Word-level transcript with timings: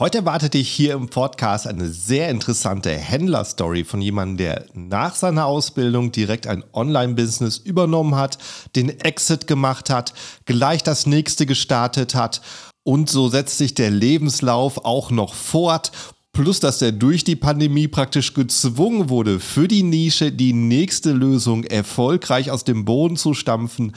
Heute 0.00 0.18
erwartet 0.18 0.54
dich 0.54 0.68
hier 0.68 0.94
im 0.94 1.08
Podcast 1.08 1.66
eine 1.66 1.88
sehr 1.88 2.28
interessante 2.30 2.92
Händlerstory 2.92 3.82
von 3.82 4.00
jemandem, 4.00 4.36
der 4.36 4.64
nach 4.72 5.16
seiner 5.16 5.46
Ausbildung 5.46 6.12
direkt 6.12 6.46
ein 6.46 6.62
Online-Business 6.72 7.56
übernommen 7.56 8.14
hat, 8.14 8.38
den 8.76 8.90
Exit 9.00 9.48
gemacht 9.48 9.90
hat, 9.90 10.14
gleich 10.44 10.84
das 10.84 11.06
nächste 11.06 11.46
gestartet 11.46 12.14
hat 12.14 12.42
und 12.84 13.10
so 13.10 13.28
setzt 13.28 13.58
sich 13.58 13.74
der 13.74 13.90
Lebenslauf 13.90 14.84
auch 14.84 15.10
noch 15.10 15.34
fort. 15.34 15.90
Plus, 16.30 16.60
dass 16.60 16.80
er 16.80 16.92
durch 16.92 17.24
die 17.24 17.34
Pandemie 17.34 17.88
praktisch 17.88 18.34
gezwungen 18.34 19.08
wurde, 19.08 19.40
für 19.40 19.66
die 19.66 19.82
Nische 19.82 20.30
die 20.30 20.52
nächste 20.52 21.10
Lösung 21.10 21.64
erfolgreich 21.64 22.52
aus 22.52 22.62
dem 22.62 22.84
Boden 22.84 23.16
zu 23.16 23.34
stampfen. 23.34 23.96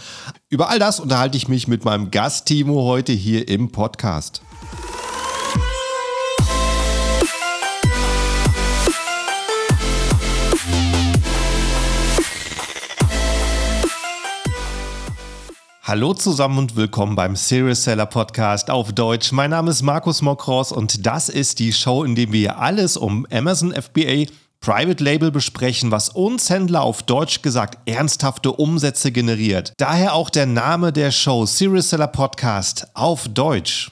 Über 0.49 0.71
all 0.71 0.79
das 0.79 0.99
unterhalte 0.99 1.37
ich 1.37 1.47
mich 1.47 1.67
mit 1.67 1.85
meinem 1.85 2.09
Gast 2.09 2.47
Timo 2.47 2.85
heute 2.85 3.13
hier 3.13 3.47
im 3.47 3.71
Podcast. 3.71 4.41
Hallo 15.91 16.13
zusammen 16.13 16.57
und 16.57 16.77
willkommen 16.77 17.17
beim 17.17 17.35
Serious 17.35 17.83
Seller 17.83 18.05
Podcast 18.05 18.69
auf 18.69 18.93
Deutsch. 18.93 19.33
Mein 19.33 19.49
Name 19.49 19.71
ist 19.71 19.81
Markus 19.81 20.21
Mokros 20.21 20.71
und 20.71 21.05
das 21.05 21.27
ist 21.27 21.59
die 21.59 21.73
Show, 21.73 22.05
in 22.05 22.15
der 22.15 22.31
wir 22.31 22.59
alles 22.59 22.95
um 22.95 23.27
Amazon 23.29 23.73
FBA 23.73 24.31
Private 24.61 25.03
Label 25.03 25.31
besprechen, 25.31 25.91
was 25.91 26.07
uns 26.07 26.49
Händler 26.49 26.83
auf 26.83 27.03
Deutsch 27.03 27.41
gesagt 27.41 27.77
ernsthafte 27.89 28.53
Umsätze 28.53 29.11
generiert. 29.11 29.73
Daher 29.75 30.13
auch 30.13 30.29
der 30.29 30.45
Name 30.45 30.93
der 30.93 31.11
Show 31.11 31.45
Serious 31.45 31.89
Seller 31.89 32.07
Podcast 32.07 32.87
auf 32.93 33.27
Deutsch. 33.27 33.91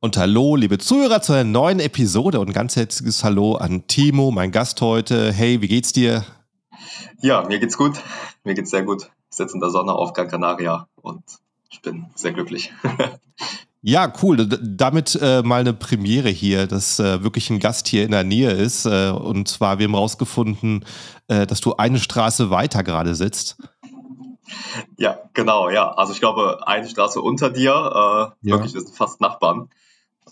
Und 0.00 0.16
hallo, 0.16 0.56
liebe 0.56 0.78
Zuhörer, 0.78 1.20
zu 1.20 1.34
einer 1.34 1.44
neuen 1.44 1.80
Episode 1.80 2.40
und 2.40 2.54
ganz 2.54 2.76
herzliches 2.76 3.22
Hallo 3.22 3.56
an 3.56 3.86
Timo, 3.88 4.30
mein 4.30 4.52
Gast 4.52 4.80
heute. 4.80 5.34
Hey, 5.34 5.60
wie 5.60 5.68
geht's 5.68 5.92
dir? 5.92 6.24
Ja, 7.20 7.42
mir 7.42 7.58
geht's 7.58 7.76
gut. 7.76 8.00
Mir 8.42 8.54
geht's 8.54 8.70
sehr 8.70 8.84
gut 8.84 9.10
sitze 9.36 9.54
in 9.54 9.60
der 9.60 9.70
Sonne 9.70 9.92
auf 9.92 10.12
Gran 10.12 10.28
Canaria 10.28 10.88
und 11.00 11.22
ich 11.70 11.82
bin 11.82 12.06
sehr 12.14 12.32
glücklich. 12.32 12.72
Ja, 13.86 14.10
cool. 14.22 14.46
damit 14.46 15.14
äh, 15.20 15.42
mal 15.42 15.60
eine 15.60 15.74
Premiere 15.74 16.30
hier, 16.30 16.66
dass 16.66 16.98
äh, 16.98 17.22
wirklich 17.22 17.50
ein 17.50 17.58
Gast 17.58 17.86
hier 17.86 18.06
in 18.06 18.12
der 18.12 18.24
Nähe 18.24 18.50
ist. 18.50 18.86
Äh, 18.86 19.10
und 19.10 19.46
zwar, 19.46 19.78
wir 19.78 19.84
haben 19.84 19.94
rausgefunden, 19.94 20.86
äh, 21.28 21.46
dass 21.46 21.60
du 21.60 21.76
eine 21.76 21.98
Straße 21.98 22.48
weiter 22.48 22.82
gerade 22.82 23.14
sitzt. 23.14 23.58
Ja, 24.96 25.18
genau, 25.34 25.68
ja. 25.68 25.92
Also 25.92 26.14
ich 26.14 26.20
glaube, 26.20 26.66
eine 26.66 26.88
Straße 26.88 27.20
unter 27.20 27.50
dir, 27.50 27.72
äh, 27.72 28.48
ja. 28.48 28.54
wirklich, 28.54 28.72
wir 28.72 28.80
sind 28.80 28.96
fast 28.96 29.20
Nachbarn. 29.20 29.68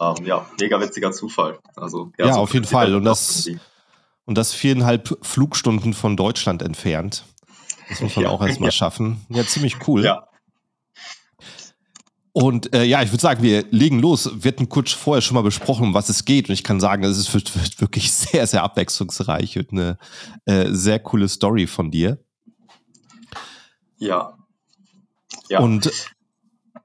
Ähm, 0.01 0.25
ja, 0.25 0.47
mega 0.59 0.81
witziger 0.81 1.13
Zufall. 1.13 1.59
Also, 1.77 2.11
ja, 2.17 2.29
ja 2.29 2.33
so 2.33 2.41
auf 2.41 2.55
jeden 2.55 2.65
Fall. 2.65 2.95
Und 2.95 3.05
das, 3.05 3.51
und 4.25 4.39
das 4.39 4.55
viereinhalb 4.55 5.19
Flugstunden 5.21 5.93
von 5.93 6.17
Deutschland 6.17 6.63
entfernt. 6.63 7.27
Das 7.93 8.01
muss 8.01 8.17
man 8.17 8.25
ja. 8.25 8.31
auch 8.31 8.43
erstmal 8.43 8.69
ja. 8.69 8.73
schaffen. 8.73 9.25
Ja, 9.29 9.45
ziemlich 9.45 9.87
cool. 9.87 10.03
Ja. 10.05 10.27
Und 12.33 12.75
äh, 12.75 12.85
ja, 12.85 13.03
ich 13.03 13.11
würde 13.11 13.21
sagen, 13.21 13.43
wir 13.43 13.67
legen 13.71 13.99
los. 13.99 14.31
Wir 14.43 14.53
hatten 14.53 14.71
kurz 14.71 14.93
vorher 14.93 15.21
schon 15.21 15.35
mal 15.35 15.43
besprochen, 15.43 15.89
um 15.89 15.95
was 15.95 16.09
es 16.09 16.25
geht. 16.25 16.49
Und 16.49 16.55
ich 16.55 16.65
kann 16.65 16.81
sagen, 16.81 17.05
es 17.05 17.33
wird, 17.35 17.55
wird 17.55 17.81
wirklich 17.81 18.11
sehr, 18.13 18.47
sehr 18.47 18.63
abwechslungsreich 18.63 19.59
und 19.59 19.73
eine 19.73 19.99
äh, 20.47 20.69
sehr 20.71 20.99
coole 20.99 21.29
Story 21.29 21.67
von 21.67 21.91
dir. 21.91 22.19
Ja. 23.99 24.33
ja. 25.51 25.61
Und 25.61 25.91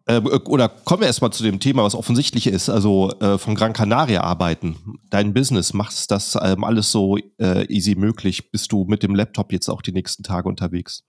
äh, 0.08 0.20
oder 0.20 0.70
kommen 0.70 1.02
wir 1.02 1.08
erstmal 1.08 1.32
zu 1.32 1.44
dem 1.44 1.60
Thema, 1.60 1.84
was 1.84 1.96
offensichtlich 1.96 2.48
ist. 2.48 2.70
Also 2.70 3.12
äh, 3.20 3.38
von 3.38 3.56
Gran 3.56 3.74
Canaria 3.74 4.22
arbeiten. 4.22 5.00
Dein 5.10 5.34
Business, 5.34 5.74
machst 5.74 6.12
das 6.12 6.38
ähm, 6.42 6.64
alles 6.64 6.92
so 6.92 7.18
äh, 7.38 7.66
easy 7.68 7.96
möglich? 7.96 8.52
Bist 8.52 8.72
du 8.72 8.86
mit 8.86 9.04
dem 9.04 9.16
Laptop 9.16 9.52
jetzt 9.52 9.70
auch 9.70 9.82
die 9.82 9.92
nächsten 9.92 10.24
Tage 10.24 10.48
unterwegs? 10.48 11.04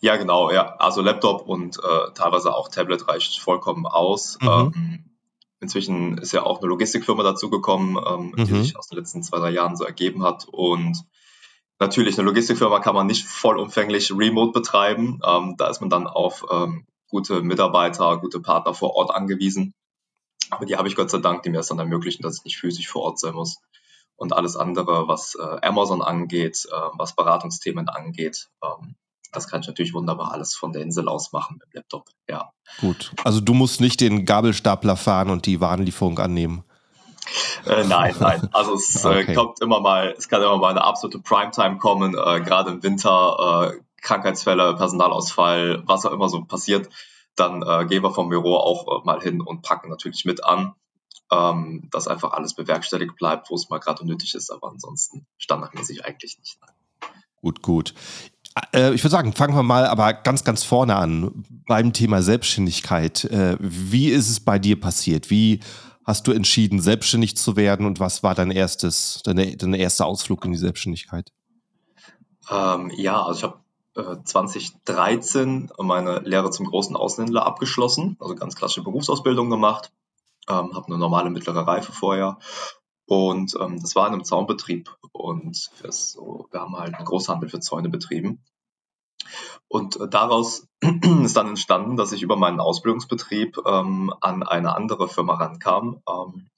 Ja, 0.00 0.16
genau, 0.16 0.50
ja. 0.50 0.74
Also 0.76 1.00
Laptop 1.00 1.46
und 1.48 1.78
äh, 1.78 2.12
teilweise 2.14 2.54
auch 2.54 2.68
Tablet 2.68 3.08
reicht 3.08 3.38
vollkommen 3.38 3.86
aus. 3.86 4.38
Mhm. 4.40 4.48
Ähm, 4.48 5.04
inzwischen 5.60 6.18
ist 6.18 6.32
ja 6.32 6.42
auch 6.42 6.60
eine 6.60 6.68
Logistikfirma 6.68 7.22
dazugekommen, 7.22 7.96
ähm, 8.04 8.32
mhm. 8.36 8.44
die 8.44 8.62
sich 8.62 8.76
aus 8.76 8.88
den 8.88 8.98
letzten 8.98 9.22
zwei, 9.22 9.38
drei 9.38 9.50
Jahren 9.50 9.76
so 9.76 9.84
ergeben 9.84 10.24
hat. 10.24 10.46
Und 10.50 11.04
natürlich, 11.78 12.18
eine 12.18 12.26
Logistikfirma 12.26 12.80
kann 12.80 12.94
man 12.94 13.06
nicht 13.06 13.26
vollumfänglich 13.26 14.12
remote 14.12 14.52
betreiben. 14.52 15.20
Ähm, 15.24 15.54
da 15.56 15.68
ist 15.68 15.80
man 15.80 15.90
dann 15.90 16.06
auf 16.06 16.44
ähm, 16.50 16.86
gute 17.08 17.42
Mitarbeiter, 17.42 18.18
gute 18.18 18.40
Partner 18.40 18.74
vor 18.74 18.94
Ort 18.94 19.10
angewiesen. 19.10 19.74
Aber 20.50 20.64
die 20.64 20.76
habe 20.76 20.88
ich 20.88 20.96
Gott 20.96 21.10
sei 21.10 21.18
Dank, 21.18 21.42
die 21.42 21.50
mir 21.50 21.60
es 21.60 21.68
dann 21.68 21.78
ermöglichen, 21.78 22.22
dass 22.22 22.38
ich 22.38 22.44
nicht 22.44 22.58
physisch 22.58 22.88
vor 22.88 23.02
Ort 23.02 23.18
sein 23.18 23.34
muss. 23.34 23.58
Und 24.16 24.32
alles 24.32 24.56
andere, 24.56 25.08
was 25.08 25.34
äh, 25.34 25.66
Amazon 25.66 26.02
angeht, 26.02 26.66
äh, 26.70 26.76
was 26.94 27.14
Beratungsthemen 27.14 27.88
angeht, 27.88 28.48
ähm, 28.62 28.96
das 29.32 29.48
kann 29.48 29.60
ich 29.60 29.66
natürlich 29.66 29.92
wunderbar 29.92 30.32
alles 30.32 30.54
von 30.54 30.72
der 30.72 30.82
Insel 30.82 31.08
aus 31.08 31.32
machen 31.32 31.58
mit 31.58 31.64
dem 31.64 31.76
Laptop. 31.78 32.08
Ja. 32.28 32.52
Gut. 32.80 33.12
Also 33.24 33.40
du 33.40 33.52
musst 33.52 33.80
nicht 33.80 34.00
den 34.00 34.24
Gabelstapler 34.24 34.96
fahren 34.96 35.30
und 35.30 35.44
die 35.46 35.60
Warenlieferung 35.60 36.18
annehmen. 36.18 36.64
Äh, 37.66 37.84
nein, 37.84 38.14
nein. 38.18 38.48
Also 38.52 38.74
es 38.74 39.04
äh, 39.04 39.08
okay. 39.22 39.34
kommt 39.34 39.60
immer 39.60 39.80
mal, 39.80 40.14
es 40.16 40.28
kann 40.28 40.40
immer 40.42 40.56
mal 40.56 40.70
eine 40.70 40.84
absolute 40.84 41.18
Primetime 41.18 41.78
kommen, 41.78 42.14
äh, 42.14 42.40
gerade 42.40 42.70
im 42.70 42.82
Winter, 42.82 43.72
äh, 43.72 43.80
Krankheitsfälle, 44.06 44.76
Personalausfall, 44.76 45.82
was 45.86 46.06
auch 46.06 46.12
immer 46.12 46.28
so 46.28 46.44
passiert, 46.44 46.88
dann 47.34 47.62
äh, 47.62 47.86
gehen 47.86 48.04
wir 48.04 48.12
vom 48.12 48.28
Büro 48.28 48.54
auch 48.54 48.86
äh, 48.86 49.04
mal 49.04 49.20
hin 49.20 49.40
und 49.40 49.62
packen 49.62 49.90
natürlich 49.90 50.24
mit 50.24 50.44
an, 50.44 50.74
ähm, 51.32 51.88
dass 51.90 52.06
einfach 52.06 52.32
alles 52.32 52.54
bewerkstelligt 52.54 53.16
bleibt, 53.16 53.50
wo 53.50 53.56
es 53.56 53.68
mal 53.68 53.78
gerade 53.78 54.06
nötig 54.06 54.34
ist, 54.36 54.50
aber 54.50 54.68
ansonsten 54.68 55.26
standardmäßig 55.38 56.04
eigentlich 56.04 56.38
nicht. 56.38 56.56
Gut, 57.42 57.62
gut. 57.62 57.94
Äh, 58.72 58.94
ich 58.94 59.02
würde 59.02 59.10
sagen, 59.10 59.32
fangen 59.32 59.56
wir 59.56 59.64
mal 59.64 59.86
aber 59.86 60.14
ganz, 60.14 60.44
ganz 60.44 60.62
vorne 60.62 60.94
an 60.94 61.44
beim 61.66 61.92
Thema 61.92 62.22
Selbstständigkeit. 62.22 63.24
Äh, 63.24 63.56
wie 63.58 64.08
ist 64.08 64.30
es 64.30 64.38
bei 64.38 64.60
dir 64.60 64.80
passiert? 64.80 65.30
Wie 65.30 65.60
hast 66.04 66.28
du 66.28 66.32
entschieden, 66.32 66.80
selbstständig 66.80 67.36
zu 67.36 67.56
werden 67.56 67.84
und 67.84 67.98
was 67.98 68.22
war 68.22 68.36
dein 68.36 68.52
erstes, 68.52 69.20
deine, 69.24 69.56
dein 69.56 69.74
erster 69.74 70.06
Ausflug 70.06 70.44
in 70.44 70.52
die 70.52 70.58
Selbstständigkeit? 70.58 71.32
Ähm, 72.48 72.92
ja, 72.96 73.20
also 73.20 73.38
ich 73.38 73.42
habe 73.42 73.65
2013 73.96 75.70
meine 75.78 76.20
Lehre 76.20 76.50
zum 76.50 76.66
großen 76.66 76.96
Außenhändler 76.96 77.46
abgeschlossen, 77.46 78.16
also 78.20 78.34
ganz 78.34 78.54
klassische 78.54 78.82
Berufsausbildung 78.82 79.50
gemacht, 79.50 79.92
ähm, 80.48 80.74
habe 80.74 80.86
eine 80.86 80.98
normale 80.98 81.30
mittlere 81.30 81.66
Reife 81.66 81.92
vorher 81.92 82.38
und 83.06 83.56
ähm, 83.60 83.80
das 83.80 83.94
war 83.94 84.06
in 84.08 84.14
einem 84.14 84.24
Zaunbetrieb 84.24 84.94
und 85.12 85.56
so, 85.88 86.48
wir 86.50 86.60
haben 86.60 86.76
halt 86.76 86.94
einen 86.94 87.06
Großhandel 87.06 87.48
für 87.48 87.60
Zäune 87.60 87.88
betrieben. 87.88 88.44
Und 89.68 89.98
äh, 90.00 90.08
daraus 90.08 90.66
ist 91.22 91.36
dann 91.36 91.48
entstanden, 91.48 91.96
dass 91.96 92.12
ich 92.12 92.22
über 92.22 92.36
meinen 92.36 92.60
Ausbildungsbetrieb 92.60 93.58
ähm, 93.64 94.12
an 94.20 94.42
eine 94.42 94.74
andere 94.74 95.08
Firma 95.08 95.34
rankam, 95.34 96.02
ähm, 96.08 96.50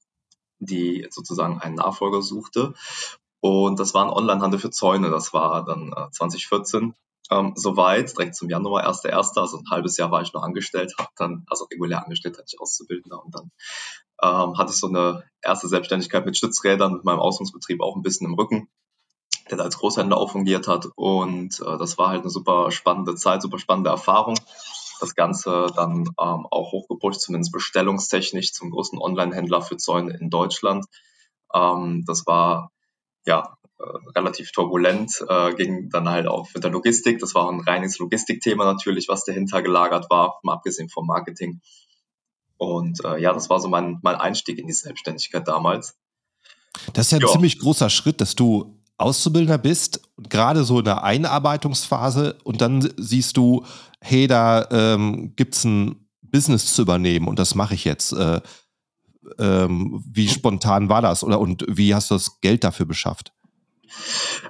die 0.58 1.06
sozusagen 1.10 1.60
einen 1.60 1.76
Nachfolger 1.76 2.22
suchte. 2.22 2.74
Und 3.40 3.78
das 3.78 3.94
war 3.94 4.04
ein 4.04 4.12
Onlinehandel 4.12 4.58
für 4.58 4.70
Zäune. 4.70 5.10
Das 5.10 5.32
war 5.32 5.64
dann 5.64 5.92
äh, 5.92 6.10
2014 6.10 6.94
ähm, 7.30 7.52
soweit, 7.56 8.16
direkt 8.16 8.34
zum 8.34 8.48
Januar, 8.48 8.86
1.1., 8.86 9.38
also 9.38 9.58
ein 9.58 9.70
halbes 9.70 9.96
Jahr 9.96 10.10
war 10.10 10.22
ich 10.22 10.32
noch 10.32 10.42
angestellt, 10.42 10.94
habe 10.98 11.10
dann, 11.16 11.44
also 11.48 11.64
regulär 11.64 12.02
angestellt 12.02 12.38
hatte 12.38 12.48
ich 12.48 12.60
Auszubildender 12.60 13.22
und 13.22 13.34
dann 13.34 13.50
ähm, 14.22 14.58
hatte 14.58 14.72
ich 14.72 14.78
so 14.78 14.88
eine 14.88 15.24
erste 15.42 15.68
Selbstständigkeit 15.68 16.24
mit 16.24 16.36
Stützrädern, 16.36 16.94
mit 16.94 17.04
meinem 17.04 17.20
Ausbildungsbetrieb 17.20 17.82
auch 17.82 17.96
ein 17.96 18.02
bisschen 18.02 18.26
im 18.26 18.34
Rücken, 18.34 18.68
der 19.50 19.58
da 19.58 19.64
als 19.64 19.78
Großhändler 19.78 20.16
auch 20.16 20.30
fungiert 20.30 20.68
hat 20.68 20.88
und 20.96 21.60
äh, 21.60 21.78
das 21.78 21.98
war 21.98 22.08
halt 22.08 22.22
eine 22.22 22.30
super 22.30 22.70
spannende 22.70 23.14
Zeit, 23.14 23.42
super 23.42 23.58
spannende 23.58 23.90
Erfahrung. 23.90 24.36
Das 25.00 25.14
Ganze 25.14 25.68
dann 25.76 26.08
ähm, 26.20 26.46
auch 26.50 26.72
hochgepusht, 26.72 27.20
zumindest 27.20 27.52
bestellungstechnisch 27.52 28.52
zum 28.52 28.70
großen 28.70 28.98
Online-Händler 28.98 29.62
für 29.62 29.76
Zäune 29.76 30.16
in 30.18 30.28
Deutschland. 30.28 30.86
Ähm, 31.54 32.04
das 32.04 32.26
war 32.26 32.72
ja 33.24 33.57
relativ 34.14 34.52
turbulent, 34.52 35.24
äh, 35.28 35.54
ging 35.54 35.88
dann 35.90 36.08
halt 36.08 36.26
auch 36.26 36.48
mit 36.54 36.64
der 36.64 36.70
Logistik. 36.70 37.18
Das 37.20 37.34
war 37.34 37.50
ein 37.50 37.60
reines 37.60 37.98
Logistikthema 37.98 38.64
natürlich, 38.64 39.08
was 39.08 39.24
dahinter 39.24 39.62
gelagert 39.62 40.10
war, 40.10 40.40
mal 40.42 40.54
abgesehen 40.54 40.88
vom 40.88 41.06
Marketing. 41.06 41.60
Und 42.56 43.04
äh, 43.04 43.20
ja, 43.20 43.32
das 43.32 43.50
war 43.50 43.60
so 43.60 43.68
mein, 43.68 43.98
mein 44.02 44.16
Einstieg 44.16 44.58
in 44.58 44.66
die 44.66 44.72
Selbstständigkeit 44.72 45.46
damals. 45.46 45.96
Das 46.92 47.06
ist 47.06 47.12
ja 47.12 47.18
ein 47.18 47.22
ja. 47.22 47.28
ziemlich 47.28 47.58
großer 47.58 47.88
Schritt, 47.88 48.20
dass 48.20 48.34
du 48.34 48.74
Auszubildender 48.96 49.58
bist 49.58 50.00
und 50.16 50.28
gerade 50.28 50.64
so 50.64 50.80
in 50.80 50.84
der 50.84 51.04
Einarbeitungsphase 51.04 52.36
und 52.42 52.60
dann 52.60 52.92
siehst 52.96 53.36
du, 53.36 53.64
hey, 54.00 54.26
da 54.26 54.66
ähm, 54.72 55.34
gibt 55.36 55.54
es 55.54 55.64
ein 55.64 56.08
Business 56.20 56.74
zu 56.74 56.82
übernehmen 56.82 57.28
und 57.28 57.38
das 57.38 57.54
mache 57.54 57.74
ich 57.74 57.84
jetzt. 57.84 58.12
Äh, 58.12 58.40
ähm, 59.38 60.02
wie 60.06 60.28
spontan 60.28 60.88
war 60.88 61.02
das 61.02 61.22
oder 61.22 61.38
und 61.38 61.64
wie 61.68 61.94
hast 61.94 62.10
du 62.10 62.14
das 62.14 62.40
Geld 62.40 62.64
dafür 62.64 62.86
beschafft? 62.86 63.32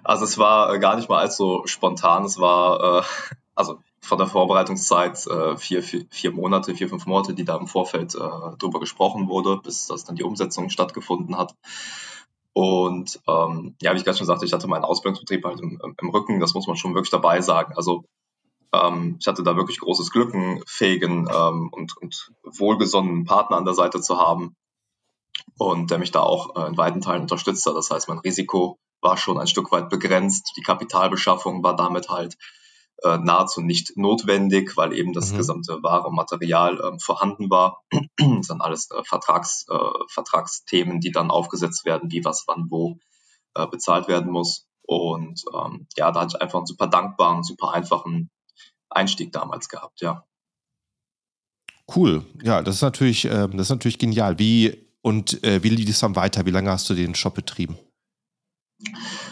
Also 0.04 0.24
es 0.24 0.38
war 0.38 0.74
äh, 0.74 0.78
gar 0.78 0.96
nicht 0.96 1.08
mal 1.08 1.18
allzu 1.18 1.62
spontan. 1.66 2.24
Es 2.24 2.38
war, 2.38 3.00
äh, 3.00 3.02
also 3.54 3.78
von 4.00 4.18
der 4.18 4.26
Vorbereitungszeit 4.26 5.26
äh, 5.26 5.56
vier, 5.56 5.82
vier, 5.82 6.06
vier 6.10 6.32
Monate, 6.32 6.74
vier, 6.74 6.88
fünf 6.88 7.06
Monate, 7.06 7.34
die 7.34 7.44
da 7.44 7.56
im 7.56 7.66
Vorfeld 7.66 8.14
äh, 8.14 8.56
drüber 8.58 8.80
gesprochen 8.80 9.28
wurde, 9.28 9.58
bis 9.58 9.86
das 9.86 10.04
dann 10.04 10.16
die 10.16 10.24
Umsetzung 10.24 10.70
stattgefunden 10.70 11.36
hat. 11.36 11.54
Und 12.52 13.20
ähm, 13.28 13.76
ja, 13.80 13.92
wie 13.92 13.98
ich 13.98 14.04
gerade 14.04 14.18
schon 14.18 14.26
sagte, 14.26 14.44
ich 14.44 14.52
hatte 14.52 14.66
meinen 14.66 14.84
Ausbildungsbetrieb 14.84 15.44
halt 15.44 15.60
im, 15.60 15.80
im 16.00 16.08
Rücken, 16.10 16.40
das 16.40 16.54
muss 16.54 16.66
man 16.66 16.76
schon 16.76 16.94
wirklich 16.94 17.10
dabei 17.10 17.40
sagen. 17.40 17.74
Also 17.76 18.04
ähm, 18.72 19.16
ich 19.20 19.26
hatte 19.26 19.42
da 19.42 19.56
wirklich 19.56 19.78
großes 19.78 20.10
Glück, 20.10 20.34
einen 20.34 20.62
fähigen 20.66 21.28
ähm, 21.32 21.68
und, 21.70 21.96
und 21.98 22.32
wohlgesonnenen 22.44 23.24
Partner 23.24 23.58
an 23.58 23.64
der 23.64 23.74
Seite 23.74 24.00
zu 24.00 24.18
haben 24.18 24.56
und 25.56 25.90
der 25.90 25.98
mich 25.98 26.10
da 26.10 26.20
auch 26.20 26.56
äh, 26.56 26.68
in 26.68 26.76
weiten 26.76 27.00
Teilen 27.00 27.22
unterstützt 27.22 27.66
hat. 27.66 27.76
Das 27.76 27.90
heißt, 27.90 28.08
mein 28.08 28.18
Risiko 28.18 28.78
war 29.00 29.16
schon 29.16 29.38
ein 29.38 29.46
Stück 29.46 29.70
weit 29.72 29.88
begrenzt. 29.88 30.52
Die 30.56 30.62
Kapitalbeschaffung 30.62 31.62
war 31.62 31.76
damit 31.76 32.08
halt 32.08 32.36
äh, 33.02 33.18
nahezu 33.18 33.60
nicht 33.60 33.96
notwendig, 33.96 34.76
weil 34.76 34.92
eben 34.92 35.12
das 35.12 35.32
mhm. 35.32 35.36
gesamte 35.38 35.82
wahre 35.82 36.12
Material 36.12 36.80
äh, 36.80 36.98
vorhanden 36.98 37.50
war. 37.50 37.82
das 38.16 38.46
sind 38.46 38.60
alles 38.60 38.90
äh, 38.90 39.02
Vertrags, 39.04 39.66
äh, 39.68 40.04
Vertragsthemen, 40.08 41.00
die 41.00 41.12
dann 41.12 41.30
aufgesetzt 41.30 41.84
werden, 41.84 42.10
wie 42.10 42.24
was 42.24 42.44
wann 42.46 42.66
wo 42.70 42.98
äh, 43.54 43.66
bezahlt 43.66 44.08
werden 44.08 44.32
muss. 44.32 44.66
Und 44.82 45.44
ähm, 45.54 45.86
ja, 45.96 46.10
da 46.10 46.20
hatte 46.20 46.36
ich 46.36 46.42
einfach 46.42 46.58
einen 46.58 46.66
super 46.66 46.86
dankbaren, 46.86 47.42
super 47.44 47.72
einfachen 47.72 48.30
Einstieg 48.88 49.32
damals 49.32 49.68
gehabt, 49.68 50.00
ja. 50.00 50.24
Cool, 51.94 52.24
ja, 52.42 52.62
das 52.62 52.76
ist 52.76 52.82
natürlich, 52.82 53.24
äh, 53.26 53.48
das 53.48 53.62
ist 53.62 53.70
natürlich 53.70 53.98
genial. 53.98 54.38
Wie 54.38 54.88
und 55.02 55.42
äh, 55.44 55.62
wie 55.62 55.70
lief 55.70 55.88
es 55.88 56.00
dann 56.00 56.16
weiter? 56.16 56.44
Wie 56.44 56.50
lange 56.50 56.70
hast 56.70 56.88
du 56.90 56.94
den 56.94 57.14
Shop 57.14 57.34
betrieben? 57.34 57.78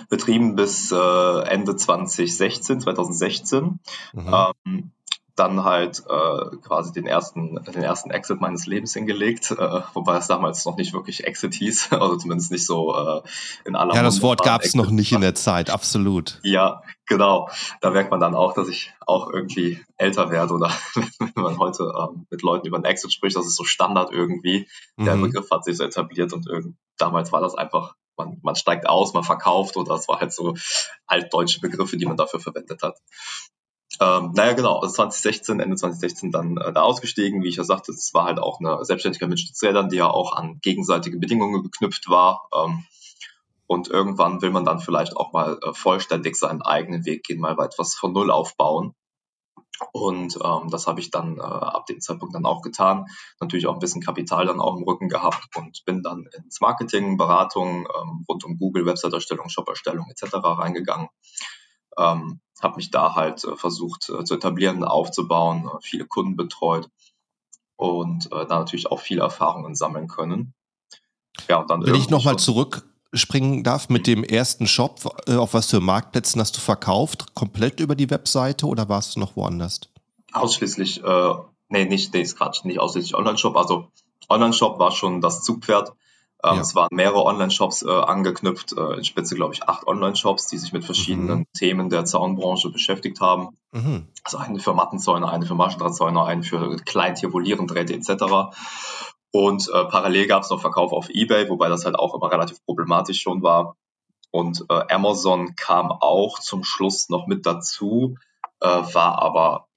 Betrieben 0.09 0.57
bis 0.57 0.93
äh, 0.93 1.41
Ende 1.49 1.77
2016, 1.77 2.81
2016. 2.81 3.81
Mhm. 4.13 4.35
Ähm, 4.67 4.93
dann 5.37 5.65
halt 5.65 6.03
äh, 6.09 6.57
quasi 6.63 6.93
den 6.93 7.07
ersten, 7.07 7.63
den 7.63 7.83
ersten 7.83 8.11
Exit 8.11 8.41
meines 8.41 8.67
Lebens 8.67 8.95
hingelegt, 8.95 9.51
äh, 9.51 9.81
wobei 9.93 10.17
es 10.17 10.27
damals 10.27 10.65
noch 10.65 10.77
nicht 10.77 10.95
wirklich 10.95 11.25
Exit 11.25 11.55
hieß, 11.55 11.89
also 11.93 12.17
zumindest 12.17 12.51
nicht 12.51 12.67
so 12.67 12.97
äh, 12.97 13.21
in 13.67 13.77
aller 13.77 13.95
Ja, 13.95 14.03
das 14.03 14.23
Wort 14.23 14.43
gab 14.43 14.63
es 14.63 14.75
noch 14.75 14.91
nicht 14.91 15.13
in 15.13 15.21
der 15.21 15.35
Zeit, 15.35 15.69
absolut. 15.69 16.41
Ja, 16.43 16.83
genau. 17.07 17.51
Da 17.83 17.91
merkt 17.91 18.11
man 18.11 18.21
dann 18.21 18.35
auch, 18.35 18.55
dass 18.55 18.69
ich 18.69 18.93
auch 19.07 19.31
irgendwie 19.31 19.85
älter 19.99 20.31
werde 20.31 20.55
oder 20.55 20.71
wenn 21.19 21.33
man 21.35 21.59
heute 21.59 21.85
ähm, 21.85 22.27
mit 22.31 22.43
Leuten 22.43 22.67
über 22.67 22.77
einen 22.77 22.87
Exit 22.87 23.13
spricht, 23.13 23.37
das 23.37 23.47
ist 23.47 23.57
so 23.57 23.65
Standard 23.65 24.13
irgendwie. 24.13 24.67
Der 24.99 25.17
mhm. 25.17 25.23
Begriff 25.23 25.51
hat 25.51 25.65
sich 25.65 25.77
so 25.77 25.85
etabliert 25.85 26.33
und 26.33 26.47
irgend, 26.47 26.77
damals 26.97 27.31
war 27.31 27.43
das 27.43 27.55
einfach 27.55 27.95
man, 28.17 28.39
man 28.43 28.57
steigt 28.57 28.89
aus, 28.89 29.15
man 29.15 29.25
verkauft 29.25 29.77
oder 29.77 29.95
das 29.95 30.09
war 30.09 30.21
halt 30.21 30.33
so 30.33 30.55
altdeutsche 31.07 31.61
Begriffe, 31.61 31.97
die 31.97 32.07
man 32.07 32.17
dafür 32.17 32.41
verwendet 32.41 32.83
hat. 32.83 32.99
Ähm, 34.01 34.33
naja, 34.35 34.53
genau, 34.53 34.79
also 34.81 34.95
2016, 34.95 35.61
Ende 35.61 35.77
2016 35.77 36.31
dann 36.31 36.57
äh, 36.59 36.73
da 36.73 36.83
ausgestiegen. 36.83 37.43
Wie 37.43 37.49
ich 37.49 37.57
ja 37.57 37.65
sagte, 37.65 37.93
es 37.93 38.13
war 38.13 38.25
halt 38.25 38.39
auch 38.39 38.61
eine 38.61 38.85
Selbstständigkeit 38.85 39.29
mit 39.29 39.41
Stützrädern, 39.41 39.89
die 39.89 39.97
ja 39.97 40.11
auch 40.11 40.33
an 40.33 40.59
gegenseitige 40.61 41.19
Bedingungen 41.19 41.63
geknüpft 41.63 42.09
war. 42.09 42.49
Ähm, 42.55 42.85
und 43.67 43.89
irgendwann 43.89 44.43
will 44.43 44.51
man 44.51 44.65
dann 44.65 44.81
vielleicht 44.81 45.17
auch 45.17 45.33
mal 45.33 45.59
äh, 45.63 45.73
vollständig 45.73 46.37
seinen 46.37 46.63
eigenen 46.63 47.05
Weg 47.07 47.25
gehen, 47.25 47.41
mal 47.41 47.59
etwas 47.59 47.95
von 47.95 48.13
Null 48.13 48.31
aufbauen. 48.31 48.95
Und 49.93 50.39
ähm, 50.43 50.71
das 50.71 50.87
habe 50.87 51.01
ich 51.01 51.11
dann 51.11 51.39
äh, 51.39 51.43
ab 51.43 51.87
dem 51.87 52.01
Zeitpunkt 52.01 52.35
dann 52.35 52.47
auch 52.47 52.63
getan. 52.63 53.07
Natürlich 53.41 53.67
auch 53.67 53.75
ein 53.75 53.79
bisschen 53.81 54.03
Kapital 54.03 54.47
dann 54.47 54.61
auch 54.61 54.77
im 54.77 54.85
Rücken 54.85 55.09
gehabt 55.09 55.49
und 55.57 55.85
bin 55.85 56.03
dann 56.03 56.29
ins 56.37 56.61
Marketing, 56.61 57.17
Beratung 57.17 57.87
ähm, 57.87 58.25
rund 58.29 58.45
um 58.45 58.57
Google, 58.59 58.87
Website-Erstellung, 58.87 59.49
Shop-Erstellung 59.49 60.07
etc. 60.11 60.37
reingegangen 60.43 61.09
ähm, 61.99 62.41
habe 62.63 62.77
mich 62.77 62.91
da 62.91 63.15
halt 63.15 63.45
äh, 63.45 63.57
versucht 63.57 64.09
äh, 64.09 64.25
zu 64.25 64.35
etablieren, 64.35 64.85
aufzubauen, 64.85 65.69
äh, 65.69 65.79
viele 65.81 66.07
Kunden 66.07 66.37
betreut 66.37 66.89
und 67.77 68.27
äh, 68.33 68.47
da 68.47 68.59
natürlich 68.59 68.91
auch 68.91 69.01
viele 69.01 69.23
Erfahrungen 69.23 69.75
sammeln 69.75 70.09
können. 70.09 70.55
Ja, 71.49 71.59
und 71.59 71.71
dann 71.71 71.85
Wenn 71.85 71.95
ich 71.95 72.11
nochmal 72.11 72.39
zurückspringen 73.17 73.65
darf 73.65 73.89
mit 73.89 74.07
dem 74.07 74.23
ersten 74.25 74.67
Shop, 74.67 75.01
äh, 75.27 75.37
auf 75.37 75.55
was 75.55 75.71
für 75.71 75.81
Marktplätzen 75.81 76.41
hast 76.41 76.57
du 76.57 76.61
verkauft? 76.61 77.35
Komplett 77.35 77.81
über 77.81 77.95
die 77.95 78.11
Webseite 78.11 78.67
oder 78.67 78.89
warst 78.89 79.17
du 79.17 79.21
noch 79.21 79.37
woanders? 79.37 79.81
Ausschließlich, 80.33 81.03
äh, 81.03 81.35
nee, 81.69 81.87
nicht, 81.87 82.13
nee, 82.13 82.21
ist 82.21 82.37
Quatsch, 82.37 82.65
nicht 82.65 82.79
ausschließlich 82.79 83.15
Online-Shop. 83.15 83.57
Also 83.57 83.89
Online-Shop 84.29 84.79
war 84.79 84.91
schon 84.91 85.23
das 85.23 85.43
Zugpferd. 85.43 85.95
Ähm, 86.45 86.57
ja. 86.57 86.61
Es 86.61 86.75
waren 86.75 86.89
mehrere 86.93 87.25
Online-Shops 87.25 87.83
äh, 87.83 87.91
angeknüpft, 87.91 88.77
äh, 88.77 88.99
in 88.99 89.05
Spitze 89.05 89.35
glaube 89.35 89.55
ich 89.55 89.63
acht 89.67 89.87
Online-Shops, 89.87 90.49
die 90.49 90.59
sich 90.59 90.75
mit 90.75 90.85
verschiedenen 90.85 91.39
mhm. 91.39 91.47
Themen 91.57 91.89
der 91.89 92.05
Zaunbranche 92.05 92.69
beschäftigt 92.69 93.23
haben. 93.23 93.57
Mhm. 93.73 94.09
Also 94.25 94.37
eine 94.37 94.59
für 94.59 94.75
Mattenzäune, 94.75 95.27
eine 95.27 95.47
für 95.47 95.55
Maschendrahtzäune, 95.55 96.23
eine 96.23 96.43
für 96.43 96.77
Kleintiervolierendrähte 96.77 97.95
etc. 97.95 98.55
Und 99.37 99.69
äh, 99.69 99.85
parallel 99.85 100.29
gab 100.29 100.45
es 100.45 100.49
noch 100.51 100.63
Verkauf 100.63 100.93
auf 100.95 101.11
Ebay, 101.11 101.51
wobei 101.51 101.69
das 101.69 101.85
halt 101.85 101.95
auch 101.95 102.15
immer 102.15 102.33
relativ 102.33 102.65
problematisch 102.65 103.21
schon 103.21 103.43
war. 103.43 103.77
Und 104.31 104.65
äh, 104.71 104.95
Amazon 104.95 105.55
kam 105.57 105.93
auch 105.93 106.39
zum 106.39 106.65
Schluss 106.65 107.11
noch 107.11 107.27
mit 107.27 107.45
dazu, 107.45 108.17
äh, 108.61 108.67
war 108.67 109.19
aber 109.19 109.69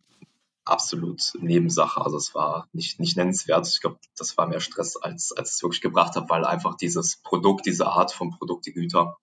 absolut 0.64 1.34
Nebensache. 1.42 2.00
Also 2.00 2.16
es 2.16 2.34
war 2.34 2.70
nicht, 2.72 3.02
nicht 3.02 3.18
nennenswert. 3.18 3.68
Ich 3.68 3.82
glaube, 3.82 4.00
das 4.18 4.38
war 4.38 4.48
mehr 4.48 4.62
Stress, 4.62 4.96
als, 4.96 5.34
als 5.34 5.56
es 5.56 5.62
wirklich 5.62 5.82
gebracht 5.82 6.16
hat, 6.16 6.30
weil 6.30 6.46
einfach 6.46 6.78
dieses 6.78 7.18
Produkt, 7.18 7.66
diese 7.66 7.88
Art 7.88 8.14
von 8.14 8.32
Produkt, 8.32 8.66
die 8.66 8.72
Güter 8.72 9.18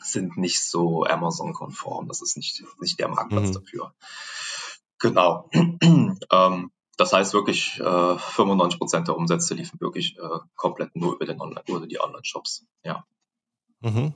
sind 0.00 0.38
nicht 0.38 0.64
so 0.64 1.04
Amazon-konform. 1.04 2.08
Das 2.08 2.22
ist 2.22 2.38
nicht, 2.38 2.64
nicht 2.80 2.98
der 2.98 3.08
Marktplatz 3.08 3.48
mhm. 3.48 3.52
dafür. 3.52 3.92
Genau. 4.98 5.50
ähm, 5.52 6.70
das 6.98 7.12
heißt 7.12 7.32
wirklich, 7.32 7.80
äh, 7.80 8.18
95 8.18 8.78
Prozent 8.78 9.08
der 9.08 9.16
Umsätze 9.16 9.54
liefen 9.54 9.80
wirklich 9.80 10.18
äh, 10.18 10.38
komplett 10.56 10.94
nur 10.96 11.14
über, 11.14 11.24
den 11.24 11.40
Online, 11.40 11.62
über 11.66 11.86
die 11.86 12.00
Online-Shops. 12.00 12.66
Ja. 12.84 13.04
Mhm. 13.80 14.12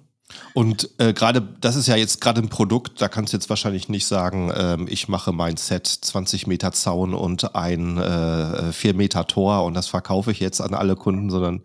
Und 0.55 0.91
äh, 0.99 1.13
gerade, 1.13 1.43
das 1.43 1.77
ist 1.77 1.87
ja 1.87 1.97
jetzt 1.97 2.21
gerade 2.21 2.41
ein 2.41 2.49
Produkt, 2.49 3.01
da 3.01 3.09
kannst 3.09 3.33
du 3.33 3.37
jetzt 3.37 3.51
wahrscheinlich 3.51 3.89
nicht 3.89 4.07
sagen, 4.07 4.53
ähm, 4.55 4.87
ich 4.89 5.09
mache 5.09 5.33
mein 5.33 5.57
Set 5.57 5.87
20 5.87 6.47
Meter 6.47 6.73
Zaun 6.73 7.15
und 7.15 7.55
ein 7.55 7.99
äh, 7.99 8.73
4 8.73 8.95
Meter 8.95 9.27
Tor 9.27 9.65
und 9.65 9.75
das 9.75 9.89
verkaufe 9.89 10.33
ich 10.33 10.41
jetzt 10.41 10.61
an 10.61 10.75
alle 10.75 10.97
Kunden, 10.97 11.31
sondern 11.31 11.63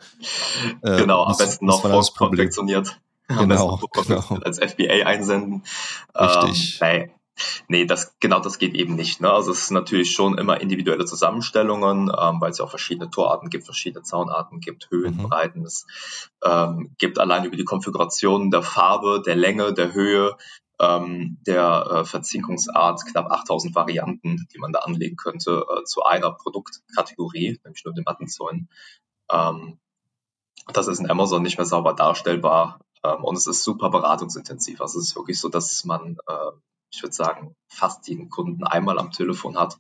äh, 0.82 0.98
genau, 0.98 1.24
am 1.24 1.38
besten 1.38 1.66
noch 1.66 1.82
vorkonfektioniert. 1.82 3.00
Genau, 3.30 3.80
genau. 3.94 4.40
als 4.44 4.60
FBA 4.60 5.06
einsenden. 5.06 5.64
Richtig. 6.16 6.80
Ähm, 6.82 7.10
Nee, 7.68 7.86
das, 7.86 8.16
genau 8.20 8.40
das 8.40 8.58
geht 8.58 8.74
eben 8.74 8.96
nicht. 8.96 9.22
Ne? 9.22 9.32
Also 9.32 9.52
es 9.52 9.64
ist 9.64 9.72
natürlich 9.72 10.12
schon 10.12 10.38
immer 10.38 10.60
individuelle 10.62 11.06
Zusammenstellungen, 11.06 12.10
ähm, 12.10 12.42
weil 12.42 12.52
es 12.52 12.58
ja 12.58 12.66
auch 12.66 12.70
verschiedene 12.70 13.10
Torarten 13.10 13.50
gibt, 13.50 13.66
verschiedene 13.66 14.04
Zaunarten 14.04 14.60
gibt, 14.60 14.90
Höhen, 14.90 15.18
mhm. 15.18 15.24
Breiten. 15.24 15.66
Es 15.66 15.86
ähm, 16.44 16.96
gibt 16.98 17.20
allein 17.20 17.46
über 17.46 17.58
die 17.58 17.66
Konfiguration 17.66 18.52
der 18.52 18.64
Farbe, 18.64 19.22
der 19.26 19.36
Länge, 19.36 19.74
der 19.74 19.94
Höhe, 19.94 20.36
ähm, 20.80 21.38
der 21.46 21.88
äh, 21.92 22.06
Verzinkungsart 22.06 23.06
knapp 23.06 23.32
8000 23.32 23.76
Varianten, 23.76 24.48
die 24.54 24.60
man 24.60 24.72
da 24.72 24.80
anlegen 24.80 25.16
könnte 25.16 25.66
äh, 25.70 25.84
zu 25.84 26.04
einer 26.04 26.32
Produktkategorie, 26.32 27.60
nämlich 27.64 27.84
nur 27.84 27.94
den 27.94 28.04
Mattenzäunen. 28.04 28.70
Ähm, 29.32 29.80
das 30.74 30.88
ist 30.88 31.00
in 31.00 31.10
Amazon 31.10 31.42
nicht 31.42 31.58
mehr 31.58 31.66
sauber 31.66 31.94
darstellbar 31.94 32.80
ähm, 33.04 33.24
und 33.24 33.38
es 33.38 33.48
ist 33.48 33.64
super 33.64 33.90
beratungsintensiv. 33.90 34.82
Also 34.82 35.00
es 35.00 35.10
ist 35.10 35.16
wirklich 35.16 35.40
so, 35.40 35.50
dass 35.50 35.84
man 35.86 36.18
äh, 36.28 36.52
ich 36.92 37.02
würde 37.02 37.16
sagen, 37.16 37.56
fast 37.68 38.08
jeden 38.08 38.30
Kunden 38.30 38.64
einmal 38.64 39.00
am 39.00 39.12
Telefon 39.12 39.58
hat, 39.58 39.80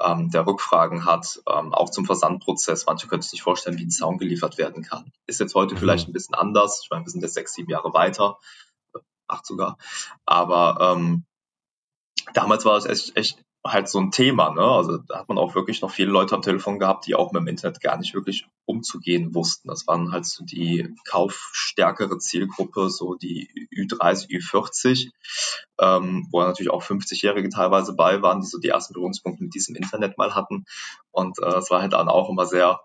ähm, 0.00 0.30
der 0.30 0.46
Rückfragen 0.46 1.04
hat, 1.04 1.40
ähm, 1.48 1.72
auch 1.72 1.90
zum 1.90 2.04
Versandprozess. 2.04 2.86
Manche 2.86 3.06
können 3.06 3.22
sich 3.22 3.32
nicht 3.32 3.42
vorstellen, 3.42 3.78
wie 3.78 3.84
ein 3.84 3.90
Zaun 3.90 4.18
geliefert 4.18 4.58
werden 4.58 4.82
kann. 4.82 5.12
Ist 5.26 5.40
jetzt 5.40 5.54
heute 5.54 5.74
mhm. 5.74 5.78
vielleicht 5.78 6.08
ein 6.08 6.12
bisschen 6.12 6.34
anders. 6.34 6.80
Ich 6.82 6.90
meine, 6.90 7.04
wir 7.04 7.10
sind 7.10 7.22
jetzt 7.22 7.34
sechs, 7.34 7.54
sieben 7.54 7.70
Jahre 7.70 7.92
weiter, 7.94 8.38
acht 9.28 9.46
sogar. 9.46 9.78
Aber 10.26 10.78
ähm, 10.80 11.24
damals 12.34 12.64
war 12.64 12.76
es 12.76 12.86
echt, 12.86 13.16
echt 13.16 13.44
halt 13.66 13.88
so 13.88 13.98
ein 13.98 14.10
Thema. 14.10 14.50
Ne? 14.50 14.62
Also 14.62 14.98
da 14.98 15.20
hat 15.20 15.28
man 15.28 15.38
auch 15.38 15.54
wirklich 15.54 15.80
noch 15.80 15.90
viele 15.90 16.10
Leute 16.10 16.34
am 16.34 16.42
Telefon 16.42 16.78
gehabt, 16.78 17.06
die 17.06 17.14
auch 17.14 17.32
mit 17.32 17.40
dem 17.40 17.48
Internet 17.48 17.80
gar 17.80 17.96
nicht 17.96 18.14
wirklich 18.14 18.46
umzugehen 18.66 19.34
wussten. 19.34 19.68
Das 19.68 19.86
waren 19.86 20.12
halt 20.12 20.26
so 20.26 20.44
die 20.44 20.94
kaufstärkere 21.08 22.18
Zielgruppe, 22.18 22.90
so 22.90 23.14
die 23.14 23.68
Ü30, 23.74 24.28
Ü40, 24.28 25.10
ähm, 25.80 26.28
wo 26.30 26.42
natürlich 26.42 26.70
auch 26.70 26.82
50-Jährige 26.82 27.48
teilweise 27.48 27.94
bei 27.94 28.20
waren, 28.20 28.40
die 28.40 28.46
so 28.46 28.58
die 28.58 28.68
ersten 28.68 28.92
Berührungspunkte 28.92 29.42
mit 29.42 29.54
diesem 29.54 29.74
Internet 29.76 30.18
mal 30.18 30.34
hatten. 30.34 30.66
Und 31.10 31.38
äh, 31.38 31.56
es 31.56 31.70
war 31.70 31.80
halt 31.80 31.94
dann 31.94 32.08
auch 32.08 32.28
immer 32.28 32.46
sehr 32.46 32.80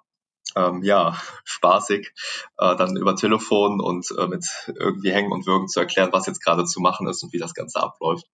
ähm, 0.55 0.81
ja, 0.83 1.19
spaßig, 1.43 2.13
äh, 2.57 2.75
dann 2.75 2.95
über 2.95 3.15
Telefon 3.15 3.81
und 3.81 4.07
äh, 4.17 4.27
mit 4.27 4.45
irgendwie 4.67 5.11
Hängen 5.11 5.31
und 5.31 5.45
Würgen 5.45 5.67
zu 5.67 5.79
erklären, 5.81 6.13
was 6.13 6.25
jetzt 6.25 6.43
gerade 6.43 6.63
zu 6.63 6.79
machen 6.79 7.07
ist 7.07 7.21
und 7.21 7.33
wie 7.33 7.37
das 7.37 7.53
Ganze 7.53 7.81
abläuft. 7.81 8.25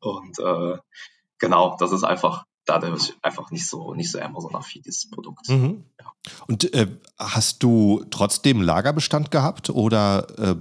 Und 0.00 0.38
äh, 0.38 0.78
genau, 1.38 1.76
das 1.78 1.92
ist 1.92 2.04
einfach 2.04 2.44
dadurch 2.64 3.14
einfach 3.22 3.50
nicht 3.50 3.66
so, 3.66 3.94
nicht 3.94 4.10
so 4.10 4.20
Amazon-affin, 4.20 4.82
dieses 4.82 5.10
Produkt. 5.10 5.48
Mhm. 5.48 5.84
Ja. 6.00 6.12
Und 6.46 6.74
äh, 6.74 6.86
hast 7.18 7.62
du 7.62 8.04
trotzdem 8.10 8.60
Lagerbestand 8.60 9.30
gehabt 9.30 9.70
oder 9.70 10.26
äh, 10.38 10.56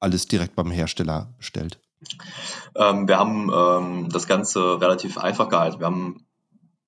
alles 0.00 0.28
direkt 0.28 0.54
beim 0.54 0.70
Hersteller 0.70 1.34
bestellt? 1.36 1.80
Ähm, 2.76 3.08
wir 3.08 3.18
haben 3.18 3.50
ähm, 3.52 4.08
das 4.08 4.28
Ganze 4.28 4.80
relativ 4.80 5.18
einfach 5.18 5.48
gehalten. 5.48 5.80
Wir 5.80 5.86
haben 5.86 6.24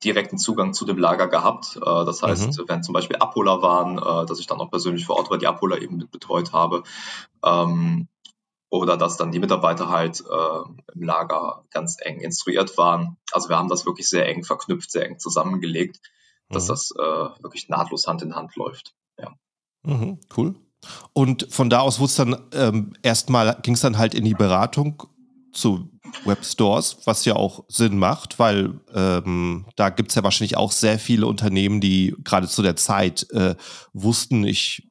direkten 0.04 0.38
Zugang 0.38 0.72
zu 0.72 0.84
dem 0.84 0.98
Lager 0.98 1.28
gehabt. 1.28 1.76
Äh, 1.76 2.04
das 2.04 2.22
heißt, 2.22 2.58
mhm. 2.58 2.64
wenn 2.68 2.82
zum 2.82 2.92
Beispiel 2.92 3.16
Abholer 3.16 3.62
waren, 3.62 3.98
äh, 3.98 4.26
dass 4.26 4.38
ich 4.38 4.46
dann 4.46 4.60
auch 4.60 4.70
persönlich 4.70 5.04
vor 5.04 5.16
Ort 5.16 5.30
war, 5.30 5.38
die 5.38 5.46
Abholer 5.46 5.82
eben 5.82 5.96
mit 5.96 6.10
betreut 6.10 6.52
habe. 6.52 6.84
Ähm, 7.44 8.08
oder 8.70 8.96
dass 8.96 9.16
dann 9.16 9.32
die 9.32 9.40
Mitarbeiter 9.40 9.90
halt 9.90 10.20
äh, 10.20 10.94
im 10.94 11.02
Lager 11.02 11.64
ganz 11.70 11.96
eng 12.00 12.20
instruiert 12.20 12.78
waren. 12.78 13.16
Also 13.32 13.48
wir 13.48 13.58
haben 13.58 13.68
das 13.68 13.84
wirklich 13.84 14.08
sehr 14.08 14.26
eng 14.26 14.44
verknüpft, 14.44 14.90
sehr 14.90 15.04
eng 15.04 15.18
zusammengelegt, 15.18 16.00
dass 16.48 16.64
mhm. 16.64 16.68
das 16.68 16.90
äh, 16.92 17.42
wirklich 17.42 17.68
nahtlos 17.68 18.06
Hand 18.06 18.22
in 18.22 18.34
Hand 18.34 18.56
läuft. 18.56 18.94
Ja. 19.18 19.34
Mhm, 19.82 20.20
cool. 20.36 20.54
Und 21.12 21.48
von 21.50 21.68
da 21.68 21.80
aus 21.80 21.98
wurde 22.00 22.12
dann 22.16 22.48
ähm, 22.52 22.92
erstmal, 23.02 23.58
ging 23.62 23.74
es 23.74 23.80
dann 23.80 23.98
halt 23.98 24.14
in 24.14 24.24
die 24.24 24.34
Beratung 24.34 25.02
zu 25.52 25.90
Webstores, 26.24 26.98
was 27.04 27.24
ja 27.24 27.34
auch 27.34 27.64
Sinn 27.68 27.98
macht, 27.98 28.38
weil 28.38 28.80
ähm, 28.94 29.66
da 29.76 29.90
gibt 29.90 30.10
es 30.10 30.14
ja 30.14 30.22
wahrscheinlich 30.22 30.56
auch 30.56 30.72
sehr 30.72 30.98
viele 30.98 31.26
Unternehmen, 31.26 31.80
die 31.80 32.14
gerade 32.24 32.48
zu 32.48 32.62
der 32.62 32.76
Zeit 32.76 33.26
äh, 33.30 33.56
wussten, 33.92 34.44
ich 34.44 34.88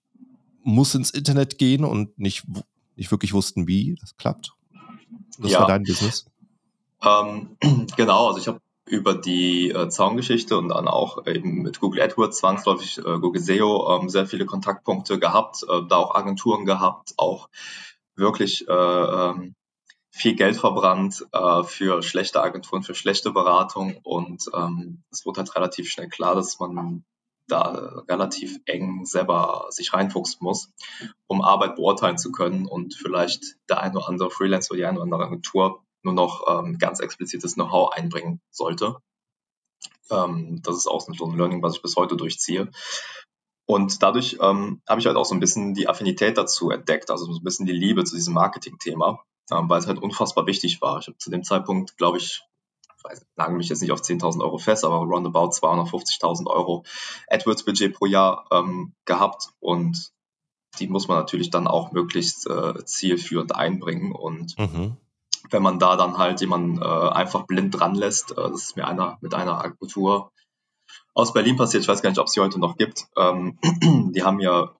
muss 0.64 0.96
ins 0.96 1.12
Internet 1.12 1.58
gehen 1.58 1.84
und 1.84 2.18
nicht, 2.20 2.44
nicht 3.00 3.12
wirklich 3.12 3.34
wussten, 3.34 3.68
wie 3.68 3.96
das 4.00 4.16
klappt. 4.18 4.54
Das 5.40 5.52
ja. 5.52 5.62
war 5.62 5.68
dein 5.68 5.84
Business. 5.84 6.26
Ähm, 7.02 7.58
genau, 7.98 8.28
also 8.28 8.40
ich 8.40 8.48
habe 8.48 8.60
über 8.86 9.14
die 9.14 9.70
äh, 9.70 9.88
Zaungeschichte 9.90 10.58
und 10.58 10.70
dann 10.70 10.88
auch 10.88 11.26
eben 11.28 11.62
mit 11.62 11.80
Google 11.80 12.02
AdWords 12.02 12.40
zwangsläufig 12.40 12.98
äh, 12.98 13.20
Google 13.20 13.42
SEO 13.42 14.00
ähm, 14.02 14.10
sehr 14.10 14.26
viele 14.26 14.46
Kontaktpunkte 14.46 15.20
gehabt, 15.20 15.64
äh, 15.64 15.82
da 15.88 15.98
auch 15.98 16.16
Agenturen 16.16 16.66
gehabt, 16.66 17.14
auch 17.18 17.50
wirklich 18.16 18.68
äh, 18.68 18.72
ähm, 18.74 19.56
viel 20.12 20.36
Geld 20.36 20.58
verbrannt 20.58 21.26
äh, 21.32 21.64
für 21.64 22.02
schlechte 22.02 22.42
Agenturen, 22.42 22.84
für 22.84 22.96
schlechte 22.96 23.32
Beratung 23.32 23.98
und 24.04 24.50
ähm, 24.54 25.04
es 25.12 25.26
wurde 25.26 25.40
halt 25.40 25.56
relativ 25.56 25.90
schnell 25.90 26.10
klar, 26.10 26.36
dass 26.36 26.60
man 26.60 27.06
da 27.52 28.04
relativ 28.08 28.60
eng 28.66 29.06
selber 29.06 29.68
sich 29.70 29.94
reinfuchsen 29.94 30.40
muss, 30.42 30.72
um 31.28 31.42
Arbeit 31.42 31.76
beurteilen 31.76 32.18
zu 32.18 32.32
können 32.32 32.66
und 32.66 32.96
vielleicht 32.96 33.58
der 33.70 33.82
ein 33.82 33.96
oder 33.96 34.08
andere 34.08 34.32
Freelancer 34.32 34.72
oder 34.72 34.78
die 34.78 34.86
eine 34.86 34.98
oder 34.98 35.04
andere 35.04 35.24
Agentur 35.26 35.84
nur 36.04 36.14
noch 36.14 36.46
ähm, 36.48 36.78
ganz 36.78 37.00
explizites 37.02 37.56
Know-how 37.56 37.92
einbringen 37.92 38.40
sollte. 38.52 38.98
Ähm, 40.10 40.62
das 40.64 40.78
ist 40.78 40.88
auch 40.88 41.02
so 41.02 41.26
ein 41.26 41.38
Learning, 41.38 41.62
was 41.62 41.76
ich 41.76 41.82
bis 41.82 41.98
heute 41.98 42.16
durchziehe. 42.16 42.72
Und 43.66 44.02
dadurch 44.02 44.38
ähm, 44.42 44.82
habe 44.88 45.00
ich 45.02 45.06
halt 45.06 45.18
auch 45.18 45.26
so 45.26 45.36
ein 45.36 45.42
bisschen 45.42 45.74
die 45.74 45.88
Affinität 45.88 46.38
dazu 46.38 46.72
entdeckt, 46.72 47.12
also 47.12 47.26
so 47.26 47.40
ein 47.40 47.44
bisschen 47.44 47.66
die 47.66 47.74
Liebe 47.74 48.04
zu 48.04 48.16
diesem 48.16 48.34
Marketing-Thema 48.34 49.24
ähm, 49.52 49.70
weil 49.70 49.80
es 49.80 49.88
halt 49.88 50.00
unfassbar 50.00 50.46
wichtig 50.48 50.82
war. 50.82 51.00
Ich 51.00 51.08
habe 51.08 51.18
zu 51.18 51.30
dem 51.30 51.44
Zeitpunkt, 51.44 51.98
glaube 51.98 52.18
ich, 52.18 52.42
weiß, 53.04 53.26
nagel 53.36 53.58
mich 53.58 53.70
jetzt 53.70 53.82
nicht 53.82 53.92
auf 53.92 54.02
10.000 54.02 54.42
Euro 54.42 54.58
fest, 54.58 54.86
aber 54.86 54.98
roundabout 54.98 55.50
250.000 55.50 56.48
Euro 56.48 56.84
AdWords-Budget 57.30 57.94
pro 57.94 58.06
Jahr 58.06 58.46
ähm, 58.52 58.94
gehabt. 59.06 59.50
Und 59.60 60.12
die 60.80 60.88
muss 60.88 61.08
man 61.08 61.18
natürlich 61.18 61.50
dann 61.50 61.68
auch 61.68 61.92
möglichst 61.92 62.48
äh, 62.48 62.86
zielführend 62.86 63.56
einbringen. 63.56 64.12
Und 64.12 64.58
mhm. 64.58 64.98
wenn 65.50 65.64
man 65.64 65.80
da 65.80 65.96
dann 65.96 66.18
halt 66.18 66.42
jemanden 66.42 66.82
äh, 66.82 66.86
einfach 66.86 67.46
blind 67.48 67.80
dran 67.80 67.96
lässt, 67.96 68.32
äh, 68.32 68.36
das 68.36 68.64
ist 68.64 68.76
mir 68.76 68.88
einer 68.88 69.18
mit 69.22 69.34
einer 69.34 69.64
Agentur 69.64 70.32
aus 71.14 71.34
Berlin 71.34 71.58
passiert, 71.58 71.84
ich 71.84 71.90
weiß 71.90 72.02
gar 72.02 72.10
nicht, 72.10 72.20
ob 72.20 72.28
es 72.28 72.34
sie 72.34 72.40
heute 72.40 72.60
noch 72.60 72.78
gibt, 72.78 73.08
ähm, 73.18 73.60
die 74.14 74.24
haben 74.24 74.40
ja, 74.40 74.76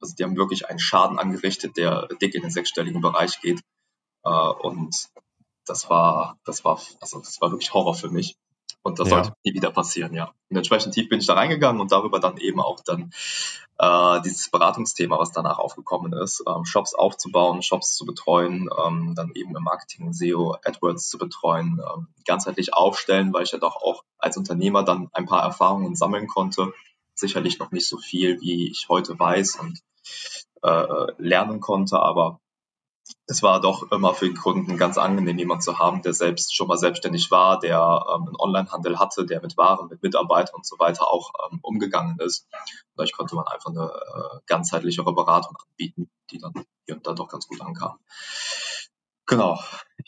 also 0.00 0.14
die 0.14 0.24
haben 0.24 0.36
wirklich 0.36 0.68
einen 0.68 0.78
Schaden 0.78 1.18
angerichtet, 1.18 1.76
der 1.76 2.08
dick 2.20 2.34
in 2.34 2.42
den 2.42 2.50
sechsstelligen 2.50 3.00
Bereich 3.00 3.40
geht. 3.40 3.60
Äh, 4.24 4.30
und 4.30 5.08
das 5.66 5.88
war, 5.90 6.38
das 6.44 6.64
war, 6.64 6.80
also 7.00 7.18
das 7.20 7.40
war 7.40 7.50
wirklich 7.50 7.72
Horror 7.74 7.94
für 7.94 8.10
mich. 8.10 8.36
Und 8.82 8.98
das 8.98 9.08
ja. 9.08 9.22
sollte 9.22 9.36
nie 9.44 9.54
wieder 9.54 9.70
passieren, 9.70 10.12
ja. 10.12 10.32
Und 10.50 10.56
entsprechend 10.56 10.94
tief 10.94 11.08
bin 11.08 11.20
ich 11.20 11.26
da 11.26 11.34
reingegangen 11.34 11.80
und 11.80 11.92
darüber 11.92 12.18
dann 12.18 12.36
eben 12.38 12.60
auch 12.60 12.80
dann 12.80 13.12
äh, 13.78 14.20
dieses 14.22 14.50
Beratungsthema, 14.50 15.18
was 15.18 15.30
danach 15.30 15.58
aufgekommen 15.58 16.12
ist, 16.12 16.42
ähm, 16.48 16.64
Shops 16.64 16.94
aufzubauen, 16.94 17.62
Shops 17.62 17.94
zu 17.94 18.04
betreuen, 18.04 18.68
ähm, 18.84 19.14
dann 19.14 19.30
eben 19.34 19.56
im 19.56 19.62
Marketing, 19.62 20.12
SEO, 20.12 20.56
AdWords 20.64 21.08
zu 21.08 21.18
betreuen, 21.18 21.80
ähm, 21.80 22.08
ganzheitlich 22.26 22.74
aufstellen, 22.74 23.32
weil 23.32 23.44
ich 23.44 23.52
ja 23.52 23.58
doch 23.58 23.76
auch 23.76 24.02
als 24.18 24.36
Unternehmer 24.36 24.82
dann 24.82 25.08
ein 25.12 25.26
paar 25.26 25.42
Erfahrungen 25.42 25.94
sammeln 25.94 26.26
konnte. 26.26 26.72
Sicherlich 27.14 27.60
noch 27.60 27.70
nicht 27.70 27.88
so 27.88 27.98
viel, 27.98 28.40
wie 28.40 28.68
ich 28.68 28.86
heute 28.88 29.16
weiß 29.16 29.60
und 29.60 29.80
äh, 30.62 31.06
lernen 31.18 31.60
konnte, 31.60 32.00
aber 32.00 32.40
es 33.26 33.42
war 33.42 33.60
doch 33.60 33.90
immer 33.90 34.14
für 34.14 34.26
den 34.26 34.36
Kunden 34.36 34.76
ganz 34.76 34.98
angenehm, 34.98 35.38
jemanden 35.38 35.62
zu 35.62 35.78
haben, 35.78 36.02
der 36.02 36.14
selbst 36.14 36.54
schon 36.54 36.68
mal 36.68 36.76
selbstständig 36.76 37.30
war, 37.30 37.58
der 37.58 38.04
ähm, 38.14 38.26
einen 38.26 38.36
Onlinehandel 38.38 38.98
hatte, 38.98 39.26
der 39.26 39.40
mit 39.40 39.56
Waren, 39.56 39.88
mit 39.88 40.02
Mitarbeitern 40.02 40.56
und 40.56 40.66
so 40.66 40.78
weiter 40.78 41.08
auch 41.08 41.32
ähm, 41.50 41.60
umgegangen 41.62 42.18
ist. 42.20 42.46
Dadurch 42.96 43.12
konnte 43.12 43.34
man 43.34 43.46
einfach 43.46 43.70
eine 43.70 43.86
äh, 43.86 44.38
ganzheitlichere 44.46 45.14
Beratung 45.14 45.56
anbieten, 45.68 46.10
die 46.30 46.38
dann 46.38 46.52
hier 46.84 46.96
und 46.96 47.06
da 47.06 47.12
doch 47.12 47.28
ganz 47.28 47.48
gut 47.48 47.60
ankam. 47.60 47.98
Genau, 49.26 49.58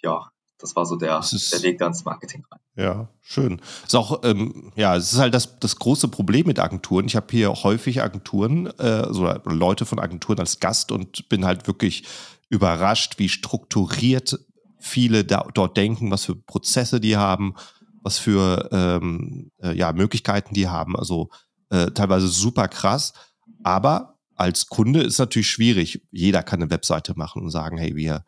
ja, 0.02 0.28
das 0.58 0.76
war 0.76 0.86
so 0.86 0.96
der, 0.96 1.18
ist, 1.18 1.52
der 1.52 1.62
Weg 1.62 1.78
da 1.78 1.86
ins 1.86 2.04
Marketing 2.04 2.44
rein. 2.50 2.60
Ja, 2.76 3.08
schön. 3.20 3.60
Ist 3.86 3.94
auch, 3.94 4.20
ähm, 4.24 4.72
ja, 4.76 4.96
es 4.96 5.12
ist 5.12 5.18
halt 5.18 5.34
das, 5.34 5.58
das 5.58 5.76
große 5.76 6.08
Problem 6.08 6.46
mit 6.46 6.58
Agenturen. 6.58 7.06
Ich 7.06 7.16
habe 7.16 7.26
hier 7.30 7.52
häufig 7.52 8.02
Agenturen, 8.02 8.66
äh, 8.78 9.12
so 9.12 9.30
Leute 9.44 9.84
von 9.84 9.98
Agenturen 9.98 10.40
als 10.40 10.60
Gast 10.60 10.90
und 10.90 11.28
bin 11.28 11.44
halt 11.44 11.66
wirklich 11.66 12.04
überrascht, 12.48 13.18
wie 13.18 13.28
strukturiert 13.28 14.38
viele 14.78 15.24
da, 15.24 15.48
dort 15.54 15.76
denken, 15.76 16.10
was 16.10 16.26
für 16.26 16.36
Prozesse 16.36 17.00
die 17.00 17.16
haben, 17.16 17.54
was 18.02 18.18
für 18.18 18.68
ähm, 18.70 19.50
äh, 19.62 19.76
ja, 19.76 19.92
Möglichkeiten 19.92 20.54
die 20.54 20.68
haben. 20.68 20.96
Also 20.96 21.30
äh, 21.70 21.90
teilweise 21.92 22.28
super 22.28 22.68
krass. 22.68 23.14
Aber 23.62 24.18
als 24.36 24.66
Kunde 24.66 25.02
ist 25.02 25.18
natürlich 25.18 25.50
schwierig. 25.50 26.02
Jeder 26.10 26.42
kann 26.42 26.60
eine 26.60 26.70
Webseite 26.70 27.14
machen 27.16 27.42
und 27.42 27.50
sagen, 27.50 27.78
hey, 27.78 27.96
wir 27.96 28.24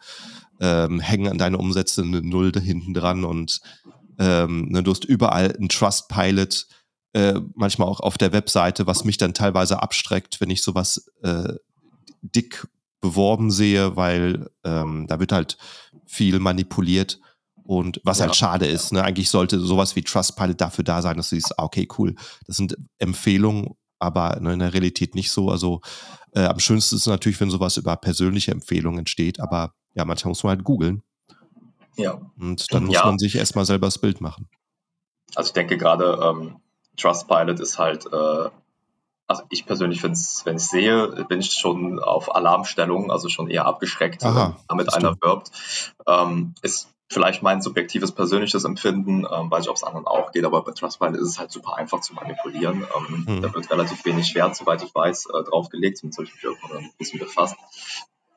ähm, 0.61 1.01
hängen 1.01 1.29
an 1.29 1.39
deine 1.39 1.59
Umsätze 1.59 2.03
eine 2.03 2.23
Null 2.23 2.53
da 2.53 2.61
hinten 2.61 2.95
dran 2.95 3.25
und 3.25 3.61
ähm, 4.19 4.69
ne, 4.71 4.83
du 4.83 4.91
hast 4.91 5.05
überall 5.05 5.55
ein 5.61 5.69
Trustpilot, 5.69 6.67
äh, 7.13 7.41
manchmal 7.55 7.89
auch 7.89 8.01
auf 8.01 8.17
der 8.17 8.33
Webseite, 8.33 8.87
was 8.87 9.05
mich 9.05 9.19
dann 9.19 9.35
teilweise 9.35 9.83
abstreckt, 9.83 10.41
wenn 10.41 10.51
ich 10.51 10.63
sowas 10.63 11.11
äh, 11.23 11.55
dick 12.23 12.67
beworben 13.00 13.50
sehe, 13.50 13.97
weil 13.97 14.50
ähm, 14.65 15.07
da 15.07 15.21
wird 15.21 15.33
halt 15.33 15.59
viel 16.07 16.38
manipuliert 16.38 17.21
und 17.62 18.00
was 18.05 18.21
halt 18.21 18.29
ja. 18.29 18.29
halt 18.29 18.37
schade 18.37 18.67
ist. 18.67 18.93
Ne? 18.93 19.03
Eigentlich 19.03 19.31
sollte 19.31 19.59
sowas 19.61 19.97
wie 19.97 20.03
Trustpilot 20.03 20.61
dafür 20.61 20.85
da 20.85 21.03
sein, 21.03 21.17
dass 21.17 21.31
du 21.31 21.37
siehst, 21.37 21.59
ah, 21.59 21.65
okay, 21.65 21.88
cool, 21.99 22.15
das 22.47 22.57
sind 22.57 22.76
Empfehlungen, 22.99 23.75
aber 23.99 24.38
ne, 24.41 24.55
in 24.55 24.59
der 24.61 24.73
Realität 24.73 25.15
nicht 25.15 25.31
so. 25.31 25.50
Also 25.50 25.81
äh, 26.33 26.45
am 26.45 26.59
schönsten 26.59 26.97
ist 26.97 27.07
natürlich, 27.07 27.41
wenn 27.41 27.50
sowas 27.50 27.76
über 27.76 27.97
persönliche 27.97 28.53
Empfehlungen 28.53 29.00
entsteht, 29.00 29.41
aber 29.41 29.75
ja, 29.95 30.05
manchmal 30.05 30.31
muss 30.31 30.43
man 30.43 30.57
halt 30.57 30.65
googeln. 30.65 31.03
Ja. 31.97 32.21
Und 32.38 32.73
dann 32.73 32.85
muss 32.85 32.95
ja. 32.95 33.05
man 33.05 33.19
sich 33.19 33.37
erstmal 33.37 33.65
selber 33.65 33.87
das 33.87 33.99
Bild 33.99 34.21
machen. 34.21 34.49
Also 35.35 35.49
ich 35.49 35.55
denke 35.55 35.76
gerade, 35.76 36.19
ähm, 36.23 36.57
Trustpilot 36.97 37.61
ist 37.61 37.79
halt 37.79 38.07
äh, 38.07 38.50
also 39.26 39.42
ich 39.50 39.66
persönlich 39.66 40.00
finde 40.00 40.14
es, 40.14 40.42
wenn 40.45 40.56
ich 40.56 40.66
sehe, 40.66 41.25
bin 41.28 41.40
ich 41.40 41.52
schon 41.52 41.99
auf 41.99 42.35
Alarmstellung, 42.35 43.11
also 43.11 43.28
schon 43.28 43.50
eher 43.50 43.66
abgeschreckt, 43.66 44.25
Aha, 44.25 44.56
wenn 44.56 44.66
damit 44.68 44.95
einer 44.95 45.16
wirbt. 45.21 45.50
Ähm, 46.06 46.54
ist 46.62 46.88
vielleicht 47.09 47.42
mein 47.42 47.62
subjektives 47.62 48.12
persönliches 48.12 48.64
Empfinden, 48.64 49.26
ähm, 49.30 49.50
weiß 49.50 49.64
ich, 49.64 49.71
ob 49.71 49.76
es 49.76 49.85
anderen 49.85 50.06
auch 50.06 50.33
geht, 50.33 50.45
aber 50.45 50.62
bei 50.62 50.73
Trustpilot 50.73 51.16
ist 51.16 51.28
es 51.28 51.38
halt 51.38 51.52
super 51.52 51.76
einfach 51.76 52.00
zu 52.00 52.14
manipulieren. 52.14 52.85
Ähm, 52.97 53.25
mhm. 53.26 53.42
Da 53.42 53.54
wird 53.54 53.71
relativ 53.71 54.04
wenig 54.04 54.35
Wert, 54.35 54.56
soweit 54.56 54.83
ich 54.83 54.95
weiß, 54.95 55.26
äh, 55.26 55.45
draufgelegt, 55.45 56.02
mit 56.02 56.14
solchen 56.14 56.37
Firmen 56.37 56.59
ein 56.76 56.90
bisschen 56.99 57.21
befasst. 57.21 57.56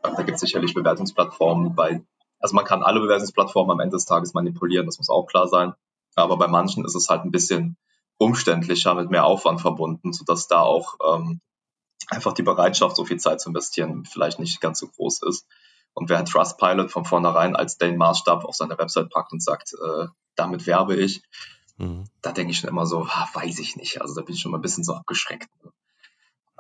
Ähm, 0.04 0.14
da 0.16 0.24
gibt 0.24 0.36
es 0.36 0.42
sicherlich 0.42 0.74
Bewertungsplattformen, 0.74 1.76
bei, 1.76 2.02
also 2.40 2.56
man 2.56 2.66
kann 2.66 2.84
alle 2.84 3.00
Bewertungsplattformen 3.00 3.72
am 3.72 3.80
Ende 3.80 3.96
des 3.96 4.06
Tages 4.06 4.34
manipulieren, 4.34 4.86
das 4.86 4.98
muss 4.98 5.10
auch 5.10 5.26
klar 5.26 5.48
sein. 5.48 5.74
Aber 6.16 6.38
bei 6.38 6.48
manchen 6.48 6.86
ist 6.86 6.96
es 6.96 7.10
halt 7.10 7.24
ein 7.24 7.32
bisschen 7.32 7.78
umständlicher, 8.20 8.94
mit 8.94 9.10
mehr 9.10 9.26
Aufwand 9.26 9.62
verbunden, 9.62 10.14
sodass 10.14 10.48
da 10.48 10.62
auch 10.62 10.96
ähm, 11.04 11.42
einfach 12.10 12.34
die 12.34 12.44
Bereitschaft, 12.44 12.96
so 12.96 13.06
viel 13.06 13.18
Zeit 13.18 13.42
zu 13.42 13.50
investieren, 13.50 14.06
vielleicht 14.06 14.40
nicht 14.40 14.62
ganz 14.62 14.80
so 14.80 14.88
groß 14.88 15.24
ist. 15.24 15.48
Und 15.94 16.10
wer 16.10 16.24
Trustpilot 16.24 16.92
von 16.92 17.06
vornherein 17.06 17.56
als 17.56 17.78
den 17.78 17.98
Maßstab 17.98 18.46
auf 18.46 18.56
seine 18.56 18.78
Website 18.78 19.10
packt 19.10 19.32
und 19.32 19.42
sagt, 19.42 19.74
äh, 19.74 20.08
damit 20.36 20.68
werbe 20.68 20.96
ich, 20.96 21.24
mhm. 21.78 22.06
da 22.22 22.32
denke 22.32 22.52
ich 22.52 22.60
schon 22.60 22.70
immer 22.70 22.86
so, 22.86 23.08
ha, 23.08 23.28
weiß 23.34 23.60
ich 23.60 23.76
nicht. 23.78 24.02
Also 24.02 24.16
da 24.16 24.22
bin 24.22 24.36
ich 24.36 24.42
schon 24.42 24.52
mal 24.52 24.60
ein 24.60 24.64
bisschen 24.64 24.84
so 24.84 24.94
abgeschreckt. 24.94 25.50
Ne? 25.64 25.72
Mhm. 25.72 25.72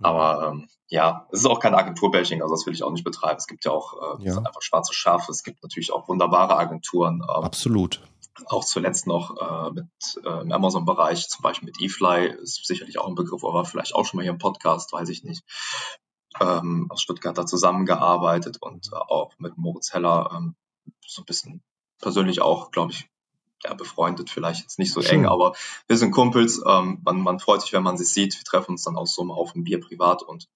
Aber 0.06 0.48
ähm, 0.48 0.70
ja, 0.88 1.28
es 1.32 1.42
ist 1.42 1.46
auch 1.46 1.60
kein 1.60 1.75
Agenturbashing, 1.75 2.42
also 2.42 2.56
das 2.56 2.66
will 2.66 2.74
ich 2.74 2.84
auch 2.84 2.92
nicht 2.92 3.04
betreiben. 3.04 3.38
Es 3.38 3.48
gibt 3.48 3.66
ja 3.66 3.72
auch 3.72 4.20
äh, 4.20 4.25
ja. 4.25 4.38
einfach 4.38 4.62
schwarze 4.62 4.94
Schafe, 4.94 5.32
es 5.32 5.44
gibt 5.44 5.62
natürlich 5.62 5.92
auch 5.92 6.08
wunderbare 6.08 6.56
Agenturen. 6.56 7.22
Ähm, 7.22 7.44
Absolut 7.44 8.01
auch 8.48 8.65
zuletzt 8.65 9.08
noch 9.08 9.38
äh, 9.38 9.72
mit 9.72 9.88
äh, 10.24 10.41
im 10.41 10.51
Amazon-Bereich, 10.51 11.29
zum 11.29 11.43
Beispiel 11.43 11.67
mit 11.67 11.81
eFly, 11.81 12.27
ist 12.41 12.65
sicherlich 12.65 13.00
auch 13.00 13.08
ein 13.08 13.15
Begriff, 13.15 13.43
aber 13.43 13.65
vielleicht 13.65 13.96
auch 13.96 14.05
schon 14.05 14.17
mal 14.17 14.24
hier 14.24 14.31
im 14.31 14.38
Podcast, 14.38 14.91
weiß 14.93 15.10
ich 15.10 15.24
nicht. 15.24 15.43
Ähm, 16.39 16.88
aus 16.89 17.01
Stuttgart 17.01 17.38
da 17.38 17.46
zusammengearbeitet 17.46 18.58
und 18.62 18.88
äh, 18.93 18.96
auch 18.96 19.34
mit 19.39 19.58
Moritz 19.58 19.93
Heller 19.93 20.31
ähm, 20.36 20.55
so 21.05 21.22
ein 21.22 21.25
bisschen 21.25 21.63
persönlich 22.00 22.41
auch, 22.41 22.72
glaube 22.72 22.91
ich, 22.91 23.10
ja, 23.63 23.74
befreundet, 23.74 24.29
vielleicht 24.29 24.62
jetzt 24.62 24.79
nicht 24.79 24.93
so 24.93 25.01
eng, 25.01 25.25
aber 25.25 25.53
wir 25.88 25.98
sind 25.98 26.12
Kumpels. 26.12 26.62
Ähm, 26.65 27.01
man, 27.03 27.22
man 27.22 27.39
freut 27.39 27.62
sich, 27.62 27.74
wenn 27.74 27.84
man 27.84 27.98
sich 27.98 28.10
sieht. 28.10 28.38
Wir 28.38 28.46
treffen 28.46 28.72
uns 28.72 28.84
dann 28.84 28.96
auch 28.96 29.08
so 29.08 29.24
mal 29.24 29.34
auf 29.34 29.53
ein 29.53 29.63
Bier 29.63 29.81
privat 29.81 30.24
und 30.24 30.48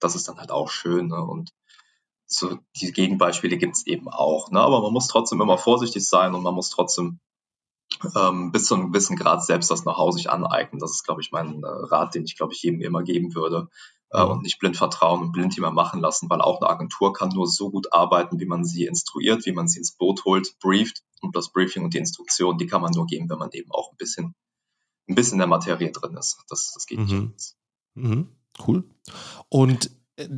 das 0.00 0.14
ist 0.14 0.28
dann 0.28 0.38
halt 0.38 0.50
auch 0.50 0.70
schön. 0.70 1.08
Ne? 1.08 1.22
Und 1.22 1.50
so 2.28 2.58
die 2.76 2.92
Gegenbeispiele 2.92 3.56
gibt's 3.56 3.86
eben 3.86 4.08
auch. 4.08 4.50
Ne? 4.50 4.60
Aber 4.60 4.82
man 4.82 4.92
muss 4.92 5.08
trotzdem 5.08 5.40
immer 5.40 5.58
vorsichtig 5.58 6.06
sein 6.06 6.34
und 6.34 6.42
man 6.42 6.54
muss 6.54 6.70
trotzdem 6.70 7.20
ähm, 8.14 8.52
bis 8.52 8.66
zu 8.66 8.74
einem 8.74 8.92
gewissen 8.92 9.16
Grad 9.16 9.44
selbst 9.44 9.70
das 9.70 9.82
Know-how 9.82 10.12
sich 10.12 10.30
aneignen. 10.30 10.78
Das 10.78 10.92
ist, 10.92 11.04
glaube 11.04 11.22
ich, 11.22 11.32
mein 11.32 11.62
äh, 11.62 11.66
Rat, 11.66 12.14
den 12.14 12.24
ich, 12.24 12.36
glaube 12.36 12.52
ich, 12.52 12.62
jedem 12.62 12.82
immer 12.82 13.02
geben 13.02 13.34
würde. 13.34 13.68
Äh, 14.10 14.24
mhm. 14.24 14.30
Und 14.30 14.42
nicht 14.42 14.58
blind 14.58 14.76
vertrauen 14.76 15.22
und 15.22 15.32
blind 15.32 15.56
immer 15.58 15.70
machen 15.70 16.00
lassen, 16.00 16.30
weil 16.30 16.40
auch 16.40 16.60
eine 16.60 16.70
Agentur 16.70 17.12
kann 17.12 17.30
nur 17.30 17.46
so 17.46 17.70
gut 17.70 17.92
arbeiten, 17.92 18.38
wie 18.40 18.46
man 18.46 18.64
sie 18.64 18.84
instruiert, 18.84 19.44
wie 19.46 19.52
man 19.52 19.68
sie 19.68 19.78
ins 19.78 19.96
Boot 19.96 20.24
holt, 20.24 20.58
brieft. 20.60 21.02
Und 21.20 21.34
das 21.34 21.50
Briefing 21.50 21.84
und 21.84 21.94
die 21.94 21.98
Instruktion, 21.98 22.58
die 22.58 22.66
kann 22.66 22.82
man 22.82 22.92
nur 22.92 23.06
geben, 23.06 23.28
wenn 23.28 23.38
man 23.38 23.50
eben 23.52 23.70
auch 23.72 23.90
ein 23.90 23.96
bisschen, 23.96 24.34
ein 25.08 25.14
bisschen 25.14 25.34
in 25.34 25.40
der 25.40 25.48
Materie 25.48 25.90
drin 25.90 26.16
ist. 26.16 26.38
Das, 26.48 26.72
das 26.74 26.86
geht 26.86 26.98
mhm. 26.98 27.32
nicht. 27.34 27.54
Mhm. 27.94 28.28
Cool. 28.66 28.84
Und 29.48 29.90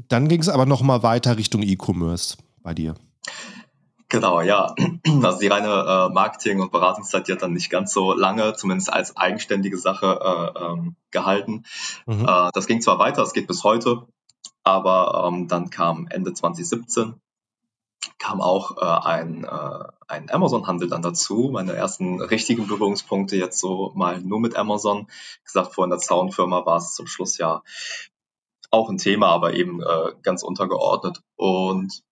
dann 0.08 0.28
ging 0.28 0.40
es 0.40 0.48
aber 0.48 0.66
noch 0.66 0.82
mal 0.82 1.02
weiter 1.02 1.36
Richtung 1.36 1.62
E-Commerce 1.62 2.36
bei 2.62 2.74
dir. 2.74 2.94
Genau, 4.08 4.40
ja. 4.40 4.74
Also 5.22 5.38
die 5.38 5.46
reine 5.46 5.68
äh, 5.68 6.12
Marketing- 6.12 6.60
und 6.60 6.72
Beratungszeit, 6.72 7.28
die 7.28 7.32
hat 7.32 7.42
dann 7.42 7.52
nicht 7.52 7.70
ganz 7.70 7.92
so 7.92 8.12
lange, 8.12 8.54
zumindest 8.54 8.92
als 8.92 9.16
eigenständige 9.16 9.78
Sache 9.78 10.52
äh, 10.56 10.64
ähm, 10.64 10.96
gehalten. 11.10 11.64
Mhm. 12.06 12.26
Äh, 12.26 12.50
das 12.52 12.66
ging 12.66 12.80
zwar 12.80 12.98
weiter, 12.98 13.22
es 13.22 13.32
geht 13.32 13.46
bis 13.46 13.64
heute, 13.64 14.06
aber 14.64 15.28
ähm, 15.28 15.48
dann 15.48 15.70
kam 15.70 16.08
Ende 16.08 16.34
2017 16.34 17.14
kam 18.18 18.40
auch 18.40 18.76
äh, 18.76 19.08
ein, 19.08 19.44
äh, 19.44 19.84
ein 20.08 20.30
Amazon-Handel 20.30 20.88
dann 20.88 21.02
dazu. 21.02 21.50
Meine 21.52 21.72
ersten 21.72 22.20
richtigen 22.20 22.66
Berührungspunkte 22.66 23.36
jetzt 23.36 23.58
so 23.58 23.92
mal 23.94 24.20
nur 24.20 24.40
mit 24.40 24.56
Amazon. 24.56 25.06
Wie 25.06 25.44
gesagt, 25.44 25.74
vor 25.74 25.84
in 25.84 25.90
der 25.90 25.98
Zaunfirma 25.98 26.64
war 26.66 26.76
es 26.76 26.94
zum 26.94 27.06
Schluss 27.06 27.38
ja 27.38 27.62
auch 28.70 28.88
ein 28.88 28.98
Thema, 28.98 29.28
aber 29.28 29.54
eben 29.54 29.82
äh, 29.82 30.12
ganz 30.22 30.42
untergeordnet. 30.42 31.22
Und 31.36 32.02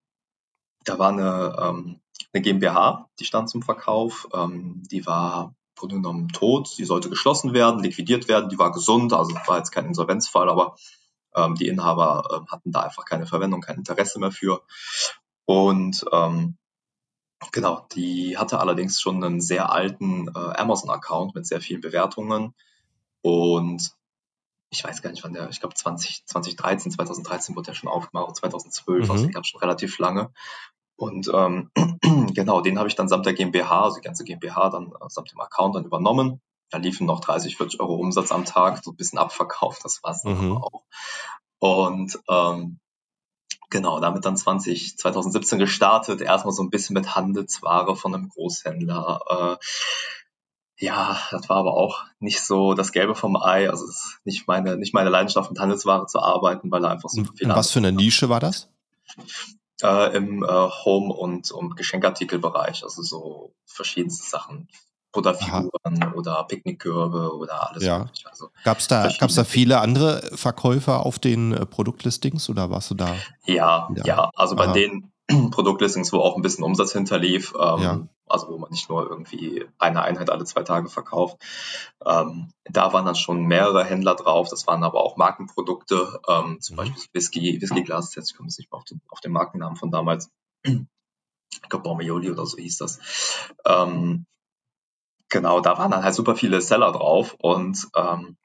da 0.85 0.99
war 0.99 1.11
eine, 1.11 1.57
ähm, 1.61 2.01
eine 2.33 2.43
GmbH, 2.43 3.09
die 3.19 3.25
stand 3.25 3.49
zum 3.49 3.63
Verkauf. 3.63 4.29
Ähm, 4.35 4.83
die 4.91 5.07
war 5.07 5.55
Grunde 5.79 5.97
genommen 5.97 6.29
tot. 6.29 6.77
Die 6.77 6.85
sollte 6.85 7.09
geschlossen 7.09 7.55
werden, 7.55 7.83
liquidiert 7.83 8.29
werden. 8.29 8.51
Die 8.51 8.59
war 8.59 8.73
gesund, 8.73 9.13
also 9.13 9.35
war 9.47 9.59
jetzt 9.59 9.71
kein 9.71 9.87
Insolvenzfall, 9.87 10.51
aber 10.51 10.77
ähm, 11.35 11.55
die 11.55 11.69
Inhaber 11.69 12.25
äh, 12.31 12.51
hatten 12.51 12.73
da 12.73 12.81
einfach 12.81 13.05
keine 13.05 13.27
Verwendung, 13.27 13.61
kein 13.61 13.77
Interesse 13.79 14.19
mehr 14.19 14.33
für. 14.33 14.63
Und 15.47 16.05
ähm, 16.13 16.59
genau, 17.53 17.87
die 17.95 18.37
hatte 18.37 18.59
allerdings 18.61 19.01
schon 19.01 19.23
einen 19.23 19.41
sehr 19.41 19.73
alten 19.73 20.29
äh, 20.29 20.33
Amazon-Account 20.33 21.35
mit 21.35 21.47
sehr 21.47 21.61
vielen 21.61 21.81
Bewertungen. 21.81 22.55
Und 23.23 23.93
ich 24.71 24.85
weiß 24.85 25.03
gar 25.03 25.11
nicht, 25.11 25.25
wann 25.25 25.33
der, 25.33 25.49
ich 25.49 25.61
glaube 25.61 25.75
20, 25.75 26.27
2013, 26.27 26.93
2013 26.93 27.57
wurde 27.57 27.67
der 27.67 27.75
schon 27.75 27.89
aufgemacht, 27.89 28.37
2012, 28.37 29.05
mhm. 29.05 29.11
also 29.11 29.25
den 29.25 29.33
gab 29.33 29.45
es 29.45 29.51
schon 29.51 29.61
relativ 29.61 29.99
lange. 29.99 30.31
Und 30.97 31.31
ähm, 31.33 31.71
genau, 32.35 32.61
den 32.61 32.79
habe 32.79 32.89
ich 32.89 32.97
dann 32.97 33.09
samt 33.09 33.25
der 33.25 33.35
GmbH, 33.35 33.85
also 33.85 33.97
die 33.97 34.03
ganze 34.03 34.25
GmbH, 34.25 34.71
dann 34.71 34.89
äh, 34.89 35.09
samt 35.09 35.31
dem 35.31 35.41
Account 35.41 35.77
dann 35.77 35.85
übernommen. 35.85 36.41
Da 36.71 36.79
liefen 36.79 37.07
noch 37.07 37.21
30, 37.21 37.57
40 37.57 37.81
Euro 37.81 37.95
Umsatz 37.95 38.31
am 38.31 38.45
Tag, 38.45 38.83
so 38.85 38.91
ein 38.91 38.97
bisschen 38.97 39.19
abverkauft, 39.19 39.85
das 39.85 40.03
war 40.03 40.11
es 40.11 40.23
dann 40.23 40.49
mhm. 40.49 40.59
auch. 40.59 40.83
Und 41.61 42.19
ähm, 42.29 42.79
genau, 43.71 44.01
damit 44.01 44.25
dann 44.25 44.37
20, 44.37 44.99
2017 44.99 45.59
gestartet, 45.59 46.21
erstmal 46.21 46.53
so 46.53 46.63
ein 46.63 46.71
bisschen 46.71 46.95
mit 46.95 47.15
Handelsware 47.15 47.97
von 47.97 48.15
einem 48.15 48.29
Großhändler. 48.29 49.21
Äh, 49.29 49.65
ja, 50.79 51.19
das 51.31 51.49
war 51.49 51.57
aber 51.57 51.75
auch 51.75 52.05
nicht 52.21 52.41
so 52.41 52.75
das 52.75 52.93
Gelbe 52.93 53.15
vom 53.15 53.37
Ei. 53.37 53.69
Also 53.69 53.85
es 53.85 53.97
ist 53.97 54.21
nicht 54.25 54.47
meine, 54.47 54.77
nicht 54.77 54.95
meine 54.95 55.11
Leidenschaft, 55.11 55.51
mit 55.51 55.59
Handelsware 55.59 56.07
zu 56.07 56.21
arbeiten, 56.21 56.71
weil 56.71 56.83
da 56.83 56.89
einfach 56.89 57.09
so 57.09 57.25
viel. 57.25 57.49
In 57.49 57.51
was 57.51 57.73
für 57.73 57.81
eine 57.81 57.93
Nische 57.93 58.29
war 58.29 58.41
das? 58.41 58.69
Äh, 59.83 60.17
Im 60.17 60.45
äh, 60.45 60.47
Home- 60.47 61.15
und, 61.15 61.51
und 61.51 61.77
Geschenkartikelbereich, 61.77 62.85
also 62.85 63.03
so 63.03 63.55
verschiedenste 63.67 64.29
Sachen. 64.29 64.69
Butterfiguren 65.11 66.03
Aha. 66.03 66.13
oder 66.15 66.45
Picknickkörbe 66.45 67.35
oder 67.35 67.71
alles 67.71 67.83
ja. 67.83 68.01
mögliche. 68.01 68.29
Also 68.29 68.51
Gab 68.63 68.79
es 68.79 68.89
da, 68.89 69.09
gab's 69.19 69.37
da 69.37 69.45
viele 69.45 69.81
andere 69.81 70.21
Verkäufer 70.35 71.07
auf 71.07 71.19
den 71.19 71.55
äh, 71.55 71.65
Produktlistings 71.65 72.51
oder 72.51 72.71
warst 72.71 72.91
du 72.91 72.95
da? 72.95 73.17
Ja, 73.47 73.89
ja, 73.97 74.05
ja. 74.05 74.31
also 74.35 74.55
Aha. 74.57 74.67
bei 74.67 74.73
den 74.73 75.11
Produktlistings, 75.51 76.13
wo 76.13 76.19
auch 76.19 76.37
ein 76.37 76.43
bisschen 76.43 76.63
Umsatz 76.63 76.93
hinterlief, 76.93 77.55
ähm, 77.59 77.83
ja. 77.83 78.09
Also 78.31 78.49
wo 78.49 78.59
man 78.59 78.71
nicht 78.71 78.89
nur 78.89 79.09
irgendwie 79.09 79.67
eine 79.79 80.03
Einheit 80.03 80.31
alle 80.31 80.45
zwei 80.45 80.63
Tage 80.63 80.89
verkauft. 80.89 81.39
Ähm, 82.05 82.51
da 82.65 82.93
waren 82.93 83.07
dann 83.07 83.15
schon 83.15 83.45
mehrere 83.45 83.85
Händler 83.85 84.15
drauf, 84.15 84.49
das 84.49 84.67
waren 84.67 84.85
aber 84.85 85.01
auch 85.01 85.17
Markenprodukte, 85.17 86.21
ähm, 86.29 86.61
zum 86.61 86.75
mhm. 86.75 86.79
Beispiel 86.79 87.03
Whisky, 87.13 87.61
Whisky-Glas, 87.61 88.17
ich 88.17 88.37
komme 88.37 88.49
jetzt 88.49 88.59
nicht 88.59 88.71
mehr 88.71 88.79
auf 88.79 88.85
den, 88.85 89.01
auf 89.09 89.21
den 89.21 89.33
Markennamen 89.33 89.77
von 89.77 89.91
damals. 89.91 90.31
Ich 90.63 91.69
glaube, 91.69 91.83
Bormioli 91.83 92.31
oder 92.31 92.47
so 92.47 92.59
hieß 92.59 92.79
das. 92.79 92.99
Ähm, 93.65 94.27
genau, 95.29 95.61
da 95.61 95.79
waren 95.79 95.91
dann 95.91 96.05
halt 96.05 96.15
super 96.15 96.37
viele 96.37 96.61
Seller 96.61 96.93
drauf 96.93 97.35
und 97.41 97.89
ähm, 97.97 98.37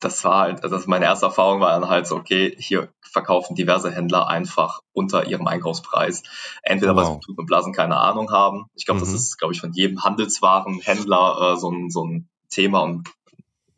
das 0.00 0.24
war 0.24 0.40
halt, 0.40 0.62
also 0.62 0.78
meine 0.86 1.06
erste 1.06 1.26
Erfahrung 1.26 1.60
war 1.60 1.78
dann 1.78 1.88
halt 1.88 2.06
so, 2.06 2.16
okay, 2.16 2.54
hier 2.58 2.92
verkaufen 3.00 3.54
diverse 3.54 3.90
Händler 3.90 4.28
einfach 4.28 4.80
unter 4.92 5.26
ihrem 5.26 5.46
Einkaufspreis. 5.46 6.22
Entweder 6.62 6.94
wow. 6.94 7.02
weil 7.04 7.14
sie 7.14 7.20
Tut 7.20 7.38
und 7.38 7.46
Blasen 7.46 7.72
keine 7.72 7.96
Ahnung 7.96 8.30
haben. 8.30 8.66
Ich 8.74 8.84
glaube, 8.84 9.00
mhm. 9.00 9.04
das 9.04 9.14
ist, 9.14 9.38
glaube 9.38 9.54
ich, 9.54 9.60
von 9.60 9.72
jedem 9.72 10.04
Handelswarenhändler 10.04 11.54
äh, 11.54 11.56
so, 11.56 11.70
ein, 11.70 11.90
so 11.90 12.04
ein 12.04 12.28
Thema 12.50 12.82
und 12.82 13.08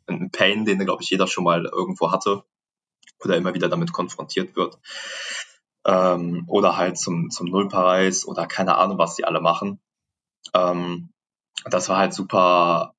ein 0.07 0.29
Pain, 0.31 0.65
den, 0.65 0.79
glaube 0.79 1.03
ich, 1.03 1.09
jeder 1.09 1.27
schon 1.27 1.45
mal 1.45 1.65
irgendwo 1.65 2.11
hatte 2.11 2.43
oder 3.23 3.37
immer 3.37 3.53
wieder 3.53 3.69
damit 3.69 3.93
konfrontiert 3.93 4.55
wird. 4.55 4.77
Ähm, 5.85 6.43
oder 6.47 6.75
halt 6.75 6.97
zum, 6.97 7.29
zum 7.29 7.47
Nullpreis 7.47 8.25
oder 8.25 8.45
keine 8.45 8.75
Ahnung, 8.77 8.97
was 8.97 9.15
die 9.15 9.23
alle 9.23 9.39
machen. 9.39 9.79
Ähm, 10.53 11.09
das 11.65 11.87
war 11.89 11.97
halt 11.97 12.13
super 12.13 12.93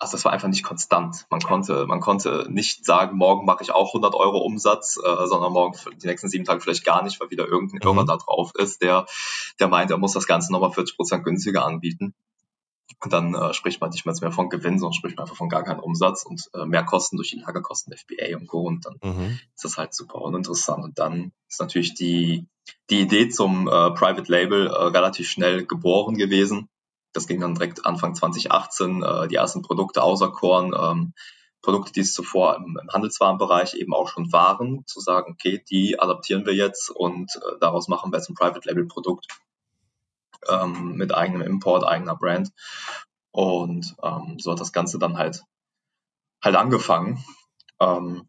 also 0.00 0.12
das 0.12 0.24
war 0.24 0.32
einfach 0.32 0.48
nicht 0.48 0.64
konstant. 0.64 1.26
Man 1.28 1.40
konnte, 1.40 1.86
man 1.86 2.00
konnte 2.00 2.46
nicht 2.48 2.86
sagen, 2.86 3.18
morgen 3.18 3.44
mache 3.44 3.62
ich 3.62 3.70
auch 3.70 3.88
100 3.88 4.14
Euro 4.14 4.38
Umsatz, 4.38 4.96
äh, 4.96 5.26
sondern 5.26 5.52
morgen 5.52 5.78
die 6.02 6.06
nächsten 6.06 6.30
sieben 6.30 6.46
Tage 6.46 6.60
vielleicht 6.60 6.86
gar 6.86 7.04
nicht, 7.04 7.20
weil 7.20 7.30
wieder 7.30 7.46
irgendein 7.46 7.80
mhm. 7.82 7.98
Irrer 7.98 8.06
da 8.06 8.16
drauf 8.16 8.52
ist, 8.56 8.80
der, 8.80 9.06
der 9.60 9.68
meint, 9.68 9.90
er 9.90 9.98
muss 9.98 10.14
das 10.14 10.26
Ganze 10.26 10.52
nochmal 10.52 10.72
40 10.72 10.96
Prozent 10.96 11.24
günstiger 11.24 11.66
anbieten. 11.66 12.14
Und 13.02 13.12
dann 13.12 13.34
äh, 13.34 13.52
spricht 13.52 13.80
man 13.82 13.90
nicht 13.90 14.06
mehr 14.06 14.32
von 14.32 14.48
Gewinn, 14.48 14.78
sondern 14.78 14.94
spricht 14.94 15.16
man 15.16 15.24
einfach 15.24 15.36
von 15.36 15.50
gar 15.50 15.64
keinen 15.64 15.80
Umsatz 15.80 16.24
und 16.24 16.50
äh, 16.54 16.64
mehr 16.64 16.84
Kosten 16.84 17.16
durch 17.16 17.30
die 17.30 17.38
Lagerkosten, 17.38 17.94
FBA 17.94 18.36
und 18.36 18.46
Co. 18.46 18.62
Und 18.62 18.86
dann 18.86 18.96
mhm. 19.02 19.38
ist 19.54 19.64
das 19.64 19.76
halt 19.76 19.94
super 19.94 20.22
uninteressant. 20.22 20.82
Und 20.82 20.98
dann 20.98 21.32
ist 21.46 21.60
natürlich 21.60 21.94
die, 21.94 22.46
die 22.88 23.02
Idee 23.02 23.28
zum 23.28 23.68
äh, 23.68 23.90
Private 23.90 24.32
Label 24.32 24.66
äh, 24.66 24.70
relativ 24.70 25.28
schnell 25.28 25.66
geboren 25.66 26.16
gewesen 26.16 26.70
das 27.12 27.26
ging 27.26 27.40
dann 27.40 27.54
direkt 27.54 27.86
Anfang 27.86 28.14
2018, 28.14 29.02
äh, 29.02 29.28
die 29.28 29.36
ersten 29.36 29.62
Produkte 29.62 30.02
außer 30.02 30.30
Korn, 30.30 30.74
ähm, 30.78 31.14
Produkte, 31.62 31.92
die 31.92 32.00
es 32.00 32.14
zuvor 32.14 32.56
im, 32.56 32.78
im, 32.80 32.88
Handelswarenbereich 32.90 33.74
eben 33.74 33.92
auch 33.92 34.08
schon 34.08 34.32
waren, 34.32 34.84
zu 34.86 35.00
sagen, 35.00 35.32
okay, 35.32 35.62
die 35.68 35.98
adaptieren 35.98 36.46
wir 36.46 36.54
jetzt 36.54 36.90
und 36.90 37.30
äh, 37.36 37.58
daraus 37.60 37.88
machen 37.88 38.12
wir 38.12 38.16
jetzt 38.16 38.30
ein 38.30 38.34
Private 38.34 38.66
Label 38.66 38.86
Produkt 38.86 39.26
ähm, 40.48 40.94
mit 40.96 41.14
eigenem 41.14 41.42
Import, 41.42 41.84
eigener 41.84 42.16
Brand. 42.16 42.50
Und 43.30 43.94
ähm, 44.02 44.38
so 44.38 44.52
hat 44.52 44.60
das 44.60 44.72
Ganze 44.72 44.98
dann 44.98 45.18
halt 45.18 45.44
halt 46.42 46.56
angefangen. 46.56 47.22
Ähm, 47.78 48.28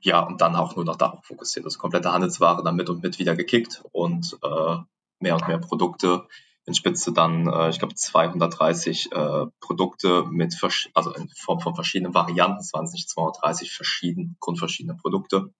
ja, 0.00 0.20
und 0.20 0.40
dann 0.40 0.56
auch 0.56 0.74
nur 0.74 0.84
noch 0.84 0.96
darauf 0.96 1.24
fokussiert. 1.24 1.64
Das 1.64 1.74
also 1.74 1.80
komplette 1.80 2.12
Handelsware 2.12 2.62
dann 2.64 2.76
mit 2.76 2.90
und 2.90 3.02
mit 3.02 3.18
wieder 3.18 3.36
gekickt 3.36 3.84
und 3.92 4.38
äh, 4.42 4.76
mehr 5.20 5.34
und 5.34 5.46
mehr 5.46 5.58
Produkte 5.58 6.26
in 6.64 6.74
Spitze 6.74 7.12
dann, 7.12 7.48
äh, 7.48 7.70
ich 7.70 7.78
glaube, 7.78 7.94
230 7.94 9.12
äh, 9.12 9.46
Produkte 9.60 10.24
mit, 10.24 10.56
also 10.94 11.12
in 11.12 11.28
Form 11.30 11.60
von 11.60 11.74
verschiedenen 11.74 12.14
Varianten. 12.14 12.60
Es 12.60 12.72
waren 12.72 12.84
nicht 12.84 13.10
230 13.10 13.72
verschiedene, 13.72 14.34
grundverschiedene 14.38 14.96
Produkte, 14.96 15.52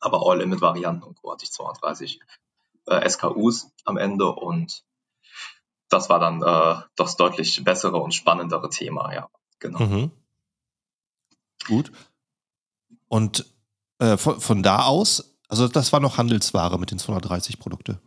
aber 0.00 0.26
All-Limit-Varianten 0.26 1.02
und 1.02 1.16
Co. 1.20 1.32
hatte 1.32 1.44
ich 1.44 1.52
230 1.52 2.20
äh, 2.86 3.08
SKUs 3.08 3.70
am 3.84 3.96
Ende 3.96 4.32
und 4.32 4.84
das 5.88 6.08
war 6.08 6.18
dann 6.18 6.42
äh, 6.42 6.82
das 6.96 7.16
deutlich 7.16 7.62
bessere 7.64 7.98
und 7.98 8.14
spannendere 8.14 8.70
Thema, 8.70 9.12
ja, 9.12 9.28
genau. 9.58 9.80
Mhm. 9.80 10.10
Gut. 11.66 11.92
Und 13.08 13.46
äh, 13.98 14.16
von, 14.16 14.40
von 14.40 14.62
da 14.62 14.84
aus, 14.84 15.36
also 15.48 15.68
das 15.68 15.92
war 15.92 16.00
noch 16.00 16.16
Handelsware 16.16 16.78
mit 16.78 16.90
den 16.90 16.98
230 16.98 17.58
Produkte. 17.58 18.00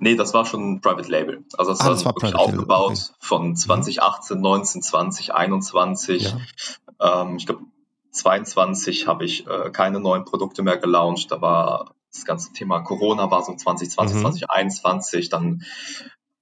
Nee, 0.00 0.16
das 0.16 0.34
war 0.34 0.44
schon 0.44 0.80
Private 0.80 1.10
Label. 1.10 1.44
Also 1.56 1.72
das, 1.72 1.80
ah, 1.80 1.90
das 1.90 2.04
war 2.04 2.14
wirklich 2.14 2.34
aufgebaut 2.34 2.92
okay. 2.92 3.16
von 3.20 3.56
2018, 3.56 4.40
19, 4.40 4.82
20, 4.82 5.34
21. 5.34 6.34
Ja. 7.00 7.22
Ähm, 7.22 7.36
ich 7.36 7.46
glaube, 7.46 7.62
22 8.10 9.06
habe 9.06 9.24
ich 9.24 9.46
äh, 9.46 9.70
keine 9.70 10.00
neuen 10.00 10.24
Produkte 10.24 10.62
mehr 10.62 10.76
gelauncht. 10.76 11.30
Da 11.30 11.40
war 11.40 11.94
das 12.12 12.24
ganze 12.24 12.52
Thema 12.52 12.80
Corona 12.80 13.30
war 13.30 13.44
so 13.44 13.54
2020, 13.54 14.16
mhm. 14.16 14.20
2021, 14.22 15.28
dann 15.28 15.62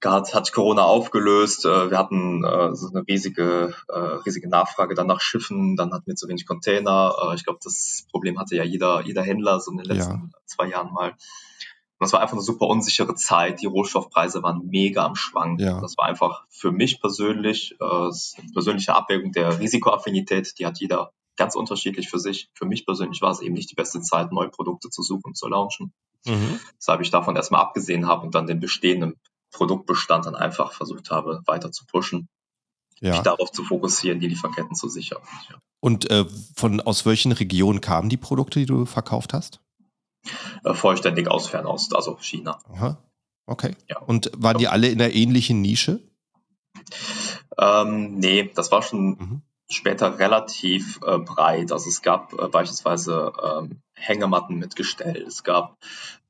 hat, 0.03 0.33
hat 0.33 0.53
Corona 0.53 0.83
aufgelöst. 0.83 1.65
Äh, 1.65 1.91
wir 1.91 1.97
hatten 1.97 2.43
äh, 2.43 2.75
so 2.75 2.89
eine 2.89 3.05
riesige, 3.07 3.75
äh, 3.89 3.97
riesige 3.97 4.47
Nachfrage 4.47 4.95
dann 4.95 5.07
nach 5.07 5.21
Schiffen, 5.21 5.75
dann 5.75 5.91
hatten 5.91 6.07
wir 6.07 6.15
zu 6.15 6.27
wenig 6.27 6.45
Container. 6.45 7.13
Äh, 7.21 7.35
ich 7.35 7.43
glaube, 7.43 7.59
das 7.63 8.05
Problem 8.11 8.39
hatte 8.39 8.55
ja 8.55 8.63
jeder, 8.63 9.01
jeder 9.01 9.23
Händler 9.23 9.59
so 9.59 9.71
in 9.71 9.77
den 9.77 9.87
letzten 9.87 10.31
ja. 10.31 10.39
zwei 10.45 10.67
Jahren 10.67 10.93
mal. 10.93 11.15
Und 11.99 12.05
das 12.05 12.13
war 12.13 12.21
einfach 12.21 12.33
eine 12.33 12.43
super 12.43 12.67
unsichere 12.67 13.15
Zeit. 13.15 13.61
Die 13.61 13.65
Rohstoffpreise 13.65 14.43
waren 14.43 14.67
mega 14.67 15.03
am 15.03 15.15
Schwanken. 15.15 15.65
Ja. 15.65 15.81
Das 15.81 15.97
war 15.97 16.05
einfach 16.05 16.45
für 16.49 16.71
mich 16.71 17.01
persönlich 17.01 17.75
äh, 17.79 17.83
eine 17.83 18.51
persönliche 18.53 18.95
Abwägung 18.95 19.31
der 19.31 19.59
Risikoaffinität. 19.59 20.59
Die 20.59 20.67
hat 20.67 20.79
jeder 20.79 21.11
ganz 21.37 21.55
unterschiedlich 21.55 22.09
für 22.09 22.19
sich. 22.19 22.49
Für 22.53 22.65
mich 22.65 22.85
persönlich 22.85 23.21
war 23.21 23.31
es 23.31 23.41
eben 23.41 23.55
nicht 23.55 23.71
die 23.71 23.75
beste 23.75 24.01
Zeit, 24.01 24.31
neue 24.31 24.49
Produkte 24.49 24.89
zu 24.89 25.01
suchen 25.01 25.23
und 25.25 25.37
zu 25.37 25.47
launchen. 25.47 25.91
Mhm. 26.25 26.59
Deshalb 26.77 27.01
ich 27.01 27.09
davon 27.09 27.35
erstmal 27.35 27.61
abgesehen 27.61 28.07
habe 28.07 28.25
und 28.25 28.35
dann 28.35 28.45
den 28.45 28.59
bestehenden 28.59 29.15
Produktbestand 29.51 30.25
dann 30.25 30.35
einfach 30.35 30.73
versucht 30.73 31.09
habe, 31.09 31.41
weiter 31.45 31.71
zu 31.71 31.85
pushen. 31.85 32.27
Ja. 32.99 33.13
Mich 33.13 33.21
darauf 33.21 33.51
zu 33.51 33.63
fokussieren, 33.63 34.19
die 34.19 34.27
Lieferketten 34.27 34.75
zu 34.75 34.89
sichern. 34.89 35.21
Ja. 35.49 35.55
Und 35.79 36.09
äh, 36.09 36.25
von 36.55 36.81
aus 36.81 37.05
welchen 37.05 37.31
Regionen 37.31 37.81
kamen 37.81 38.09
die 38.09 38.17
Produkte, 38.17 38.59
die 38.59 38.65
du 38.65 38.85
verkauft 38.85 39.33
hast? 39.33 39.61
Äh, 40.63 40.73
vollständig 40.73 41.27
aus 41.29 41.47
Fernost, 41.47 41.95
also 41.95 42.17
China. 42.19 42.59
Aha. 42.71 42.97
Okay. 43.45 43.75
Ja. 43.87 43.99
Und 43.99 44.31
waren 44.35 44.57
die 44.57 44.67
alle 44.67 44.87
in 44.87 45.01
einer 45.01 45.13
ähnlichen 45.13 45.61
Nische? 45.61 46.01
Ähm, 47.57 48.15
nee, 48.15 48.51
das 48.53 48.71
war 48.71 48.81
schon 48.81 49.07
mhm 49.07 49.41
später 49.69 50.17
relativ 50.19 50.99
äh, 51.05 51.17
breit. 51.17 51.71
Also 51.71 51.89
es 51.89 52.01
gab 52.01 52.33
äh, 52.33 52.47
beispielsweise 52.47 53.33
ähm, 53.43 53.81
Hängematten 53.93 54.57
mit 54.57 54.75
Gestell, 54.75 55.23
es 55.23 55.43
gab 55.43 55.77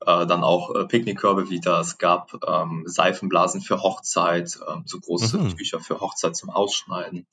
äh, 0.00 0.26
dann 0.26 0.42
auch 0.42 0.74
äh, 0.74 0.86
Picknickkörbe 0.86 1.50
wieder, 1.50 1.80
es 1.80 1.98
gab 1.98 2.32
ähm, 2.46 2.82
Seifenblasen 2.86 3.60
für 3.60 3.82
Hochzeit, 3.82 4.58
ähm, 4.68 4.82
so 4.86 4.98
große 4.98 5.38
mhm. 5.38 5.56
Tücher 5.56 5.80
für 5.80 6.00
Hochzeit 6.00 6.36
zum 6.36 6.50
Ausschneiden. 6.50 7.26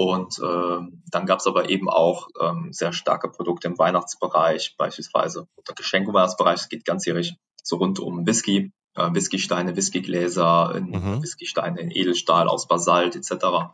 Und 0.00 0.38
äh, 0.38 0.78
dann 1.10 1.26
gab 1.26 1.40
es 1.40 1.46
aber 1.46 1.68
eben 1.70 1.90
auch 1.90 2.28
ähm, 2.40 2.72
sehr 2.72 2.92
starke 2.92 3.28
Produkte 3.28 3.66
im 3.66 3.78
Weihnachtsbereich, 3.78 4.76
beispielsweise 4.78 5.48
oder 5.56 5.74
Geschenkweihnachtsbereich, 5.74 6.60
es 6.60 6.68
geht 6.68 6.84
ganzjährig 6.84 7.36
so 7.62 7.76
rund 7.76 7.98
um 7.98 8.24
Whisky, 8.24 8.72
äh, 8.94 9.12
Whiskysteine, 9.12 9.74
Whiskygläser, 9.74 10.74
in, 10.76 10.90
mhm. 10.90 11.22
Whiskysteine 11.22 11.80
in 11.80 11.90
Edelstahl 11.90 12.48
aus 12.48 12.68
Basalt 12.68 13.16
etc 13.16 13.72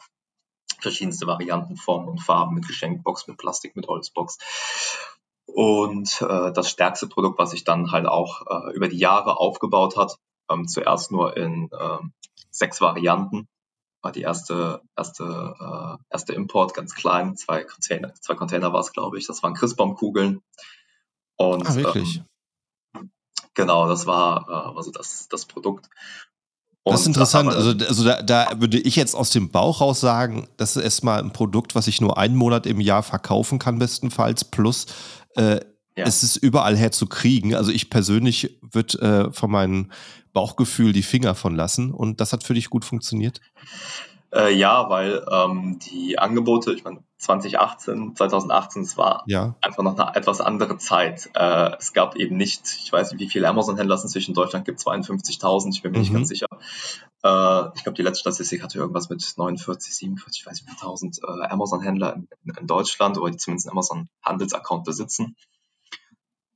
verschiedenste 0.85 1.27
Varianten, 1.27 1.77
Formen 1.77 2.09
und 2.09 2.21
Farben 2.21 2.55
mit 2.55 2.69
Geschenkbox, 2.69 3.27
mit 3.27 3.39
Plastik, 3.39 3.75
mit 3.75 3.89
Holzbox. 3.89 4.39
Und 5.47 6.21
äh, 6.21 6.53
das 6.53 6.71
stärkste 6.71 7.09
Produkt, 7.09 7.39
was 7.39 7.51
sich 7.51 7.65
dann 7.65 7.91
halt 7.91 8.07
auch 8.07 8.43
äh, 8.47 8.75
über 8.75 8.89
die 8.89 8.99
Jahre 8.99 9.39
aufgebaut 9.39 9.97
hat, 9.97 10.19
ähm, 10.51 10.69
zuerst 10.69 11.11
nur 11.11 11.37
in 11.37 11.71
äh, 11.73 11.99
sechs 12.51 12.81
Varianten, 12.81 13.49
war 14.05 14.13
die 14.13 14.23
erste, 14.23 14.83
erste, 14.97 15.25
äh, 15.25 15.97
erste 16.11 16.35
Import, 16.35 16.75
ganz 16.75 16.95
klein, 16.95 17.37
zwei 17.37 17.65
Container, 17.65 18.15
zwei 18.21 18.35
Container 18.35 18.73
war 18.73 18.81
es, 18.81 18.93
glaube 18.93 19.19
ich. 19.19 19.27
Das 19.27 19.43
waren 19.43 19.55
Christbaumkugeln. 19.55 20.43
Und 21.37 21.67
ah, 21.67 21.75
wirklich? 21.75 22.23
Ähm, 22.95 23.11
genau, 23.55 23.89
das 23.89 24.07
war 24.07 24.47
äh, 24.49 24.77
also 24.77 24.91
das, 24.91 25.29
das 25.29 25.47
Produkt. 25.47 25.89
Das 26.85 27.01
ist 27.01 27.07
interessant. 27.07 27.49
Also, 27.49 27.71
also 27.71 28.05
da, 28.05 28.21
da, 28.21 28.61
würde 28.61 28.79
ich 28.79 28.95
jetzt 28.95 29.15
aus 29.15 29.31
dem 29.31 29.51
Bauch 29.51 29.81
raus 29.81 30.01
sagen, 30.01 30.49
das 30.59 30.77
ist 30.77 30.83
erstmal 30.83 31.19
ein 31.19 31.33
Produkt, 31.33 31.75
was 31.75 31.87
ich 31.87 32.03
nur 32.03 32.19
einen 32.19 32.37
Monat 32.37 32.67
im 32.67 32.79
Jahr 32.79 33.03
verkaufen 33.03 33.59
kann, 33.59 33.79
bestenfalls. 33.79 34.45
Plus 34.45 34.85
äh, 35.35 35.61
ja. 35.97 36.05
es 36.05 36.23
ist 36.23 36.37
überall 36.37 36.77
her 36.77 36.93
zu 36.93 37.07
kriegen. 37.07 37.55
Also 37.55 37.71
ich 37.71 37.89
persönlich 37.89 38.59
würde 38.61 38.99
äh, 38.99 39.33
von 39.33 39.51
meinem 39.51 39.91
Bauchgefühl 40.35 40.93
die 40.93 41.03
Finger 41.03 41.35
von 41.35 41.55
lassen. 41.57 41.93
Und 41.93 42.21
das 42.21 42.35
hat 42.35 42.45
für 42.45 42.53
dich 42.53 42.69
gut 42.69 42.85
funktioniert? 42.85 43.41
Äh, 44.35 44.53
ja, 44.53 44.91
weil 44.91 45.25
ähm, 45.31 45.79
die 45.79 46.19
Angebote, 46.19 46.73
ich 46.75 46.83
meine, 46.83 47.05
2018, 47.19 48.17
2018, 48.17 48.83
es 48.83 48.99
war 48.99 49.23
ja. 49.29 49.55
einfach 49.61 49.85
noch 49.85 49.97
eine 49.97 50.17
etwas 50.17 50.41
andere 50.41 50.77
Zeit. 50.77 51.31
Äh, 51.35 51.77
es 51.79 51.93
gab 51.93 52.17
eben 52.17 52.37
nicht, 52.37 52.63
ich 52.83 52.93
weiß 52.93 53.13
nicht, 53.13 53.21
wie 53.21 53.31
viele 53.31 53.49
Amazon-Händler 53.49 53.95
es 53.95 54.03
inzwischen 54.03 54.33
in 54.33 54.35
Deutschland 54.35 54.65
gibt, 54.65 54.81
52.000, 54.81 55.71
ich 55.71 55.83
bin 55.83 55.93
mir 55.93 55.99
mhm. 55.99 56.03
nicht 56.03 56.13
ganz 56.13 56.29
sicher. 56.29 56.49
Äh, 57.23 57.77
ich 57.77 57.85
glaube, 57.85 57.95
die 57.95 58.03
letzte 58.03 58.21
Statistik 58.21 58.63
hatte 58.65 58.79
irgendwas 58.79 59.09
mit 59.09 59.25
49, 59.37 59.95
47, 59.95 60.41
ich 60.41 60.47
weiß 60.47 60.63
nicht, 60.63 60.69
1000 60.69 61.21
äh, 61.23 61.47
Amazon-Händler 61.47 62.15
in, 62.15 62.29
in, 62.59 62.67
Deutschland 62.67 63.17
oder 63.19 63.31
die 63.31 63.37
zumindest 63.37 63.69
einen 63.69 63.79
Amazon-Handelsaccount 63.79 64.85
besitzen. 64.85 65.37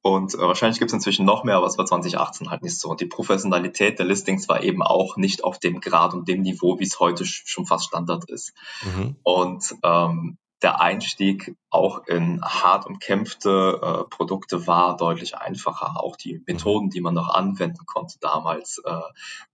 Und 0.09 0.35
äh, 0.35 0.38
wahrscheinlich 0.38 0.79
gibt 0.79 0.90
es 0.90 0.94
inzwischen 0.94 1.27
noch 1.27 1.44
mehr, 1.44 1.57
aber 1.57 1.66
es 1.66 1.77
war 1.77 1.85
2018 1.85 2.51
halt 2.51 2.62
nicht 2.62 2.79
so. 2.79 2.88
Und 2.88 3.01
die 3.01 3.07
Professionalität 3.07 3.99
der 3.99 4.07
Listings 4.07 4.49
war 4.49 4.62
eben 4.62 4.83
auch 4.83 5.16
nicht 5.16 5.44
auf 5.44 5.59
dem 5.59 5.81
Grad 5.81 6.14
und 6.14 6.29
dem 6.29 6.40
Niveau, 6.40 6.79
wie 6.79 6.85
es 6.85 6.99
heute 6.99 7.27
schon 7.27 7.66
fast 7.66 7.87
Standard 7.87 8.29
ist. 8.31 8.55
Mhm. 8.83 9.16
Und 9.23 9.75
ähm, 9.83 10.38
der 10.62 10.81
Einstieg 10.81 11.57
auch 11.71 12.07
in 12.07 12.42
hart 12.42 12.87
umkämpfte 12.87 13.81
äh, 13.81 14.11
Produkte 14.11 14.66
war 14.66 14.97
deutlich 14.97 15.37
einfacher. 15.37 16.03
Auch 16.03 16.16
die 16.16 16.42
Methoden, 16.47 16.90
die 16.90 17.01
man 17.01 17.14
noch 17.14 17.29
anwenden 17.29 17.87
konnte 17.87 18.18
damals, 18.21 18.83
äh, 18.85 19.01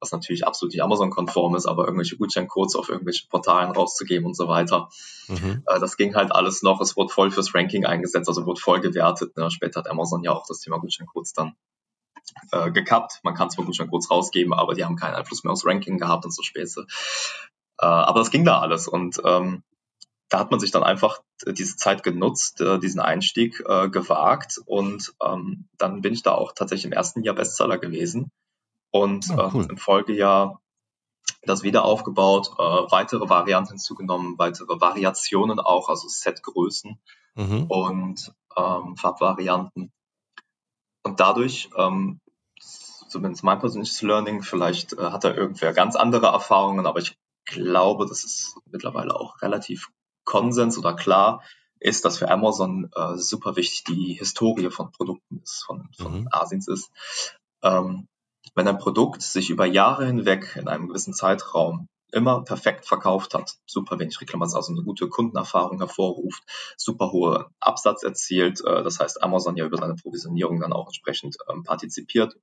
was 0.00 0.12
natürlich 0.12 0.46
absolut 0.46 0.72
nicht 0.72 0.82
Amazon-konform 0.82 1.56
ist, 1.56 1.66
aber 1.66 1.84
irgendwelche 1.84 2.16
Gutscheincodes 2.16 2.76
auf 2.76 2.88
irgendwelchen 2.88 3.28
Portalen 3.28 3.72
rauszugeben 3.72 4.26
und 4.26 4.34
so 4.34 4.48
weiter. 4.48 4.88
Mhm. 5.28 5.62
Äh, 5.66 5.78
das 5.78 5.98
ging 5.98 6.14
halt 6.14 6.32
alles 6.32 6.62
noch. 6.62 6.80
Es 6.80 6.96
wurde 6.96 7.12
voll 7.12 7.30
fürs 7.30 7.54
Ranking 7.54 7.84
eingesetzt, 7.84 8.28
also 8.28 8.46
wurde 8.46 8.60
voll 8.60 8.80
gewertet. 8.80 9.36
Ne? 9.36 9.50
Später 9.50 9.80
hat 9.80 9.90
Amazon 9.90 10.22
ja 10.22 10.32
auch 10.32 10.46
das 10.46 10.60
Thema 10.60 10.78
Gutscheincodes 10.78 11.34
dann 11.34 11.54
äh, 12.52 12.70
gekappt. 12.70 13.20
Man 13.24 13.34
kann 13.34 13.50
zwar 13.50 13.66
Gutscheincodes 13.66 14.10
rausgeben, 14.10 14.54
aber 14.54 14.72
die 14.72 14.84
haben 14.84 14.96
keinen 14.96 15.14
Einfluss 15.14 15.44
mehr 15.44 15.52
aufs 15.52 15.66
Ranking 15.66 15.98
gehabt 15.98 16.24
und 16.24 16.34
so 16.34 16.42
Späße. 16.42 16.86
Äh, 17.78 17.86
aber 17.86 18.20
das 18.20 18.30
ging 18.30 18.46
da 18.46 18.60
alles 18.60 18.88
und 18.88 19.20
ähm, 19.24 19.62
da 20.28 20.38
hat 20.38 20.50
man 20.50 20.60
sich 20.60 20.70
dann 20.70 20.82
einfach 20.82 21.20
diese 21.46 21.76
Zeit 21.76 22.02
genutzt, 22.02 22.60
äh, 22.60 22.78
diesen 22.78 23.00
Einstieg 23.00 23.62
äh, 23.66 23.88
gewagt 23.88 24.60
und 24.66 25.14
ähm, 25.22 25.68
dann 25.78 26.00
bin 26.00 26.12
ich 26.12 26.22
da 26.22 26.32
auch 26.32 26.52
tatsächlich 26.52 26.87
im 26.87 26.92
ersten 26.92 27.22
Jahr 27.22 27.34
Bestseller 27.34 27.78
gewesen 27.78 28.30
und 28.90 29.26
oh, 29.30 29.50
cool. 29.52 29.64
ähm, 29.64 29.70
im 29.70 29.76
Folgejahr 29.76 30.60
das 31.42 31.62
wieder 31.62 31.84
aufgebaut, 31.84 32.50
äh, 32.58 32.62
weitere 32.62 33.28
Varianten 33.28 33.70
hinzugenommen, 33.70 34.38
weitere 34.38 34.80
Variationen 34.80 35.60
auch, 35.60 35.88
also 35.88 36.08
Setgrößen 36.08 36.98
mhm. 37.34 37.66
und 37.68 38.32
ähm, 38.56 38.96
Farbvarianten. 38.96 39.92
Und 41.02 41.20
dadurch, 41.20 41.70
ähm, 41.76 42.20
zumindest 43.08 43.44
mein 43.44 43.58
persönliches 43.58 44.00
Learning, 44.02 44.42
vielleicht 44.42 44.94
äh, 44.94 45.10
hat 45.10 45.24
da 45.24 45.34
irgendwer 45.34 45.72
ganz 45.72 45.96
andere 45.96 46.26
Erfahrungen, 46.26 46.87
aber 46.87 47.00
ich 47.00 47.16
glaube, 47.44 48.06
das 48.06 48.24
ist 48.24 48.56
mittlerweile 48.70 49.14
auch 49.14 49.42
relativ 49.42 49.88
Konsens 50.24 50.78
oder 50.78 50.94
klar 50.94 51.42
ist, 51.78 52.04
dass 52.04 52.18
für 52.18 52.30
Amazon 52.30 52.90
äh, 52.96 53.16
super 53.16 53.56
wichtig 53.56 53.84
die 53.84 54.14
Historie 54.14 54.70
von 54.70 54.90
Produkten 54.90 55.40
ist, 55.42 55.64
von, 55.66 55.88
von 55.96 56.20
mhm. 56.20 56.28
Asiens 56.30 56.66
ist. 56.66 56.90
Ähm, 57.62 58.08
wenn 58.54 58.68
ein 58.68 58.78
Produkt 58.78 59.22
sich 59.22 59.50
über 59.50 59.66
Jahre 59.66 60.06
hinweg 60.06 60.56
in 60.56 60.68
einem 60.68 60.88
gewissen 60.88 61.14
Zeitraum 61.14 61.88
immer 62.12 62.42
perfekt 62.42 62.87
verkauft 62.87 63.34
hat, 63.34 63.58
super 63.66 63.98
wenig 63.98 64.20
Reklamation, 64.20 64.58
also 64.58 64.72
eine 64.72 64.82
gute 64.82 65.08
Kundenerfahrung 65.08 65.78
hervorruft, 65.78 66.42
super 66.76 67.10
hohe 67.10 67.50
Absatz 67.60 68.02
erzielt, 68.02 68.64
äh, 68.64 68.82
das 68.82 69.00
heißt 69.00 69.22
Amazon 69.22 69.56
ja 69.56 69.66
über 69.66 69.76
seine 69.76 69.96
Provisionierung 69.96 70.60
dann 70.60 70.72
auch 70.72 70.87
entsprechend 70.87 71.37
ähm, 71.50 71.64
partizipiert, 71.64 72.37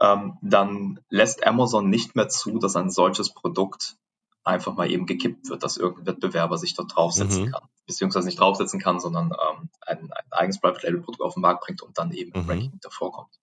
ähm, 0.00 0.38
dann 0.42 1.00
lässt 1.08 1.46
Amazon 1.46 1.88
nicht 1.88 2.16
mehr 2.16 2.28
zu, 2.28 2.58
dass 2.58 2.76
ein 2.76 2.90
solches 2.90 3.32
Produkt 3.32 3.96
einfach 4.44 4.74
mal 4.74 4.90
eben 4.90 5.06
gekippt 5.06 5.48
wird, 5.48 5.62
dass 5.62 5.76
irgendein 5.76 6.06
Wettbewerber 6.06 6.58
sich 6.58 6.74
dort 6.74 6.94
draufsetzen 6.94 7.46
mhm. 7.46 7.52
kann. 7.52 7.68
Beziehungsweise 7.86 8.26
nicht 8.26 8.38
draufsetzen 8.38 8.80
kann, 8.80 9.00
sondern 9.00 9.32
ähm, 9.32 9.70
ein, 9.80 10.12
ein 10.12 10.32
eigenes 10.32 10.60
Private 10.60 10.86
Label 10.86 11.02
Produkt 11.02 11.22
auf 11.22 11.34
den 11.34 11.40
Markt 11.40 11.64
bringt 11.64 11.82
und 11.82 11.98
dann 11.98 12.12
eben 12.12 12.32
im 12.32 12.44
mhm. 12.44 12.50
Ranking 12.50 12.78
davor 12.80 13.12
kommt. 13.12 13.38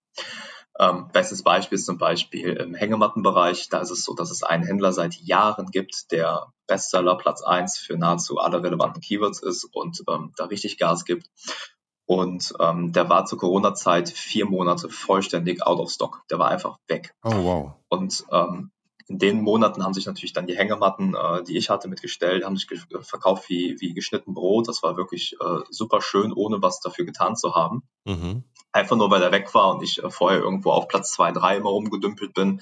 Ähm, 0.80 1.10
bestes 1.12 1.44
Beispiel 1.44 1.76
ist 1.76 1.86
zum 1.86 1.98
Beispiel 1.98 2.54
im 2.54 2.74
Hängemattenbereich. 2.74 3.70
Da 3.70 3.80
ist 3.80 3.92
es 3.92 4.04
so, 4.04 4.16
dass 4.16 4.32
es 4.32 4.42
einen 4.44 4.64
Händler 4.64 4.94
seit 4.94 5.16
Jahren 5.16 5.68
gibt, 5.68 6.12
der 6.12 6.54
Bestseller 6.68 7.18
Platz 7.18 7.44
eins 7.44 7.78
für 7.78 7.98
nahezu 7.98 8.40
alle 8.40 8.64
relevanten 8.64 9.02
Keywords 9.02 9.44
ist 9.44 9.66
und 9.66 10.02
ähm, 10.10 10.34
da 10.38 10.46
richtig 10.46 10.78
Gas 10.78 11.06
gibt. 11.06 11.30
Und 12.06 12.54
ähm, 12.60 12.92
der 12.94 13.10
war 13.10 13.26
zur 13.26 13.38
Corona-Zeit 13.38 14.10
vier 14.10 14.46
Monate 14.46 14.90
vollständig 14.90 15.66
out 15.66 15.80
of 15.80 15.92
stock. 15.92 16.24
Der 16.30 16.40
war 16.40 16.50
einfach 16.50 16.78
weg. 16.88 17.14
Oh, 17.24 17.32
wow. 17.32 17.74
Und 17.90 18.26
ähm, 18.32 18.72
in 19.08 19.20
den 19.20 19.42
Monaten 19.42 19.84
haben 19.84 19.94
sich 19.94 20.06
natürlich 20.06 20.34
dann 20.34 20.48
die 20.48 20.58
Hängematten, 20.58 21.16
äh, 21.16 21.44
die 21.44 21.58
ich 21.58 21.70
hatte, 21.70 21.88
mitgestellt, 21.88 22.46
haben 22.46 22.58
sich 22.58 22.68
verkauft 23.02 23.50
wie, 23.50 23.76
wie 23.80 23.94
geschnitten 23.94 24.34
Brot. 24.34 24.68
Das 24.68 24.84
war 24.84 24.98
wirklich 24.98 25.36
äh, 25.40 25.60
super 25.70 26.02
schön, 26.02 26.34
ohne 26.34 26.62
was 26.62 26.80
dafür 26.80 27.06
getan 27.06 27.36
zu 27.36 27.56
haben. 27.56 27.84
Mhm. 28.06 28.44
Einfach 28.72 28.96
nur, 28.96 29.12
weil 29.12 29.22
er 29.22 29.32
weg 29.32 29.54
war 29.54 29.76
und 29.76 29.84
ich 29.84 30.04
äh, 30.04 30.10
vorher 30.10 30.40
irgendwo 30.40 30.72
auf 30.72 30.88
Platz 30.88 31.12
zwei, 31.12 31.32
drei 31.32 31.58
immer 31.58 31.70
rumgedümpelt 31.70 32.34
bin 32.34 32.62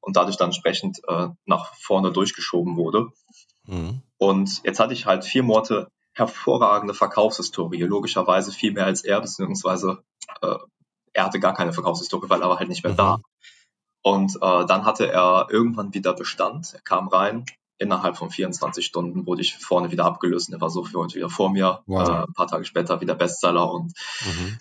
und 0.00 0.16
dadurch 0.16 0.36
dann 0.36 0.48
entsprechend 0.48 1.00
äh, 1.06 1.28
nach 1.44 1.74
vorne 1.74 2.12
durchgeschoben 2.12 2.76
wurde. 2.76 3.08
Mhm. 3.64 4.02
Und 4.18 4.62
jetzt 4.64 4.80
hatte 4.80 4.94
ich 4.94 5.06
halt 5.06 5.24
vier 5.24 5.42
Monate 5.42 5.88
hervorragende 6.12 6.94
Verkaufshistorie, 6.94 7.82
logischerweise 7.82 8.52
viel 8.52 8.72
mehr 8.72 8.86
als 8.86 9.04
er, 9.04 9.20
beziehungsweise 9.20 10.02
äh, 10.42 10.56
er 11.12 11.24
hatte 11.24 11.40
gar 11.40 11.54
keine 11.54 11.72
Verkaufshistorie, 11.72 12.28
weil 12.28 12.42
er 12.42 12.48
war 12.48 12.58
halt 12.58 12.68
nicht 12.68 12.84
mehr 12.84 12.92
Mhm. 12.92 12.96
da. 12.98 13.20
Und 14.02 14.36
äh, 14.36 14.66
dann 14.66 14.84
hatte 14.84 15.06
er 15.10 15.48
irgendwann 15.50 15.92
wieder 15.94 16.14
Bestand. 16.14 16.72
Er 16.74 16.80
kam 16.80 17.08
rein. 17.08 17.44
Innerhalb 17.78 18.16
von 18.16 18.30
24 18.30 18.84
Stunden 18.84 19.26
wurde 19.26 19.40
ich 19.42 19.56
vorne 19.56 19.90
wieder 19.90 20.04
abgelöst. 20.04 20.48
und 20.48 20.54
Er 20.54 20.60
war 20.60 20.70
sofort 20.70 21.14
wieder 21.14 21.30
vor 21.30 21.50
mir. 21.50 21.82
Wow. 21.86 22.08
Äh, 22.08 22.12
ein 22.26 22.32
paar 22.34 22.46
Tage 22.46 22.64
später 22.64 23.00
wieder 23.00 23.14
Bestseller. 23.14 23.70
Und 23.72 23.92
Mhm. 24.24 24.58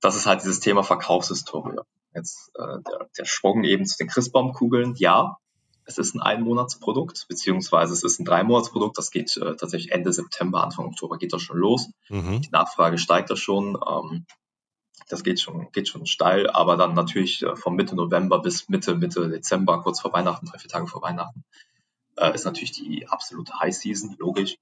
das 0.00 0.16
ist 0.16 0.26
halt 0.26 0.42
dieses 0.42 0.60
Thema 0.60 0.82
Verkaufshistorie. 0.82 1.76
Jetzt 2.14 2.50
äh, 2.56 2.78
der, 2.88 3.08
der 3.18 3.24
Sprung 3.24 3.64
eben 3.64 3.86
zu 3.86 3.96
den 3.98 4.08
Christbaumkugeln. 4.08 4.94
Ja, 4.96 5.38
es 5.84 5.98
ist 5.98 6.14
ein 6.14 6.20
Einmonatsprodukt, 6.20 7.26
beziehungsweise 7.28 7.92
es 7.92 8.04
ist 8.04 8.20
ein 8.20 8.24
Dreimonatsprodukt. 8.24 8.96
Das 8.98 9.10
geht 9.10 9.36
äh, 9.36 9.56
tatsächlich 9.56 9.90
Ende 9.92 10.12
September, 10.12 10.62
Anfang 10.62 10.86
Oktober 10.86 11.18
geht 11.18 11.32
das 11.32 11.42
schon 11.42 11.56
los. 11.58 11.88
Mhm. 12.08 12.42
Die 12.42 12.50
Nachfrage 12.50 12.98
steigt 12.98 13.30
da 13.30 13.36
schon. 13.36 13.76
Ähm, 13.76 14.26
das 15.08 15.22
geht 15.22 15.40
schon, 15.40 15.70
geht 15.72 15.88
schon 15.88 16.06
steil, 16.06 16.48
aber 16.50 16.76
dann 16.76 16.94
natürlich 16.94 17.42
äh, 17.42 17.56
von 17.56 17.74
Mitte 17.74 17.94
November 17.96 18.40
bis 18.40 18.68
Mitte, 18.68 18.94
Mitte 18.94 19.28
Dezember, 19.28 19.82
kurz 19.82 20.00
vor 20.00 20.12
Weihnachten, 20.12 20.46
drei, 20.46 20.58
vier 20.58 20.70
Tage 20.70 20.86
vor 20.86 21.02
Weihnachten, 21.02 21.44
äh, 22.16 22.34
ist 22.34 22.44
natürlich 22.44 22.72
die 22.72 23.08
absolute 23.08 23.58
High 23.60 23.74
Season, 23.74 24.16
logisch. 24.18 24.56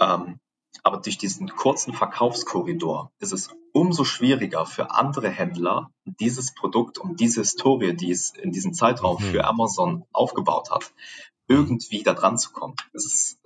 Ähm, 0.00 0.38
aber 0.82 0.98
durch 0.98 1.18
diesen 1.18 1.48
kurzen 1.48 1.94
Verkaufskorridor 1.94 3.12
ist 3.20 3.32
es 3.32 3.48
umso 3.72 4.04
schwieriger 4.04 4.66
für 4.66 4.90
andere 4.90 5.30
Händler, 5.30 5.90
dieses 6.04 6.54
Produkt 6.54 6.98
und 6.98 7.20
diese 7.20 7.40
Historie, 7.40 7.94
die 7.94 8.10
es 8.10 8.30
in 8.30 8.50
diesem 8.52 8.74
Zeitraum 8.74 9.22
Mhm. 9.22 9.26
für 9.26 9.44
Amazon 9.44 10.04
aufgebaut 10.12 10.70
hat, 10.70 10.92
irgendwie 11.48 12.02
da 12.02 12.12
dran 12.14 12.38
zu 12.38 12.50
kommen. 12.52 12.74
Es 12.92 13.06
ist, 13.06 13.38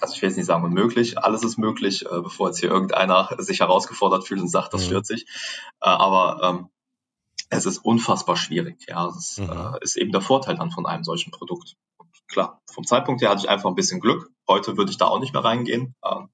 also 0.00 0.14
ich 0.14 0.22
will 0.22 0.28
jetzt 0.28 0.36
nicht 0.36 0.46
sagen 0.46 0.64
unmöglich, 0.64 1.18
alles 1.18 1.42
ist 1.42 1.56
möglich, 1.58 2.04
äh, 2.06 2.20
bevor 2.20 2.48
jetzt 2.48 2.60
hier 2.60 2.70
irgendeiner 2.70 3.30
sich 3.38 3.60
herausgefordert 3.60 4.26
fühlt 4.26 4.40
und 4.40 4.48
sagt, 4.48 4.74
das 4.74 4.82
Mhm. 4.82 4.86
stört 4.86 5.06
sich. 5.06 5.22
Äh, 5.80 5.88
aber 5.88 6.40
ähm, 6.42 6.68
es 7.48 7.64
ist 7.66 7.78
unfassbar 7.78 8.36
schwierig. 8.36 8.84
Ja, 8.88 9.08
ist, 9.08 9.38
Mhm. 9.38 9.50
äh, 9.50 9.78
ist 9.80 9.96
eben 9.96 10.12
der 10.12 10.20
Vorteil 10.20 10.56
dann 10.56 10.70
von 10.70 10.86
einem 10.86 11.04
solchen 11.04 11.30
Produkt. 11.30 11.76
Und 11.96 12.08
klar, 12.28 12.60
vom 12.70 12.84
Zeitpunkt 12.86 13.22
her 13.22 13.30
hatte 13.30 13.40
ich 13.42 13.48
einfach 13.48 13.68
ein 13.70 13.74
bisschen 13.74 14.00
Glück. 14.00 14.30
Heute 14.48 14.76
würde 14.76 14.90
ich 14.90 14.98
da 14.98 15.06
auch 15.06 15.20
nicht 15.20 15.32
mehr 15.32 15.44
reingehen. 15.44 15.94
Ähm, 16.04 16.28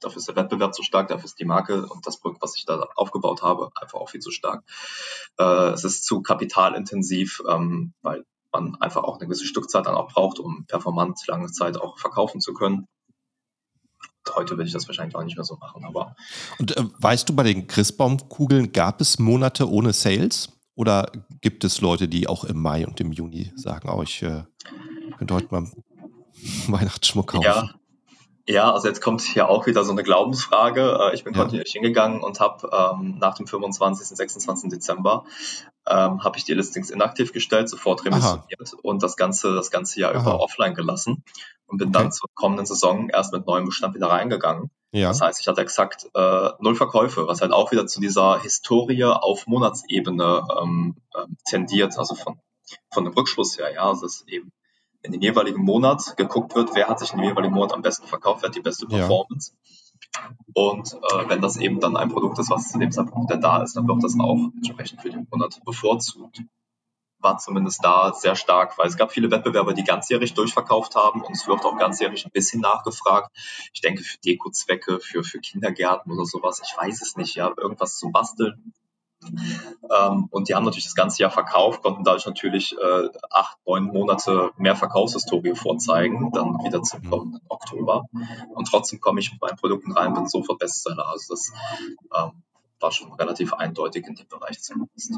dafür 0.00 0.18
ist 0.18 0.28
der 0.28 0.36
Wettbewerb 0.36 0.74
zu 0.74 0.82
stark, 0.82 1.08
dafür 1.08 1.24
ist 1.24 1.38
die 1.38 1.44
Marke 1.46 1.86
und 1.86 2.06
das 2.06 2.18
Produkt, 2.18 2.42
was 2.42 2.56
ich 2.56 2.66
da 2.66 2.86
aufgebaut 2.96 3.42
habe, 3.42 3.70
einfach 3.80 3.98
auch 3.98 4.10
viel 4.10 4.20
zu 4.20 4.30
stark. 4.30 4.62
Äh, 5.38 5.70
es 5.70 5.84
ist 5.84 6.04
zu 6.04 6.20
kapitalintensiv, 6.22 7.42
ähm, 7.48 7.94
weil 8.02 8.24
man 8.52 8.74
einfach 8.76 9.04
auch 9.04 9.16
eine 9.16 9.26
gewisse 9.26 9.46
Stückzahl 9.46 9.82
dann 9.82 9.94
auch 9.94 10.12
braucht, 10.12 10.38
um 10.38 10.66
performant 10.66 11.18
lange 11.28 11.50
Zeit 11.50 11.76
auch 11.78 11.98
verkaufen 11.98 12.40
zu 12.40 12.52
können. 12.52 12.86
Heute 14.36 14.56
würde 14.56 14.66
ich 14.68 14.72
das 14.72 14.86
wahrscheinlich 14.86 15.16
auch 15.16 15.24
nicht 15.24 15.36
mehr 15.36 15.44
so 15.44 15.56
machen, 15.56 15.84
aber 15.84 16.14
Und 16.58 16.76
äh, 16.76 16.84
weißt 16.98 17.28
du, 17.28 17.34
bei 17.34 17.42
den 17.42 17.66
Christbaumkugeln 17.66 18.72
gab 18.72 19.00
es 19.00 19.18
Monate 19.18 19.68
ohne 19.68 19.92
Sales? 19.92 20.50
Oder 20.74 21.10
gibt 21.40 21.64
es 21.64 21.80
Leute, 21.80 22.06
die 22.06 22.28
auch 22.28 22.44
im 22.44 22.60
Mai 22.60 22.86
und 22.86 23.00
im 23.00 23.10
Juni 23.10 23.50
sagen, 23.56 23.88
oh, 23.88 24.02
ich 24.02 24.22
äh, 24.22 24.44
könnte 25.16 25.34
heute 25.34 25.48
mal 25.50 25.66
Weihnachtsschmuck 26.68 27.28
kaufen? 27.28 27.44
Ja, 27.44 27.70
ja, 28.48 28.72
also 28.72 28.86
jetzt 28.86 29.00
kommt 29.00 29.22
hier 29.22 29.48
auch 29.48 29.66
wieder 29.66 29.82
so 29.84 29.90
eine 29.90 30.04
Glaubensfrage. 30.04 30.98
Äh, 31.00 31.14
Ich 31.14 31.24
bin 31.24 31.32
Ja. 31.34 31.40
kontinuierlich 31.40 31.72
hingegangen 31.72 32.22
und 32.22 32.38
habe 32.38 32.68
ähm, 32.72 33.16
nach 33.18 33.34
dem 33.34 33.46
25., 33.46 34.06
26. 34.16 34.70
Dezember 34.70 35.24
ähm, 35.88 36.22
habe 36.22 36.38
ich 36.38 36.44
die 36.44 36.54
Listings 36.54 36.90
inaktiv 36.90 37.32
gestellt, 37.32 37.68
sofort 37.68 38.04
remissioniert 38.04 38.74
und 38.82 39.02
das 39.02 39.16
ganze 39.16 39.54
das 39.54 39.70
ganze 39.70 40.00
Jahr 40.00 40.14
Aha. 40.14 40.20
über 40.20 40.40
offline 40.40 40.74
gelassen 40.74 41.24
und 41.66 41.78
bin 41.78 41.88
Okay. 41.88 41.98
dann 41.98 42.12
zur 42.12 42.28
kommenden 42.34 42.66
Saison 42.66 43.08
erst 43.08 43.32
mit 43.32 43.46
neuem 43.46 43.64
Bestand 43.66 43.94
wieder 43.94 44.08
reingegangen. 44.08 44.70
Ja. 44.92 45.08
Das 45.08 45.20
heißt, 45.20 45.40
ich 45.40 45.48
hatte 45.48 45.60
exakt 45.60 46.06
äh, 46.14 46.50
null 46.60 46.74
Verkäufe, 46.74 47.26
was 47.26 47.40
halt 47.40 47.52
auch 47.52 47.72
wieder 47.72 47.86
zu 47.86 48.00
dieser 48.00 48.40
Historie 48.40 49.04
auf 49.04 49.46
Monatsebene 49.46 50.44
ähm, 50.62 50.96
ähm, 51.16 51.36
tendiert, 51.44 51.98
also 51.98 52.14
von, 52.14 52.38
von 52.92 53.04
dem 53.04 53.12
Rückschluss 53.12 53.58
her, 53.58 53.72
ja, 53.74 53.82
also 53.82 54.02
dass 54.02 54.24
eben 54.28 54.52
in 55.02 55.12
dem 55.12 55.20
jeweiligen 55.20 55.62
Monat 55.62 56.16
geguckt 56.16 56.54
wird, 56.56 56.70
wer 56.74 56.88
hat 56.88 56.98
sich 56.98 57.12
in 57.12 57.18
dem 57.18 57.28
jeweiligen 57.28 57.54
Monat 57.54 57.72
am 57.74 57.82
besten 57.82 58.06
verkauft, 58.06 58.42
wer 58.42 58.48
hat 58.48 58.56
die 58.56 58.60
beste 58.62 58.86
Ja. 58.88 58.98
Performance. 58.98 59.52
Und 60.54 60.94
äh, 60.94 61.28
wenn 61.28 61.42
das 61.42 61.56
eben 61.58 61.80
dann 61.80 61.96
ein 61.96 62.08
Produkt 62.08 62.38
ist, 62.38 62.50
was 62.50 62.70
zu 62.70 62.78
dem 62.78 62.90
Zeitpunkt 62.90 63.28
wieder 63.30 63.40
da 63.40 63.62
ist, 63.62 63.76
dann 63.76 63.86
wird 63.86 64.02
das 64.02 64.16
auch 64.18 64.38
entsprechend 64.56 65.02
für 65.02 65.10
den 65.10 65.26
Monat 65.30 65.60
bevorzugt. 65.64 66.42
War 67.26 67.38
zumindest 67.38 67.84
da 67.84 68.12
sehr 68.14 68.36
stark, 68.36 68.78
weil 68.78 68.86
es 68.86 68.96
gab 68.96 69.10
viele 69.10 69.30
Wettbewerber, 69.32 69.72
die 69.74 69.82
ganzjährig 69.82 70.34
durchverkauft 70.34 70.94
haben 70.94 71.22
und 71.22 71.34
es 71.34 71.48
wird 71.48 71.64
auch 71.64 71.76
ganzjährig 71.76 72.24
ein 72.24 72.30
bisschen 72.30 72.60
nachgefragt. 72.60 73.30
Ich 73.72 73.80
denke 73.80 74.04
für 74.04 74.18
Dekozwecke, 74.18 75.00
für, 75.00 75.24
für 75.24 75.40
Kindergärten 75.40 76.12
oder 76.12 76.24
sowas, 76.24 76.62
ich 76.64 76.76
weiß 76.76 77.02
es 77.02 77.16
nicht, 77.16 77.34
ja, 77.34 77.52
irgendwas 77.56 77.98
zum 77.98 78.12
Basteln. 78.12 78.72
Ähm, 79.98 80.28
und 80.30 80.48
die 80.48 80.54
haben 80.54 80.64
natürlich 80.64 80.84
das 80.84 80.94
ganze 80.94 81.22
Jahr 81.22 81.32
verkauft, 81.32 81.82
konnten 81.82 82.04
dadurch 82.04 82.26
natürlich 82.26 82.76
äh, 82.78 83.08
acht, 83.30 83.58
neun 83.66 83.84
Monate 83.84 84.52
mehr 84.56 84.76
Verkaufshistorie 84.76 85.56
vorzeigen, 85.56 86.30
dann 86.32 86.62
wieder 86.64 86.82
zum 86.82 87.00
Mhm. 87.02 87.10
kommenden 87.10 87.40
Oktober. 87.48 88.04
Und 88.54 88.68
trotzdem 88.68 89.00
komme 89.00 89.18
ich 89.20 89.32
mit 89.32 89.40
meinen 89.40 89.56
Produkten 89.56 89.92
rein, 89.92 90.14
bin 90.14 90.28
sofort 90.28 90.60
Bestseller. 90.60 91.08
Also 91.08 91.34
das 91.34 91.52
ähm, 92.16 92.42
war 92.78 92.92
schon 92.92 93.12
relativ 93.14 93.52
eindeutig 93.54 94.06
in 94.06 94.14
dem 94.14 94.28
Bereich 94.28 94.60
zumindest. 94.62 95.14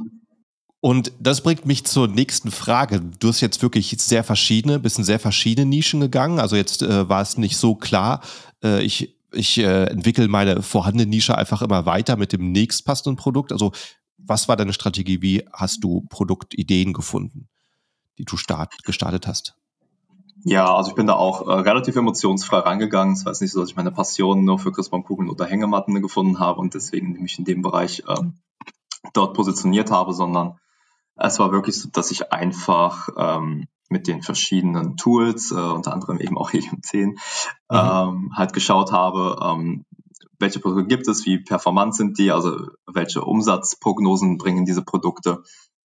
Und 0.80 1.12
das 1.18 1.42
bringt 1.42 1.66
mich 1.66 1.84
zur 1.84 2.06
nächsten 2.06 2.52
Frage. 2.52 3.00
Du 3.00 3.28
hast 3.28 3.40
jetzt 3.40 3.62
wirklich 3.62 3.96
sehr 3.98 4.22
verschiedene, 4.22 4.78
bist 4.78 4.98
in 4.98 5.04
sehr 5.04 5.18
verschiedene 5.18 5.66
Nischen 5.66 6.00
gegangen. 6.00 6.38
Also 6.38 6.54
jetzt 6.54 6.82
äh, 6.82 7.08
war 7.08 7.20
es 7.20 7.36
nicht 7.36 7.56
so 7.56 7.74
klar, 7.74 8.20
äh, 8.62 8.82
ich, 8.82 9.16
ich 9.32 9.58
äh, 9.58 9.84
entwickle 9.86 10.28
meine 10.28 10.62
vorhandene 10.62 11.10
Nische 11.10 11.36
einfach 11.36 11.62
immer 11.62 11.84
weiter 11.84 12.16
mit 12.16 12.32
dem 12.32 12.52
nächstpassenden 12.52 13.16
Produkt. 13.16 13.50
Also 13.50 13.72
was 14.18 14.48
war 14.48 14.56
deine 14.56 14.72
Strategie? 14.72 15.20
Wie 15.20 15.44
hast 15.52 15.82
du 15.82 16.06
Produktideen 16.10 16.92
gefunden, 16.92 17.48
die 18.18 18.24
du 18.24 18.36
start, 18.36 18.84
gestartet 18.84 19.26
hast? 19.26 19.56
Ja, 20.44 20.72
also 20.72 20.90
ich 20.90 20.96
bin 20.96 21.08
da 21.08 21.14
auch 21.14 21.48
äh, 21.48 21.52
relativ 21.52 21.96
emotionsfrei 21.96 22.58
rangegangen. 22.58 23.14
Es 23.14 23.24
war 23.24 23.32
jetzt 23.32 23.40
nicht 23.40 23.50
so, 23.50 23.60
dass 23.60 23.70
ich 23.70 23.76
meine 23.76 23.90
Passion 23.90 24.44
nur 24.44 24.60
für 24.60 24.70
Christbaumkugeln 24.70 25.28
oder 25.28 25.44
Hängematten 25.44 26.00
gefunden 26.00 26.38
habe 26.38 26.60
und 26.60 26.74
deswegen 26.74 27.20
mich 27.20 27.36
in 27.40 27.44
dem 27.44 27.62
Bereich 27.62 28.04
ähm, 28.08 28.34
dort 29.12 29.34
positioniert 29.34 29.90
habe, 29.90 30.12
sondern 30.12 30.58
es 31.18 31.38
war 31.38 31.52
wirklich 31.52 31.80
so, 31.80 31.88
dass 31.90 32.10
ich 32.10 32.32
einfach 32.32 33.08
ähm, 33.16 33.66
mit 33.88 34.06
den 34.06 34.22
verschiedenen 34.22 34.96
Tools, 34.96 35.50
äh, 35.50 35.54
unter 35.54 35.92
anderem 35.92 36.20
eben 36.20 36.38
auch 36.38 36.52
Helium 36.52 36.82
10, 36.82 37.18
ähm, 37.70 38.32
halt 38.34 38.52
geschaut 38.52 38.92
habe, 38.92 39.38
ähm, 39.42 39.84
welche 40.38 40.60
Produkte 40.60 40.86
gibt 40.86 41.08
es, 41.08 41.26
wie 41.26 41.38
performant 41.38 41.94
sind 41.94 42.18
die, 42.18 42.30
also 42.30 42.68
welche 42.86 43.22
Umsatzprognosen 43.22 44.38
bringen 44.38 44.64
diese 44.64 44.82
Produkte, 44.82 45.42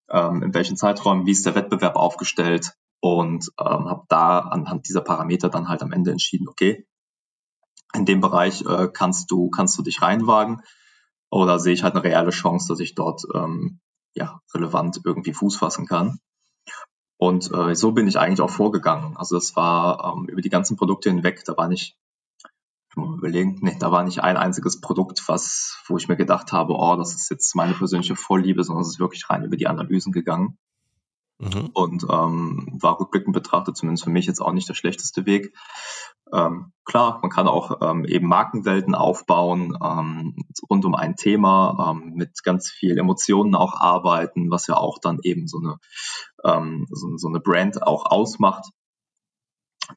ähm, 0.09 0.43
in 0.43 0.53
welchen 0.53 0.77
Zeiträumen, 0.77 1.25
wie 1.25 1.31
ist 1.31 1.45
der 1.45 1.55
Wettbewerb 1.55 1.95
aufgestellt 1.95 2.73
und 2.99 3.49
ähm, 3.59 3.89
habe 3.89 4.03
da 4.09 4.39
anhand 4.39 4.87
dieser 4.87 5.01
Parameter 5.01 5.49
dann 5.49 5.69
halt 5.69 5.81
am 5.81 5.91
Ende 5.91 6.11
entschieden, 6.11 6.47
okay, 6.47 6.85
in 7.95 8.05
dem 8.05 8.21
Bereich 8.21 8.63
äh, 8.65 8.89
kannst 8.91 9.31
du 9.31 9.49
kannst 9.49 9.77
du 9.77 9.83
dich 9.83 10.01
reinwagen 10.01 10.61
oder 11.29 11.59
sehe 11.59 11.73
ich 11.73 11.83
halt 11.83 11.95
eine 11.95 12.03
reelle 12.03 12.31
Chance, 12.31 12.67
dass 12.67 12.79
ich 12.79 12.95
dort 12.95 13.23
ähm, 13.33 13.79
ja 14.15 14.41
relevant 14.54 15.02
irgendwie 15.06 15.34
Fuß 15.34 15.58
fassen 15.58 15.86
kann. 15.88 16.19
Und 17.17 17.52
äh, 17.54 17.76
so 17.76 17.93
bin 17.93 18.08
ich 18.08 18.19
eigentlich 18.19 18.41
auch 18.41 18.49
vorgegangen. 18.49 19.15
Also 19.17 19.38
es 19.38 19.56
war 19.56 20.15
ähm, 20.17 20.28
über 20.28 20.41
die 20.41 20.49
ganzen 20.49 20.78
Produkte 20.78 21.10
hinweg, 21.10 21.43
da 21.45 21.56
war 21.58 21.67
nicht 21.67 21.97
ich 22.89 22.97
muss 22.97 23.10
mal 23.10 23.17
überlegen, 23.17 23.58
nee, 23.62 23.76
da 23.80 23.91
war 23.91 24.04
nicht 24.04 24.21
ein 24.21 24.38
einziges 24.38 24.80
Produkt, 24.82 25.28
was, 25.28 25.82
wo 25.88 25.97
ich 25.97 26.08
mir 26.08 26.17
gedacht 26.17 26.52
habe, 26.52 26.73
oh, 26.73 26.95
das 26.95 27.15
ist 27.15 27.30
jetzt 27.30 27.56
meine 27.56 27.73
persönliche 27.73 28.15
Vorliebe, 28.15 28.63
sondern 28.63 28.84
es 28.84 28.89
ist 28.89 28.99
wirklich 28.99 29.30
rein 29.30 29.43
über 29.43 29.58
die 29.58 29.67
Analysen 29.67 30.12
gegangen 30.12 30.58
Mhm. 31.39 31.71
und 31.73 32.06
ähm, 32.10 32.67
war 32.80 32.99
rückblickend 32.99 33.34
betrachtet 33.34 33.76
zumindest 33.76 34.04
für 34.04 34.12
mich 34.12 34.28
jetzt 34.28 34.39
auch 34.39 34.54
nicht 34.54 34.69
der 34.69 34.76
schlechteste 34.76 35.26
Weg. 35.26 35.54
Ähm, 36.33 36.73
klar, 36.83 37.19
man 37.21 37.29
kann 37.29 37.47
auch 37.47 37.79
ähm, 37.81 38.05
eben 38.05 38.27
Markenwelten 38.27 38.95
aufbauen 38.95 39.77
ähm, 39.81 40.35
rund 40.69 40.83
um 40.83 40.95
ein 40.95 41.15
Thema, 41.15 41.91
ähm, 41.91 42.13
mit 42.15 42.43
ganz 42.43 42.69
viel 42.69 42.97
Emotionen 42.97 43.55
auch 43.55 43.79
arbeiten, 43.79 44.49
was 44.49 44.67
ja 44.67 44.75
auch 44.75 44.97
dann 44.99 45.19
eben 45.21 45.47
so 45.47 45.59
eine, 45.59 45.77
ähm, 46.43 46.87
so, 46.89 47.17
so 47.17 47.27
eine 47.27 47.39
Brand 47.39 47.83
auch 47.83 48.05
ausmacht. 48.05 48.69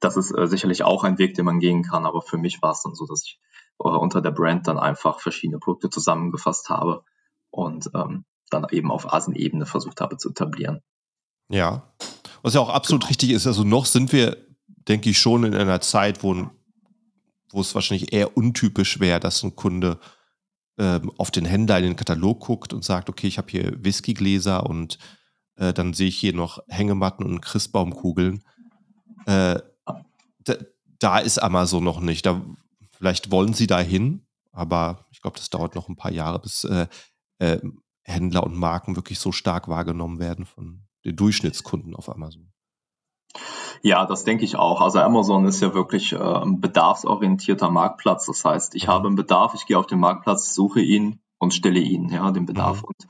Das 0.00 0.16
ist 0.16 0.30
äh, 0.36 0.46
sicherlich 0.46 0.82
auch 0.84 1.04
ein 1.04 1.18
Weg, 1.18 1.34
den 1.34 1.46
man 1.46 1.60
gehen 1.60 1.82
kann, 1.82 2.06
aber 2.06 2.20
für 2.20 2.38
mich 2.38 2.60
war 2.60 2.72
es 2.72 2.82
dann 2.82 2.94
so, 2.94 3.06
dass 3.06 3.24
ich 3.24 3.40
äh, 3.78 3.88
unter 3.88 4.20
der 4.20 4.32
Brand 4.32 4.66
dann 4.68 4.78
einfach 4.78 5.20
verschiedene 5.20 5.58
Produkte 5.58 5.90
zusammengefasst 5.90 6.68
habe 6.68 7.02
und 7.50 7.90
ähm, 7.94 8.24
dann 8.50 8.66
eben 8.70 8.90
auf 8.90 9.12
Asenebene 9.12 9.66
versucht 9.66 10.00
habe 10.00 10.18
zu 10.18 10.30
etablieren. 10.30 10.82
Ja. 11.48 11.94
Was 12.42 12.54
ja 12.54 12.60
auch 12.60 12.68
absolut 12.68 13.08
richtig 13.08 13.30
ist. 13.30 13.46
Also 13.46 13.64
noch 13.64 13.86
sind 13.86 14.12
wir, 14.12 14.36
denke 14.88 15.10
ich, 15.10 15.18
schon 15.18 15.44
in 15.44 15.54
einer 15.54 15.80
Zeit, 15.80 16.22
wo, 16.22 16.50
wo 17.50 17.60
es 17.60 17.74
wahrscheinlich 17.74 18.12
eher 18.12 18.36
untypisch 18.36 19.00
wäre, 19.00 19.20
dass 19.20 19.42
ein 19.42 19.56
Kunde 19.56 19.98
ähm, 20.78 21.10
auf 21.16 21.30
den 21.30 21.44
Händler 21.44 21.78
in 21.78 21.84
den 21.84 21.96
Katalog 21.96 22.40
guckt 22.40 22.72
und 22.72 22.84
sagt, 22.84 23.08
okay, 23.08 23.26
ich 23.26 23.38
habe 23.38 23.50
hier 23.50 23.82
Whiskygläser 23.82 24.66
und 24.66 24.98
äh, 25.56 25.72
dann 25.72 25.94
sehe 25.94 26.08
ich 26.08 26.18
hier 26.18 26.34
noch 26.34 26.60
Hängematten 26.68 27.24
und 27.24 27.40
Christbaumkugeln. 27.40 28.42
Äh, 29.26 29.58
da, 30.44 30.54
da 30.98 31.18
ist 31.18 31.38
Amazon 31.38 31.82
noch 31.82 32.00
nicht. 32.00 32.26
Da, 32.26 32.42
vielleicht 32.92 33.30
wollen 33.30 33.54
sie 33.54 33.66
da 33.66 33.80
hin, 33.80 34.26
aber 34.52 35.06
ich 35.10 35.22
glaube, 35.22 35.38
das 35.38 35.50
dauert 35.50 35.74
noch 35.74 35.88
ein 35.88 35.96
paar 35.96 36.12
Jahre, 36.12 36.38
bis 36.38 36.64
äh, 36.64 36.86
äh, 37.38 37.58
Händler 38.02 38.44
und 38.44 38.54
Marken 38.54 38.96
wirklich 38.96 39.18
so 39.18 39.32
stark 39.32 39.68
wahrgenommen 39.68 40.18
werden 40.18 40.44
von 40.44 40.86
den 41.04 41.16
Durchschnittskunden 41.16 41.94
auf 41.94 42.08
Amazon. 42.08 42.52
Ja, 43.82 44.06
das 44.06 44.24
denke 44.24 44.44
ich 44.44 44.56
auch. 44.56 44.80
Also 44.80 45.00
Amazon 45.00 45.46
ist 45.46 45.60
ja 45.60 45.74
wirklich 45.74 46.12
äh, 46.12 46.18
ein 46.18 46.60
bedarfsorientierter 46.60 47.70
Marktplatz. 47.70 48.26
Das 48.26 48.44
heißt, 48.44 48.74
ich 48.74 48.88
habe 48.88 49.06
einen 49.06 49.16
Bedarf, 49.16 49.54
ich 49.54 49.66
gehe 49.66 49.78
auf 49.78 49.86
den 49.86 50.00
Marktplatz, 50.00 50.54
suche 50.54 50.80
ihn 50.80 51.20
und 51.38 51.54
stelle 51.54 51.80
ihn, 51.80 52.08
ja, 52.08 52.30
den 52.30 52.46
Bedarf. 52.46 52.82
Mhm. 52.82 52.88
Und 52.88 53.06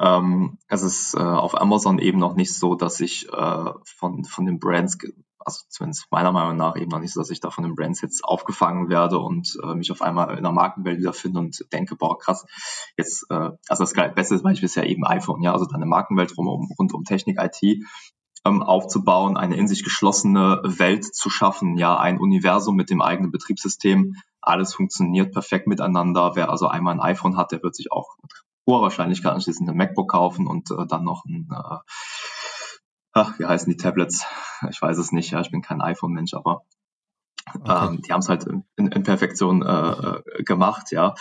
ähm, 0.00 0.58
es 0.68 0.82
ist 0.82 1.14
äh, 1.14 1.20
auf 1.20 1.60
Amazon 1.60 1.98
eben 1.98 2.18
noch 2.18 2.34
nicht 2.34 2.54
so, 2.54 2.74
dass 2.74 3.00
ich 3.00 3.28
äh, 3.32 3.70
von, 3.84 4.24
von 4.24 4.46
den 4.46 4.58
Brands 4.58 4.98
also 5.42 5.64
zumindest 5.68 6.06
meiner 6.10 6.32
Meinung 6.32 6.56
nach 6.56 6.76
eben 6.76 6.90
noch 6.90 7.00
nicht 7.00 7.12
so, 7.12 7.20
dass 7.20 7.30
ich 7.30 7.40
da 7.40 7.50
von 7.50 7.64
den 7.64 7.74
Brands 7.74 8.02
jetzt 8.02 8.24
aufgefangen 8.24 8.88
werde 8.88 9.18
und 9.18 9.58
äh, 9.62 9.74
mich 9.74 9.90
auf 9.90 10.02
einmal 10.02 10.36
in 10.36 10.42
der 10.42 10.52
Markenwelt 10.52 10.98
wiederfinde 10.98 11.40
und 11.40 11.66
denke, 11.72 11.96
boah, 11.96 12.18
krass, 12.18 12.46
jetzt, 12.96 13.26
äh, 13.30 13.50
also 13.68 13.84
das 13.84 13.94
beste 14.14 14.38
Beispiel 14.38 14.66
ist 14.66 14.74
ja 14.74 14.84
eben 14.84 15.04
iPhone, 15.06 15.42
ja, 15.42 15.52
also 15.52 15.64
deine 15.64 15.86
Markenwelt 15.86 16.36
rum, 16.36 16.48
um, 16.48 16.70
rund 16.78 16.92
um 16.92 17.04
Technik, 17.04 17.38
IT 17.40 17.82
ähm, 18.46 18.62
aufzubauen, 18.62 19.36
eine 19.36 19.56
in 19.56 19.68
sich 19.68 19.84
geschlossene 19.84 20.60
Welt 20.64 21.04
zu 21.04 21.30
schaffen, 21.30 21.76
ja, 21.76 21.98
ein 21.98 22.18
Universum 22.18 22.76
mit 22.76 22.90
dem 22.90 23.02
eigenen 23.02 23.30
Betriebssystem, 23.30 24.16
alles 24.40 24.74
funktioniert 24.74 25.32
perfekt 25.32 25.66
miteinander. 25.66 26.32
Wer 26.34 26.50
also 26.50 26.66
einmal 26.66 26.94
ein 26.94 27.00
iPhone 27.00 27.36
hat, 27.36 27.52
der 27.52 27.62
wird 27.62 27.74
sich 27.74 27.92
auch 27.92 28.16
mit 28.22 28.32
hoher 28.66 28.82
Wahrscheinlichkeit 28.82 29.32
anschließend 29.32 29.68
ein 29.68 29.76
MacBook 29.76 30.10
kaufen 30.10 30.46
und 30.46 30.70
äh, 30.70 30.86
dann 30.86 31.04
noch 31.04 31.24
ein 31.24 31.48
äh, 31.52 31.78
ach, 33.12 33.38
wie 33.38 33.46
heißen 33.46 33.70
die 33.70 33.76
Tablets? 33.76 34.26
Ich 34.70 34.80
weiß 34.80 34.98
es 34.98 35.12
nicht, 35.12 35.30
ja, 35.30 35.40
ich 35.40 35.50
bin 35.50 35.62
kein 35.62 35.80
iPhone-Mensch, 35.80 36.34
aber 36.34 36.62
okay. 37.54 37.86
ähm, 37.86 38.02
die 38.02 38.12
haben 38.12 38.20
es 38.20 38.28
halt 38.28 38.44
in, 38.44 38.64
in 38.76 39.02
Perfektion 39.02 39.62
äh, 39.62 39.90
äh, 40.20 40.42
gemacht, 40.42 40.92
ja. 40.92 41.14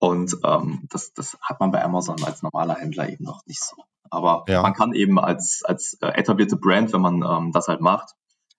Und 0.00 0.36
ähm, 0.44 0.86
das, 0.90 1.12
das 1.12 1.36
hat 1.42 1.58
man 1.58 1.72
bei 1.72 1.82
Amazon 1.82 2.22
als 2.22 2.42
normaler 2.42 2.76
Händler 2.76 3.08
eben 3.08 3.24
noch 3.24 3.44
nicht 3.46 3.62
so. 3.62 3.76
Aber 4.10 4.44
ja. 4.48 4.62
man 4.62 4.74
kann 4.74 4.92
eben 4.92 5.18
als, 5.18 5.62
als 5.64 5.98
äh, 6.00 6.08
etablierte 6.08 6.56
Brand, 6.56 6.92
wenn 6.92 7.00
man 7.00 7.22
ähm, 7.22 7.52
das 7.52 7.68
halt 7.68 7.80
macht, 7.80 8.14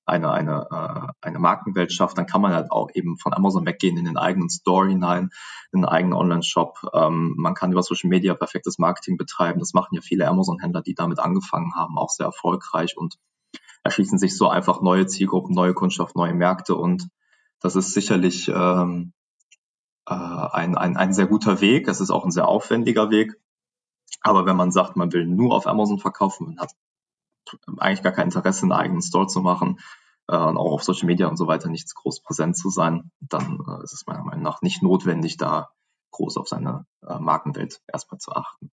eine, 0.05 0.31
eine, 0.31 0.67
äh, 0.71 1.11
eine 1.21 1.39
Markenwelt 1.39 1.93
schafft, 1.93 2.17
dann 2.17 2.25
kann 2.25 2.41
man 2.41 2.53
halt 2.53 2.71
auch 2.71 2.89
eben 2.93 3.17
von 3.17 3.33
Amazon 3.33 3.65
weggehen 3.65 3.97
in 3.97 4.05
den 4.05 4.17
eigenen 4.17 4.49
Store 4.49 4.87
hinein, 4.87 5.29
in 5.71 5.81
den 5.81 5.85
eigenen 5.85 6.13
Online-Shop. 6.13 6.79
Ähm, 6.93 7.35
man 7.37 7.53
kann 7.53 7.71
über 7.71 7.83
Social 7.83 8.09
Media 8.09 8.33
perfektes 8.33 8.79
Marketing 8.79 9.17
betreiben. 9.17 9.59
Das 9.59 9.73
machen 9.73 9.95
ja 9.95 10.01
viele 10.01 10.27
Amazon-Händler, 10.27 10.81
die 10.81 10.95
damit 10.95 11.19
angefangen 11.19 11.75
haben, 11.75 11.97
auch 11.97 12.09
sehr 12.09 12.25
erfolgreich 12.25 12.97
und 12.97 13.15
erschließen 13.83 14.17
sich 14.17 14.35
so 14.35 14.49
einfach 14.49 14.81
neue 14.81 15.05
Zielgruppen, 15.05 15.55
neue 15.55 15.73
Kundschaft, 15.73 16.15
neue 16.15 16.33
Märkte 16.33 16.75
und 16.75 17.09
das 17.61 17.75
ist 17.75 17.93
sicherlich 17.93 18.47
ähm, 18.47 19.13
äh, 20.07 20.13
ein, 20.13 20.77
ein, 20.77 20.97
ein 20.97 21.13
sehr 21.13 21.27
guter 21.27 21.61
Weg. 21.61 21.87
Es 21.87 22.01
ist 22.01 22.09
auch 22.09 22.25
ein 22.25 22.31
sehr 22.31 22.47
aufwendiger 22.47 23.09
Weg. 23.09 23.35
Aber 24.21 24.45
wenn 24.45 24.55
man 24.55 24.71
sagt, 24.71 24.95
man 24.95 25.13
will 25.13 25.25
nur 25.25 25.55
auf 25.55 25.67
Amazon 25.67 25.99
verkaufen, 25.99 26.47
man 26.47 26.59
hat 26.59 26.71
eigentlich 27.77 28.03
gar 28.03 28.11
kein 28.11 28.27
Interesse, 28.27 28.63
einen 28.63 28.71
eigenen 28.71 29.01
Store 29.01 29.27
zu 29.27 29.41
machen 29.41 29.79
äh, 30.27 30.37
und 30.37 30.57
auch 30.57 30.71
auf 30.71 30.83
Social 30.83 31.07
Media 31.07 31.27
und 31.27 31.37
so 31.37 31.47
weiter 31.47 31.69
nicht 31.69 31.93
groß 31.95 32.21
präsent 32.21 32.57
zu 32.57 32.69
sein, 32.69 33.11
dann 33.19 33.59
äh, 33.67 33.83
ist 33.83 33.93
es 33.93 34.05
meiner 34.05 34.23
Meinung 34.23 34.43
nach 34.43 34.61
nicht 34.61 34.83
notwendig, 34.83 35.37
da 35.37 35.69
groß 36.11 36.37
auf 36.37 36.47
seine 36.47 36.85
äh, 37.07 37.19
Markenwelt 37.19 37.81
erstmal 37.91 38.19
zu 38.19 38.31
achten. 38.31 38.71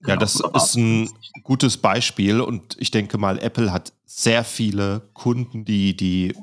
Genau, 0.00 0.08
ja, 0.08 0.16
das 0.16 0.40
ist 0.40 0.76
ein 0.76 1.08
gutes 1.42 1.78
Beispiel 1.78 2.40
und 2.40 2.76
ich 2.78 2.90
denke 2.90 3.18
mal, 3.18 3.38
Apple 3.38 3.72
hat 3.72 3.92
sehr 4.04 4.44
viele 4.44 5.10
Kunden, 5.12 5.64
die 5.64 5.96
die 5.96 6.36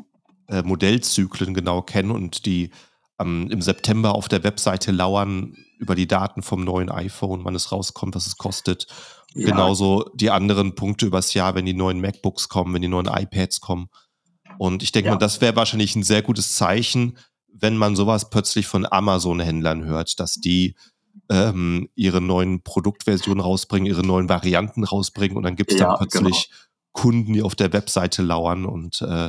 äh, 0.48 0.64
Modellzyklen 0.64 1.54
genau 1.54 1.82
kennen 1.82 2.12
und 2.12 2.46
die 2.46 2.72
ähm, 3.20 3.50
im 3.52 3.62
September 3.62 4.16
auf 4.16 4.28
der 4.28 4.44
Webseite 4.44 4.92
lauern 4.92 5.56
über 5.78 5.96
die 5.96 6.08
Daten 6.08 6.42
vom 6.42 6.64
neuen 6.64 6.90
iPhone, 6.90 7.46
wann 7.46 7.56
es 7.56 7.72
rauskommt, 7.72 8.16
was 8.16 8.28
es 8.28 8.38
kostet 8.38 8.88
ja. 9.36 9.48
Genauso 9.48 10.10
die 10.16 10.32
anderen 10.32 10.76
Punkte 10.76 11.06
übers 11.06 11.34
Jahr, 11.34 11.56
wenn 11.56 11.66
die 11.66 11.74
neuen 11.74 12.02
MacBooks 12.02 12.50
kommen, 12.50 12.74
wenn 12.74 12.82
die 12.82 12.88
neuen 12.88 13.08
iPads 13.08 13.62
kommen. 13.62 13.90
Und 14.58 14.82
ich 14.82 14.92
denke 14.92 15.08
ja. 15.08 15.16
mal, 15.16 15.20
das 15.20 15.42
wäre 15.42 15.56
wahrscheinlich 15.56 15.96
ein 15.96 16.04
sehr 16.04 16.22
gutes 16.22 16.56
Zeichen, 16.56 17.18
wenn 17.48 17.78
man 17.78 17.96
sowas 17.96 18.30
plötzlich 18.30 18.68
von 18.68 18.88
Amazon-Händlern 18.90 19.86
hört, 19.86 20.20
dass 20.20 20.36
die 20.36 20.76
ähm, 21.30 21.90
ihre 21.96 22.22
neuen 22.22 22.64
Produktversionen 22.64 23.42
rausbringen, 23.42 23.86
ihre 23.86 24.06
neuen 24.06 24.30
Varianten 24.30 24.84
rausbringen 24.84 25.38
und 25.38 25.44
dann 25.44 25.56
gibt 25.56 25.72
es 25.72 25.80
ja, 25.80 25.88
dann 25.88 25.98
plötzlich 25.98 26.50
genau. 26.50 26.60
Kunden, 26.92 27.34
die 27.34 27.44
auf 27.44 27.56
der 27.56 27.72
Webseite 27.72 28.24
lauern 28.24 28.66
und 28.66 29.02
äh, 29.02 29.28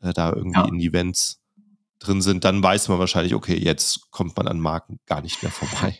äh, 0.00 0.12
da 0.12 0.32
irgendwie 0.32 0.68
in 0.68 0.80
Events 0.80 1.39
drin 2.00 2.20
sind, 2.22 2.44
dann 2.44 2.62
weiß 2.62 2.88
man 2.88 2.98
wahrscheinlich, 2.98 3.34
okay, 3.34 3.56
jetzt 3.56 4.10
kommt 4.10 4.36
man 4.36 4.48
an 4.48 4.58
Marken 4.60 4.98
gar 5.06 5.20
nicht 5.20 5.42
mehr 5.42 5.52
vorbei. 5.52 5.98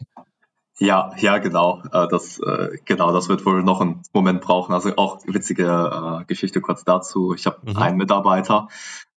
Ja, 0.80 1.12
ja, 1.18 1.36
genau. 1.36 1.82
Äh, 1.92 2.08
das, 2.08 2.38
äh, 2.38 2.78
genau, 2.86 3.12
das 3.12 3.28
wird 3.28 3.44
wohl 3.44 3.62
noch 3.62 3.82
einen 3.82 4.02
Moment 4.14 4.40
brauchen. 4.40 4.72
Also 4.72 4.96
auch 4.96 5.20
witzige 5.26 5.66
äh, 5.66 6.24
Geschichte 6.24 6.62
kurz 6.62 6.84
dazu. 6.84 7.34
Ich 7.34 7.44
habe 7.44 7.58
mhm. 7.70 7.76
einen 7.76 7.96
Mitarbeiter, 7.98 8.68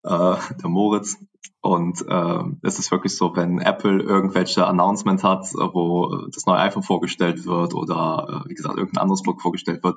der 0.05 0.39
Moritz, 0.65 1.17
und 1.61 2.05
äh, 2.09 2.43
es 2.61 2.77
ist 2.77 2.91
wirklich 2.91 3.15
so, 3.15 3.37
wenn 3.37 3.59
Apple 3.59 4.03
irgendwelche 4.03 4.67
Announcement 4.67 5.23
hat, 5.23 5.53
wo 5.53 6.27
das 6.27 6.45
neue 6.45 6.59
iPhone 6.59 6.83
vorgestellt 6.83 7.45
wird 7.45 7.73
oder 7.73 8.43
wie 8.45 8.53
gesagt 8.53 8.77
irgendein 8.77 9.01
anderes 9.01 9.23
Produkt 9.23 9.43
vorgestellt 9.43 9.81
wird, 9.81 9.95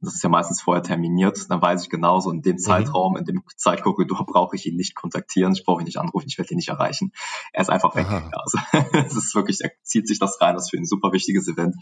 das 0.00 0.14
ist 0.14 0.22
ja 0.22 0.28
meistens 0.28 0.60
vorher 0.60 0.82
terminiert, 0.82 1.50
dann 1.50 1.62
weiß 1.62 1.82
ich 1.82 1.90
genauso, 1.90 2.30
in 2.30 2.42
dem 2.42 2.54
mhm. 2.54 2.60
Zeitraum, 2.60 3.16
in 3.16 3.24
dem 3.24 3.42
Zeitkorridor 3.56 4.26
brauche 4.26 4.56
ich 4.56 4.66
ihn 4.66 4.76
nicht 4.76 4.94
kontaktieren, 4.94 5.52
ich 5.52 5.64
brauche 5.64 5.82
ihn 5.82 5.86
nicht 5.86 5.98
anrufen, 5.98 6.26
ich 6.28 6.38
werde 6.38 6.52
ihn 6.52 6.56
nicht 6.56 6.68
erreichen. 6.68 7.12
Er 7.52 7.62
ist 7.62 7.70
einfach 7.70 7.94
weg. 7.94 8.06
Ja, 8.10 8.30
also 8.32 8.58
es 9.06 9.16
ist 9.16 9.34
wirklich, 9.34 9.60
er 9.60 9.70
zieht 9.82 10.08
sich 10.08 10.18
das 10.18 10.40
rein, 10.40 10.54
das 10.54 10.64
ist 10.64 10.70
für 10.70 10.76
ihn 10.76 10.82
ein 10.82 10.86
super 10.86 11.12
wichtiges 11.12 11.48
Event. 11.48 11.76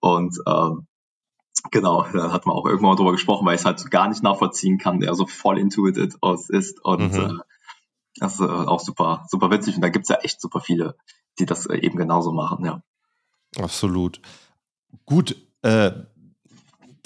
Und 0.00 0.38
ähm, 0.46 0.86
Genau, 1.70 2.06
da 2.12 2.32
hat 2.32 2.46
man 2.46 2.54
auch 2.54 2.66
irgendwann 2.66 2.90
mal 2.90 2.96
drüber 2.96 3.12
gesprochen, 3.12 3.46
weil 3.46 3.54
ich 3.54 3.62
es 3.62 3.64
halt 3.64 3.90
gar 3.90 4.08
nicht 4.08 4.22
nachvollziehen 4.22 4.78
kann, 4.78 5.00
der 5.00 5.14
so 5.14 5.26
voll 5.26 5.58
intuited 5.58 6.14
ist 6.48 6.84
und 6.84 7.12
mhm. 7.12 7.18
äh, 7.18 7.32
das 8.18 8.34
ist 8.34 8.40
äh, 8.40 8.44
auch 8.44 8.80
super, 8.80 9.24
super 9.28 9.50
witzig 9.50 9.74
und 9.76 9.82
da 9.82 9.88
gibt 9.88 10.04
es 10.04 10.08
ja 10.08 10.16
echt 10.16 10.40
super 10.40 10.60
viele, 10.60 10.96
die 11.38 11.46
das 11.46 11.66
äh, 11.66 11.78
eben 11.78 11.96
genauso 11.96 12.32
machen, 12.32 12.64
ja. 12.64 12.82
Absolut. 13.58 14.20
Gut, 15.06 15.36
äh, 15.62 15.92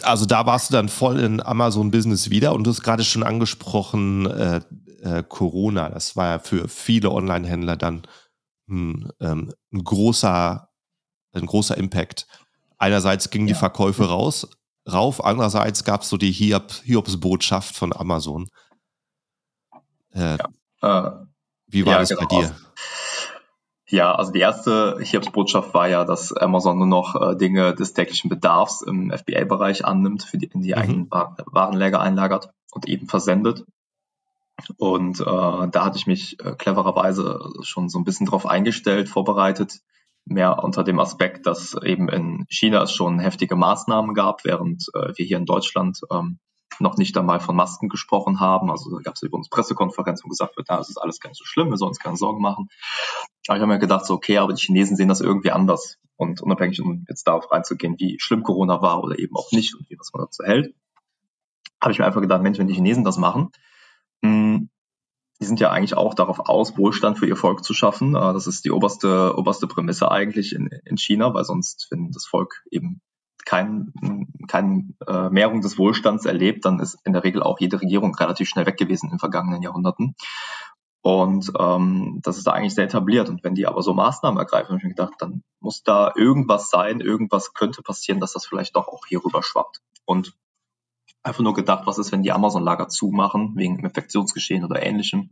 also 0.05 0.27
da 0.27 0.47
warst 0.47 0.71
du 0.71 0.73
dann 0.73 0.89
voll 0.89 1.19
in 1.21 1.41
Amazon-Business 1.41 2.31
wieder 2.31 2.55
und 2.55 2.65
du 2.65 2.71
hast 2.71 2.83
gerade 2.83 3.05
schon 3.05 3.23
angesprochen, 3.23 4.27
äh, 4.27 4.61
äh, 5.03 5.23
Corona. 5.27 5.89
Das 5.89 6.17
war 6.17 6.27
ja 6.27 6.39
für 6.39 6.69
viele 6.69 7.11
Online-Händler 7.11 7.77
dann 7.77 8.07
ein, 8.69 9.11
ähm, 9.21 9.53
ein, 9.73 9.85
großer, 9.85 10.69
ein 11.33 11.47
großer 11.47 11.77
Impact. 11.77 12.27
Einerseits 12.79 13.31
gingen 13.31 13.49
ja. 13.49 13.55
die 13.55 13.59
Verkäufe 13.59 14.09
raus, 14.09 14.49
rauf, 14.91 15.25
andererseits 15.25 15.85
gab 15.85 16.03
es 16.03 16.09
so 16.09 16.17
die 16.17 16.33
Hiob, 16.33 16.73
Hiobs-Botschaft 16.85 17.77
von 17.77 17.95
Amazon. 17.95 18.49
Äh, 20.13 20.39
ja. 20.83 21.09
Äh, 21.09 21.27
wie 21.67 21.87
war 21.87 21.99
das 21.99 22.09
genau. 22.09 22.27
bei 22.27 22.41
dir? 22.41 22.57
Ja, 23.91 24.15
also 24.15 24.31
die 24.31 24.39
erste 24.39 24.99
Hiobsbotschaft 25.01 25.75
war 25.75 25.89
ja, 25.89 26.05
dass 26.05 26.33
Amazon 26.33 26.79
nur 26.79 26.87
noch 26.87 27.21
äh, 27.21 27.37
Dinge 27.37 27.75
des 27.75 27.93
täglichen 27.93 28.31
Bedarfs 28.31 28.83
im 28.83 29.11
FBA-Bereich 29.11 29.85
annimmt, 29.85 30.23
für 30.23 30.39
die 30.39 30.47
in 30.47 30.63
die 30.63 30.71
mhm. 30.71 30.79
eigenen 30.79 31.11
Warenläger 31.11 32.01
einlagert 32.01 32.51
und 32.71 32.89
eben 32.89 33.09
versendet. 33.09 33.65
Und 34.77 35.21
äh, 35.21 35.25
da 35.25 35.85
hatte 35.85 35.99
ich 35.99 36.07
mich 36.07 36.39
äh, 36.39 36.55
clevererweise 36.55 37.41
schon 37.63 37.89
so 37.89 37.99
ein 37.99 38.05
bisschen 38.05 38.27
drauf 38.27 38.47
eingestellt, 38.47 39.09
vorbereitet, 39.09 39.81
mehr 40.25 40.63
unter 40.63 40.85
dem 40.85 41.01
Aspekt, 41.01 41.47
dass 41.47 41.75
eben 41.83 42.09
in 42.09 42.47
China 42.49 42.83
es 42.83 42.93
schon 42.93 43.19
heftige 43.19 43.57
Maßnahmen 43.57 44.15
gab, 44.15 44.45
während 44.45 44.87
äh, 44.95 45.13
wir 45.17 45.27
hier 45.27 45.39
in 45.39 45.47
Deutschland 45.47 46.01
ähm, 46.13 46.39
noch 46.81 46.97
nicht 46.97 47.17
einmal 47.17 47.41
von 47.41 47.57
Masken 47.57 47.89
gesprochen 47.89 48.41
haben. 48.41 48.71
Also 48.71 48.91
da 48.91 49.03
gab 49.03 49.15
es 49.15 49.23
über 49.23 49.37
uns 49.37 49.49
Pressekonferenz, 49.49 50.25
wo 50.25 50.29
gesagt 50.29 50.57
wird, 50.57 50.69
es 50.71 50.89
ist 50.89 50.99
alles 50.99 51.21
ganz 51.21 51.39
so 51.39 51.45
schlimm, 51.45 51.71
wir 51.71 51.77
sollen 51.77 51.91
uns 51.91 51.99
keine 51.99 52.17
Sorgen 52.17 52.41
machen. 52.41 52.69
Aber 53.47 53.57
ich 53.57 53.63
habe 53.63 53.73
mir 53.73 53.79
gedacht, 53.79 54.07
so, 54.07 54.15
okay, 54.15 54.39
aber 54.39 54.53
die 54.53 54.63
Chinesen 54.63 54.97
sehen 54.97 55.09
das 55.09 55.21
irgendwie 55.21 55.51
anders. 55.51 55.99
Und 56.17 56.43
unabhängig, 56.43 56.81
um 56.83 57.05
jetzt 57.09 57.27
darauf 57.27 57.51
reinzugehen, 57.51 57.97
wie 57.99 58.19
schlimm 58.21 58.43
Corona 58.43 58.83
war 58.83 59.03
oder 59.03 59.19
eben 59.19 59.37
auch 59.37 59.53
nicht 59.53 59.75
und 59.75 59.89
wie 59.89 59.99
was 59.99 60.13
man 60.13 60.23
dazu 60.23 60.45
hält, 60.45 60.75
habe 61.81 61.93
ich 61.93 61.99
mir 61.99 62.05
einfach 62.05 62.21
gedacht, 62.21 62.43
Mensch, 62.43 62.59
wenn 62.59 62.67
die 62.67 62.75
Chinesen 62.75 63.05
das 63.05 63.17
machen, 63.17 63.51
hm, 64.23 64.69
die 65.41 65.47
sind 65.47 65.61
ja 65.61 65.71
eigentlich 65.71 65.97
auch 65.97 66.15
darauf 66.15 66.41
aus, 66.41 66.77
Wohlstand 66.77 67.19
für 67.19 67.27
ihr 67.27 67.37
Volk 67.37 67.65
zu 67.65 67.73
schaffen. 67.73 68.15
Äh, 68.15 68.33
das 68.33 68.47
ist 68.47 68.65
die 68.65 68.71
oberste, 68.71 69.37
oberste 69.37 69.67
Prämisse 69.67 70.11
eigentlich 70.11 70.55
in, 70.55 70.69
in 70.85 70.99
China, 70.99 71.33
weil 71.33 71.45
sonst, 71.45 71.89
wenn 71.91 72.13
das 72.13 72.27
Volk 72.27 72.63
eben 72.71 73.01
kein, 73.47 73.93
äh, 75.07 75.31
Mehrung 75.31 75.61
des 75.61 75.79
Wohlstands 75.79 76.27
erlebt, 76.27 76.65
dann 76.65 76.81
ist 76.81 76.99
in 77.05 77.13
der 77.13 77.25
Regel 77.25 77.43
auch 77.43 77.61
jede 77.61 77.81
Regierung 77.81 78.15
relativ 78.15 78.49
schnell 78.49 78.67
weg 78.67 78.77
gewesen 78.77 79.11
in 79.13 79.19
vergangenen 79.19 79.63
Jahrhunderten. 79.63 80.15
Und 81.03 81.51
ähm, 81.59 82.21
das 82.23 82.37
ist 82.37 82.47
da 82.47 82.53
eigentlich 82.53 82.75
sehr 82.75 82.85
etabliert. 82.85 83.29
Und 83.29 83.43
wenn 83.43 83.55
die 83.55 83.67
aber 83.67 83.83
so 83.83 83.95
Maßnahmen 83.95 84.39
ergreifen, 84.39 84.69
habe 84.69 84.79
ich 84.79 84.85
mir 84.85 84.91
gedacht, 84.91 85.15
dann 85.19 85.43
muss 85.61 85.83
da 85.83 86.13
irgendwas 86.15 86.69
sein, 86.69 87.01
irgendwas 87.01 87.55
könnte 87.55 87.83
passieren, 87.83 88.21
dass 88.21 88.35
das 88.35 88.47
vielleicht 88.47 88.77
doch 88.77 88.89
auch 88.89 89.07
hier 89.07 89.25
rüber 89.25 89.43
schwappt. 89.43 89.81
Und 90.05 90.35
einfach 91.23 91.43
nur 91.43 91.55
gedacht, 91.55 91.87
was 91.87 91.99
ist, 91.99 92.13
wenn 92.13 92.23
die 92.23 92.33
Amazon-Lager 92.33 92.89
zumachen, 92.89 93.53
wegen 93.57 93.79
Infektionsgeschehen 93.79 94.65
oder 94.65 94.83
ähnlichem. 94.83 95.31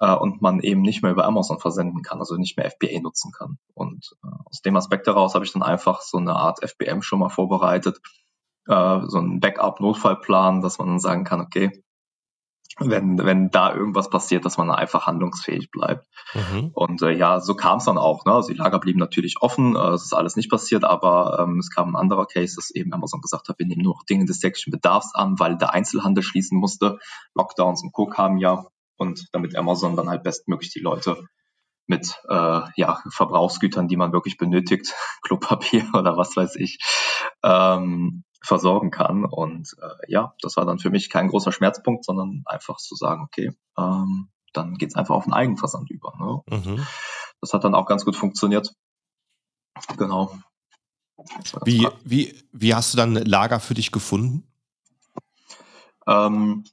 Äh, 0.00 0.14
und 0.14 0.42
man 0.42 0.60
eben 0.60 0.82
nicht 0.82 1.02
mehr 1.02 1.12
über 1.12 1.24
Amazon 1.24 1.58
versenden 1.58 2.02
kann, 2.02 2.18
also 2.18 2.36
nicht 2.36 2.56
mehr 2.56 2.70
FBA 2.70 3.00
nutzen 3.00 3.32
kann. 3.32 3.58
Und 3.74 4.16
äh, 4.24 4.28
aus 4.44 4.62
dem 4.62 4.76
Aspekt 4.76 5.06
heraus 5.06 5.34
habe 5.34 5.44
ich 5.44 5.52
dann 5.52 5.62
einfach 5.62 6.00
so 6.00 6.18
eine 6.18 6.34
Art 6.34 6.60
FBM 6.62 7.02
schon 7.02 7.20
mal 7.20 7.28
vorbereitet, 7.28 8.00
äh, 8.66 9.00
so 9.06 9.18
einen 9.18 9.40
Backup-Notfallplan, 9.40 10.60
dass 10.60 10.78
man 10.78 10.88
dann 10.88 10.98
sagen 10.98 11.24
kann, 11.24 11.40
okay, 11.40 11.84
wenn, 12.78 13.18
wenn 13.18 13.50
da 13.50 13.72
irgendwas 13.72 14.10
passiert, 14.10 14.44
dass 14.44 14.58
man 14.58 14.70
einfach 14.70 15.06
handlungsfähig 15.06 15.70
bleibt. 15.70 16.08
Mhm. 16.34 16.70
Und 16.74 17.02
äh, 17.02 17.12
ja, 17.12 17.40
so 17.40 17.54
kam 17.54 17.78
es 17.78 17.84
dann 17.84 17.98
auch. 17.98 18.24
Ne? 18.24 18.32
Also 18.32 18.48
die 18.48 18.58
Lager 18.58 18.80
blieben 18.80 18.98
natürlich 18.98 19.40
offen, 19.40 19.76
äh, 19.76 19.90
es 19.90 20.04
ist 20.04 20.12
alles 20.12 20.34
nicht 20.34 20.50
passiert, 20.50 20.82
aber 20.82 21.38
ähm, 21.40 21.58
es 21.58 21.70
kam 21.70 21.90
ein 21.90 22.00
anderer 22.00 22.26
Case, 22.26 22.56
dass 22.56 22.70
eben 22.70 22.92
Amazon 22.92 23.20
gesagt 23.20 23.48
hat, 23.48 23.58
wir 23.58 23.66
nehmen 23.66 23.82
nur 23.82 23.94
noch 23.94 24.04
Dinge 24.04 24.24
des 24.24 24.40
täglichen 24.40 24.72
Bedarfs 24.72 25.14
an, 25.14 25.38
weil 25.38 25.56
der 25.56 25.72
Einzelhandel 25.72 26.24
schließen 26.24 26.58
musste. 26.58 26.98
Lockdowns 27.34 27.82
und 27.84 27.92
Co. 27.92 28.06
kamen 28.06 28.38
ja 28.38 28.66
und 28.96 29.28
damit 29.32 29.56
Amazon 29.56 29.96
dann 29.96 30.08
halt 30.08 30.22
bestmöglich 30.22 30.70
die 30.72 30.80
Leute 30.80 31.24
mit 31.86 32.18
äh, 32.28 32.60
ja, 32.76 33.02
Verbrauchsgütern, 33.10 33.88
die 33.88 33.96
man 33.96 34.12
wirklich 34.12 34.36
benötigt, 34.36 34.94
Klopapier 35.22 35.84
oder 35.94 36.16
was 36.16 36.36
weiß 36.36 36.56
ich, 36.56 36.78
ähm, 37.42 38.24
versorgen 38.42 38.90
kann. 38.90 39.24
Und 39.24 39.74
äh, 39.80 40.12
ja, 40.12 40.34
das 40.40 40.56
war 40.56 40.64
dann 40.64 40.78
für 40.78 40.90
mich 40.90 41.10
kein 41.10 41.28
großer 41.28 41.52
Schmerzpunkt, 41.52 42.04
sondern 42.04 42.42
einfach 42.46 42.76
zu 42.76 42.94
sagen, 42.94 43.22
okay, 43.22 43.52
ähm, 43.78 44.30
dann 44.52 44.74
geht's 44.74 44.94
einfach 44.94 45.14
auf 45.14 45.24
den 45.24 45.32
Eigenversand 45.32 45.90
über. 45.90 46.12
Ne? 46.18 46.58
Mhm. 46.58 46.86
Das 47.40 47.52
hat 47.52 47.64
dann 47.64 47.74
auch 47.74 47.86
ganz 47.86 48.04
gut 48.04 48.16
funktioniert. 48.16 48.72
Genau. 49.98 50.38
Wie, 51.64 51.88
wie, 52.04 52.42
wie 52.52 52.74
hast 52.74 52.92
du 52.92 52.96
dann 52.96 53.14
Lager 53.14 53.60
für 53.60 53.74
dich 53.74 53.92
gefunden? 53.92 54.46
Ähm, 56.06 56.64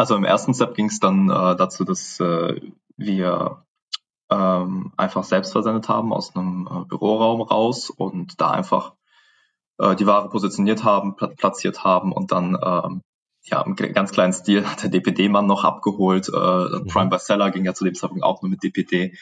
also 0.00 0.16
im 0.16 0.24
ersten 0.24 0.54
Step 0.54 0.74
ging 0.74 0.86
es 0.86 0.98
dann 0.98 1.28
äh, 1.28 1.56
dazu, 1.56 1.84
dass 1.84 2.18
äh, 2.20 2.58
wir 2.96 3.64
ähm, 4.30 4.94
einfach 4.96 5.24
selbst 5.24 5.52
versendet 5.52 5.90
haben 5.90 6.14
aus 6.14 6.34
einem 6.34 6.66
äh, 6.66 6.84
Büroraum 6.86 7.42
raus 7.42 7.90
und 7.90 8.40
da 8.40 8.50
einfach 8.50 8.94
äh, 9.76 9.94
die 9.94 10.06
Ware 10.06 10.30
positioniert 10.30 10.84
haben, 10.84 11.16
platziert 11.16 11.84
haben 11.84 12.12
und 12.12 12.32
dann 12.32 12.56
ähm, 12.64 13.02
ja, 13.42 13.60
im 13.60 13.76
ganz 13.76 14.12
kleinen 14.12 14.32
Stil 14.32 14.66
hat 14.66 14.82
der 14.82 14.88
DPD-Mann 14.88 15.46
noch 15.46 15.64
abgeholt. 15.64 16.30
Äh, 16.30 16.38
mhm. 16.38 16.86
Prime 16.86 17.18
Seller 17.18 17.50
ging 17.50 17.66
ja 17.66 17.74
zu 17.74 17.84
dem 17.84 17.94
Zeitpunkt 17.94 18.24
auch 18.24 18.40
nur 18.40 18.48
mit 18.48 18.62
DPD 18.62 19.18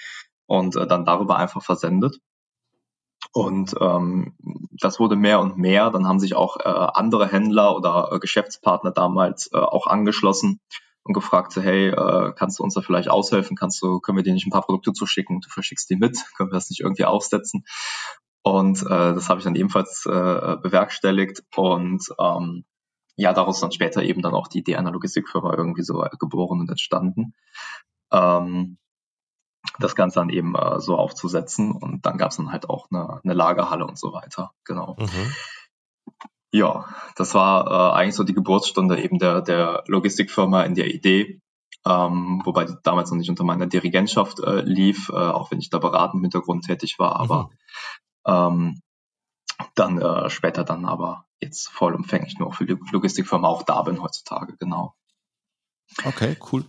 und 0.46 0.76
äh, 0.76 0.86
dann 0.86 1.04
darüber 1.04 1.38
einfach 1.38 1.60
versendet. 1.60 2.20
Und 3.32 3.74
ähm, 3.80 4.34
das 4.80 4.98
wurde 4.98 5.16
mehr 5.16 5.40
und 5.40 5.58
mehr. 5.58 5.90
Dann 5.90 6.06
haben 6.06 6.18
sich 6.18 6.34
auch 6.34 6.58
äh, 6.58 6.68
andere 6.68 7.30
Händler 7.30 7.76
oder 7.76 8.10
äh, 8.12 8.18
Geschäftspartner 8.18 8.90
damals 8.90 9.50
äh, 9.52 9.58
auch 9.58 9.86
angeschlossen 9.86 10.60
und 11.02 11.14
gefragt, 11.14 11.56
hey, 11.56 11.88
äh, 11.88 12.32
kannst 12.36 12.58
du 12.58 12.62
uns 12.62 12.74
da 12.74 12.80
vielleicht 12.80 13.10
aushelfen? 13.10 13.56
Kannst 13.56 13.82
du, 13.82 14.00
können 14.00 14.18
wir 14.18 14.22
dir 14.22 14.34
nicht 14.34 14.46
ein 14.46 14.52
paar 14.52 14.62
Produkte 14.62 14.92
zuschicken? 14.92 15.40
Du 15.40 15.48
verschickst 15.48 15.88
die 15.90 15.96
mit, 15.96 16.18
können 16.36 16.50
wir 16.50 16.54
das 16.54 16.70
nicht 16.70 16.80
irgendwie 16.80 17.04
aufsetzen? 17.04 17.64
Und 18.42 18.82
äh, 18.82 19.14
das 19.14 19.28
habe 19.28 19.40
ich 19.40 19.44
dann 19.44 19.56
ebenfalls 19.56 20.06
äh, 20.06 20.56
bewerkstelligt 20.62 21.42
und 21.56 22.02
ähm, 22.18 22.64
ja, 23.16 23.32
daraus 23.32 23.60
dann 23.60 23.72
später 23.72 24.02
eben 24.02 24.22
dann 24.22 24.34
auch 24.34 24.46
die 24.46 24.60
Idee 24.60 24.76
einer 24.76 24.92
Logistikfirma 24.92 25.54
irgendwie 25.56 25.82
so 25.82 26.04
geboren 26.18 26.60
und 26.60 26.70
entstanden. 26.70 27.34
Ähm, 28.12 28.78
das 29.78 29.94
Ganze 29.94 30.16
dann 30.16 30.30
eben 30.30 30.54
äh, 30.54 30.80
so 30.80 30.96
aufzusetzen. 30.96 31.72
Und 31.72 32.04
dann 32.06 32.18
gab 32.18 32.30
es 32.30 32.36
dann 32.36 32.52
halt 32.52 32.68
auch 32.68 32.88
eine, 32.90 33.20
eine, 33.22 33.34
Lagerhalle 33.34 33.86
und 33.86 33.98
so 33.98 34.12
weiter. 34.12 34.52
Genau. 34.64 34.96
Mhm. 34.98 35.32
Ja, 36.52 36.86
das 37.16 37.34
war 37.34 37.66
äh, 37.66 37.96
eigentlich 37.96 38.14
so 38.14 38.24
die 38.24 38.34
Geburtsstunde 38.34 39.00
eben 39.02 39.18
der, 39.18 39.42
der 39.42 39.84
Logistikfirma 39.86 40.62
in 40.62 40.74
der 40.74 40.92
Idee. 40.92 41.40
Ähm, 41.86 42.42
wobei 42.44 42.64
die 42.64 42.74
damals 42.82 43.10
noch 43.10 43.18
nicht 43.18 43.30
unter 43.30 43.44
meiner 43.44 43.66
Dirigentschaft 43.66 44.40
äh, 44.40 44.62
lief, 44.62 45.10
äh, 45.10 45.14
auch 45.14 45.50
wenn 45.50 45.60
ich 45.60 45.70
da 45.70 45.78
beratend 45.78 46.16
im 46.16 46.22
Hintergrund 46.22 46.64
tätig 46.64 46.98
war, 46.98 47.16
aber 47.16 47.50
mhm. 48.26 48.72
ähm, 48.74 48.82
dann 49.74 50.00
äh, 50.00 50.28
später 50.28 50.64
dann 50.64 50.84
aber 50.84 51.26
jetzt 51.40 51.68
vollumfänglich 51.68 52.38
nur 52.38 52.52
für 52.52 52.66
die 52.66 52.76
Logistikfirma 52.90 53.46
auch 53.46 53.62
da 53.62 53.82
bin 53.82 54.02
heutzutage, 54.02 54.56
genau. 54.58 54.94
Okay, 56.04 56.36
cool. 56.52 56.64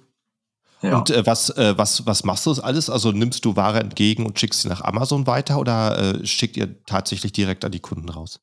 Ja. 0.81 0.97
Und 0.97 1.09
äh, 1.09 1.25
was, 1.25 1.49
äh, 1.51 1.77
was, 1.77 2.05
was 2.05 2.23
machst 2.23 2.45
du 2.45 2.51
das 2.51 2.59
alles? 2.59 2.89
Also 2.89 3.11
nimmst 3.11 3.43
du 3.45 3.55
Ware 3.55 3.79
entgegen 3.79 4.25
und 4.25 4.39
schickst 4.39 4.61
sie 4.61 4.69
nach 4.69 4.81
Amazon 4.81 5.27
weiter 5.27 5.59
oder 5.59 5.97
äh, 5.97 6.25
schickt 6.25 6.57
ihr 6.57 6.83
tatsächlich 6.85 7.33
direkt 7.33 7.65
an 7.65 7.71
die 7.71 7.81
Kunden 7.81 8.09
raus? 8.09 8.39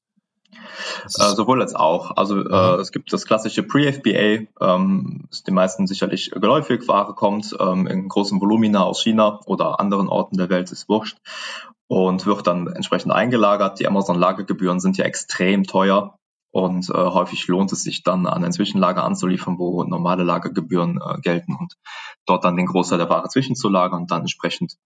Äh, 1.05 1.35
sowohl 1.35 1.63
als 1.63 1.75
auch. 1.75 2.17
Also 2.17 2.41
äh, 2.41 2.75
mhm. 2.75 2.81
es 2.81 2.93
gibt 2.93 3.13
das 3.13 3.25
klassische 3.25 3.63
Pre-FBA, 3.63 4.47
ähm, 4.61 5.25
ist 5.31 5.47
den 5.47 5.55
meisten 5.55 5.87
sicherlich 5.87 6.31
geläufig, 6.31 6.87
Ware 6.89 7.15
kommt 7.15 7.57
ähm, 7.59 7.87
in 7.87 8.09
großen 8.09 8.41
Volumina 8.41 8.83
aus 8.83 9.03
China 9.03 9.41
oder 9.47 9.81
anderen 9.81 10.09
Orten 10.09 10.37
der 10.37 10.51
Welt, 10.51 10.71
ist 10.71 10.89
wurscht 10.89 11.19
und 11.89 12.27
wird 12.27 12.47
dann 12.47 12.67
entsprechend 12.67 13.13
eingelagert. 13.13 13.81
Die 13.81 13.87
Amazon-Lagergebühren 13.87 14.81
sind 14.81 14.99
ja 14.99 15.05
extrem 15.05 15.65
teuer. 15.65 16.19
Und 16.51 16.89
äh, 16.89 16.95
häufig 16.95 17.47
lohnt 17.49 17.73
es 17.73 17.83
sich 17.83 18.03
dann, 18.03 18.27
an 18.27 18.45
ein 18.45 18.53
Zwischenlager 18.53 19.05
anzuliefern, 19.05 19.59
wo 19.59 19.85
normale 19.85 20.23
Lagergebühren 20.23 20.99
äh, 21.05 21.21
gelten 21.21 21.55
und 21.55 21.75
dort 22.25 22.45
dann 22.45 22.57
den 22.57 22.67
Großteil 22.67 22.99
der 22.99 23.11
Ware 23.11 23.29
zwischenzulagern 23.29 24.03
und 24.03 24.11
dann 24.11 24.23
entsprechend 24.23 24.77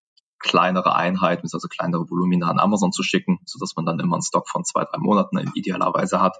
kleinere 0.40 0.96
Einheiten, 0.96 1.48
also 1.52 1.68
kleinere 1.68 2.10
Volumina 2.10 2.48
an 2.48 2.58
Amazon 2.58 2.92
zu 2.92 3.02
schicken, 3.02 3.40
sodass 3.44 3.76
man 3.76 3.86
dann 3.86 4.00
immer 4.00 4.14
einen 4.16 4.22
Stock 4.22 4.48
von 4.48 4.64
zwei, 4.64 4.84
drei 4.84 4.98
Monaten 4.98 5.38
idealerweise 5.54 6.20
hat. 6.20 6.38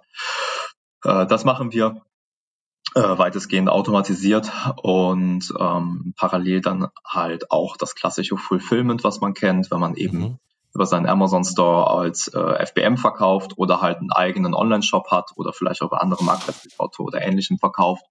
Äh, 1.04 1.26
das 1.26 1.44
machen 1.44 1.72
wir 1.72 2.02
äh, 2.94 3.00
weitestgehend 3.00 3.68
automatisiert 3.68 4.50
und 4.82 5.52
ähm, 5.58 6.14
parallel 6.16 6.60
dann 6.60 6.88
halt 7.06 7.50
auch 7.52 7.76
das 7.76 7.94
klassische 7.94 8.36
Fulfillment, 8.36 9.04
was 9.04 9.20
man 9.20 9.34
kennt, 9.34 9.70
wenn 9.70 9.80
man 9.80 9.94
eben 9.94 10.18
mhm 10.18 10.38
über 10.74 10.86
seinen 10.86 11.06
Amazon 11.06 11.44
Store 11.44 11.90
als 11.90 12.28
äh, 12.28 12.66
FBM 12.66 12.96
verkauft 12.96 13.54
oder 13.56 13.80
halt 13.80 13.98
einen 13.98 14.12
eigenen 14.12 14.54
Online-Shop 14.54 15.10
hat 15.10 15.32
oder 15.36 15.52
vielleicht 15.52 15.82
auch 15.82 15.92
andere 15.92 16.24
Marktplätze 16.24 16.68
oder 16.98 17.22
ähnlichem 17.22 17.58
verkauft, 17.58 18.04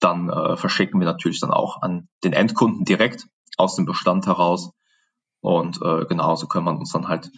dann 0.00 0.28
äh, 0.28 0.56
verschicken 0.56 1.00
wir 1.00 1.06
natürlich 1.06 1.40
dann 1.40 1.50
auch 1.50 1.82
an 1.82 2.08
den 2.24 2.32
Endkunden 2.32 2.84
direkt 2.84 3.26
aus 3.56 3.76
dem 3.76 3.86
Bestand 3.86 4.26
heraus. 4.26 4.72
Und 5.40 5.80
äh, 5.82 6.04
genauso 6.06 6.46
können 6.46 6.66
wir 6.66 6.72
uns 6.72 6.92
dann 6.92 7.08
halt 7.08 7.30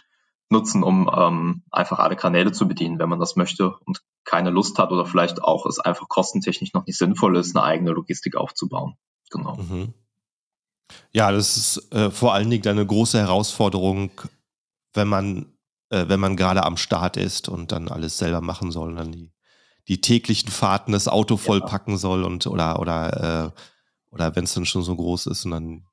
nutzen, 0.49 0.83
um 0.83 1.11
ähm, 1.15 1.63
einfach 1.71 1.99
alle 2.01 2.17
Kanäle 2.17 2.53
zu 2.53 2.67
bedienen, 2.67 2.99
wenn 2.99 3.09
man 3.09 3.21
das 3.21 3.37
möchte 3.37 3.77
und 3.85 4.03
keine 4.25 4.51
Lust 4.51 4.79
hat 4.79 4.91
oder 4.91 5.07
vielleicht 5.07 5.43
auch 5.43 5.65
es 5.67 5.79
einfach 5.79 6.09
kostentechnisch 6.09 6.75
noch 6.75 6.87
nicht 6.87 6.99
sinnvoll 6.99 7.37
ist, 7.37 7.57
eine 7.57 7.65
eigene 7.65 7.93
Logistik 7.93 8.37
aufzubauen. 8.37 8.97
Genau. 9.31 9.57
Mhm. 9.57 9.95
Ja, 11.13 11.31
das 11.31 11.57
ist 11.57 11.93
äh, 11.95 12.11
vor 12.11 12.35
allen 12.35 12.51
Dingen 12.51 12.67
eine 12.67 12.85
große 12.85 13.19
Herausforderung, 13.19 14.11
wenn 14.95 15.09
man, 15.09 15.53
äh, 15.91 16.07
wenn 16.09 16.20
man 16.20 16.36
gerade 16.36 16.64
am 16.64 16.76
Start 16.76 17.16
ist 17.16 17.49
und 17.49 17.72
dann 17.72 17.88
alles 17.88 18.18
selber 18.18 18.41
machen 18.41 18.70
soll 18.70 18.91
und 18.91 18.97
dann 18.97 19.12
die, 19.12 19.32
die 19.88 20.01
täglichen 20.01 20.51
Fahrten 20.51 20.93
das 20.93 21.09
Auto 21.09 21.36
vollpacken 21.36 21.95
ja. 21.95 21.99
soll 21.99 22.24
und 22.24 22.47
oder 22.47 22.78
oder 22.80 23.53
äh, 23.55 23.61
oder 24.11 24.34
wenn 24.36 24.45
es 24.45 24.55
dann 24.55 24.66
schon 24.66 24.82
so 24.82 24.95
groß 24.97 25.26
ist 25.26 25.45
und 25.45 25.53
dann 25.53 25.84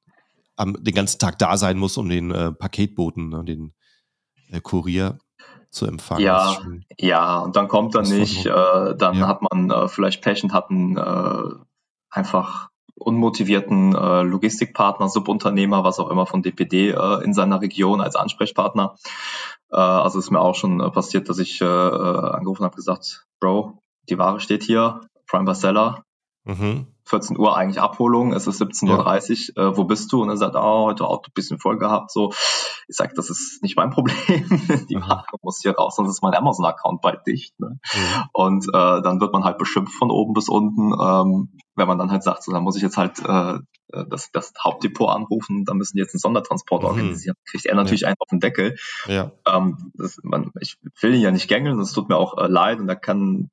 am, 0.56 0.84
den 0.84 0.96
ganzen 0.96 1.20
Tag 1.20 1.38
da 1.40 1.56
sein 1.58 1.78
muss, 1.78 1.98
um 1.98 2.10
den 2.10 2.32
äh, 2.32 2.52
Paketboten 2.52 3.34
und 3.34 3.46
ne, 3.48 3.56
den 3.56 3.74
äh, 4.52 4.60
Kurier 4.60 5.20
zu 5.70 5.86
empfangen. 5.86 6.24
Ja, 6.24 6.58
ja, 6.98 7.40
und 7.40 7.56
dann 7.56 7.68
kommt 7.68 7.96
er 7.96 8.02
nicht, 8.02 8.46
äh, 8.46 8.96
dann 8.96 9.20
ja. 9.20 9.28
hat 9.28 9.42
man 9.42 9.70
äh, 9.70 9.88
vielleicht 9.88 10.24
Pech 10.24 10.44
und 10.44 10.54
hat 10.54 10.70
einen 10.72 10.98
äh, 10.98 11.56
einfach 12.10 12.70
unmotivierten 12.98 13.96
äh, 13.96 14.22
Logistikpartner, 14.24 15.10
Subunternehmer, 15.10 15.84
was 15.84 16.00
auch 16.00 16.10
immer 16.10 16.26
von 16.26 16.42
DPD 16.42 16.90
äh, 16.90 17.24
in 17.24 17.34
seiner 17.34 17.62
Region 17.62 18.02
als 18.02 18.16
Ansprechpartner. 18.16 18.96
Äh, 19.72 19.78
also 19.78 20.20
ist 20.20 20.32
mir 20.32 20.42
auch 20.42 20.56
schon 20.56 20.82
äh, 20.82 20.90
passiert, 20.90 21.30
dass 21.30 21.40
ich 21.40 21.62
äh, 21.62 21.66
äh 21.66 22.32
angerufen 22.32 22.64
habe, 22.64 22.76
gesagt, 22.76 23.26
Bro, 23.40 23.80
die 24.10 24.18
Ware 24.18 24.40
steht 24.40 24.64
hier, 24.64 25.02
Prime 25.28 25.46
Bestseller, 25.46 26.04
mhm. 26.46 26.88
14 27.08 27.38
Uhr 27.38 27.56
eigentlich 27.56 27.82
Abholung, 27.82 28.34
es 28.34 28.48
ist 28.48 28.62
17.30 28.62 28.90
Uhr, 28.90 29.64
ja. 29.64 29.70
äh, 29.72 29.78
wo 29.78 29.86
bist 29.86 30.12
du? 30.12 30.22
Und 30.22 30.30
er 30.30 30.38
sagt, 30.38 30.56
oh, 30.56 30.86
heute 30.86 31.08
Auto 31.08 31.30
ein 31.30 31.34
bisschen 31.34 31.60
voll 31.60 31.78
gehabt. 31.78 32.12
So, 32.12 32.34
ich 32.88 32.96
sage, 32.96 33.14
das 33.16 33.30
ist 33.30 33.64
nicht 33.64 33.78
mein 33.78 33.90
Problem. 33.92 34.46
Die 34.90 34.96
mhm. 34.96 35.02
Ware 35.02 35.26
muss 35.42 35.62
hier 35.62 35.76
raus, 35.76 35.96
sonst 35.96 36.10
ist 36.10 36.22
mein 36.22 36.34
Amazon-Account 36.34 37.02
bald 37.02 37.26
dicht. 37.26 37.58
Ne? 37.60 37.80
Mhm. 37.94 38.24
Und 38.34 38.68
äh, 38.68 39.02
dann 39.02 39.22
wird 39.22 39.34
man 39.34 39.44
halt 39.44 39.58
beschimpft 39.58 39.94
von 39.94 40.12
oben 40.12 40.34
bis 40.34 40.50
unten, 40.50 40.94
ähm, 41.00 41.58
wenn 41.78 41.88
man 41.88 41.98
dann 41.98 42.12
halt 42.12 42.24
sagt, 42.24 42.44
so, 42.44 42.52
dann 42.52 42.64
muss 42.64 42.76
ich 42.76 42.82
jetzt 42.82 42.98
halt 42.98 43.20
äh, 43.20 43.60
das, 44.10 44.32
das 44.32 44.54
Hauptdepot 44.62 45.10
anrufen, 45.10 45.64
dann 45.64 45.78
müssen 45.78 45.96
die 45.96 46.02
jetzt 46.02 46.14
einen 46.14 46.20
Sondertransport 46.20 46.82
mhm. 46.82 46.90
organisieren. 46.90 47.36
Kriegt 47.46 47.66
er 47.66 47.76
natürlich 47.76 48.02
ja. 48.02 48.08
einen 48.10 48.18
auf 48.20 48.28
den 48.28 48.40
Deckel. 48.40 48.76
Ja. 49.08 49.32
Ähm, 49.48 49.92
das, 49.94 50.20
man, 50.24 50.52
ich 50.60 50.78
will 51.00 51.14
ihn 51.14 51.22
ja 51.22 51.32
nicht 51.32 51.48
gängeln, 51.48 51.78
das 51.78 51.94
tut 51.94 52.10
mir 52.10 52.18
auch 52.18 52.38
äh, 52.38 52.48
leid 52.48 52.80
und 52.80 52.90
er 52.90 52.96
kann, 52.96 53.50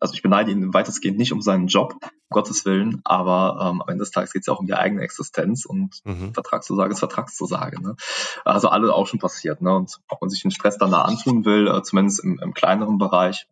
also 0.00 0.14
ich 0.14 0.22
beneide 0.22 0.50
ihn 0.50 0.72
weitestgehend 0.72 1.18
nicht 1.18 1.32
um 1.32 1.42
seinen 1.42 1.66
Job, 1.66 1.94
um 2.02 2.10
Gottes 2.30 2.64
Willen, 2.64 3.00
aber 3.04 3.58
ähm, 3.60 3.82
am 3.82 3.88
Ende 3.88 4.02
des 4.02 4.10
Tages 4.10 4.32
geht 4.32 4.42
es 4.42 4.46
ja 4.46 4.54
auch 4.54 4.60
um 4.60 4.66
die 4.66 4.74
eigene 4.74 5.02
Existenz 5.02 5.66
und 5.66 6.00
mhm. 6.04 6.32
Vertragszusage 6.32 6.92
ist 6.92 7.00
Vertragszusage. 7.00 7.82
Ne? 7.82 7.96
Also 8.44 8.68
alle 8.68 8.94
auch 8.94 9.06
schon 9.06 9.18
passiert. 9.18 9.60
Ne? 9.60 9.74
Und 9.74 9.98
ob 10.08 10.20
man 10.20 10.30
sich 10.30 10.42
den 10.42 10.50
Stress 10.50 10.78
dann 10.78 10.92
da 10.92 11.02
antun 11.02 11.44
will, 11.44 11.68
äh, 11.68 11.82
zumindest 11.82 12.22
im, 12.24 12.38
im 12.38 12.54
kleineren 12.54 12.98
Bereich, 12.98 13.46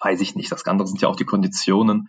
weiß 0.00 0.20
ich 0.20 0.34
nicht. 0.34 0.50
Das 0.50 0.66
andere 0.66 0.88
sind 0.88 1.00
ja 1.00 1.08
auch 1.08 1.16
die 1.16 1.24
Konditionen 1.24 2.08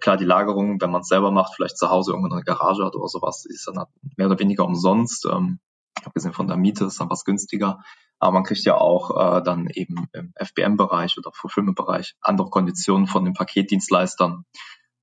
Klar, 0.00 0.16
die 0.16 0.24
Lagerung, 0.24 0.80
wenn 0.80 0.90
man 0.90 1.02
es 1.02 1.08
selber 1.08 1.30
macht, 1.30 1.54
vielleicht 1.54 1.78
zu 1.78 1.90
Hause 1.90 2.12
irgendwo 2.12 2.28
in 2.28 2.36
der 2.36 2.44
Garage 2.44 2.84
hat 2.84 2.96
oder 2.96 3.08
sowas, 3.08 3.44
ist 3.46 3.66
dann 3.66 3.84
mehr 4.16 4.26
oder 4.26 4.38
weniger 4.38 4.64
umsonst. 4.64 5.26
Ähm, 5.26 5.58
abgesehen 6.04 6.34
von 6.34 6.48
der 6.48 6.56
Miete 6.56 6.84
ist 6.84 7.00
dann 7.00 7.10
was 7.10 7.24
günstiger. 7.24 7.80
Aber 8.18 8.32
man 8.32 8.44
kriegt 8.44 8.64
ja 8.64 8.76
auch 8.76 9.10
äh, 9.38 9.42
dann 9.42 9.68
eben 9.68 10.08
im 10.12 10.32
FBM-Bereich 10.36 11.18
oder 11.18 11.30
Fulfillment-Bereich 11.32 12.14
andere 12.20 12.50
Konditionen 12.50 13.06
von 13.06 13.24
den 13.24 13.34
Paketdienstleistern. 13.34 14.44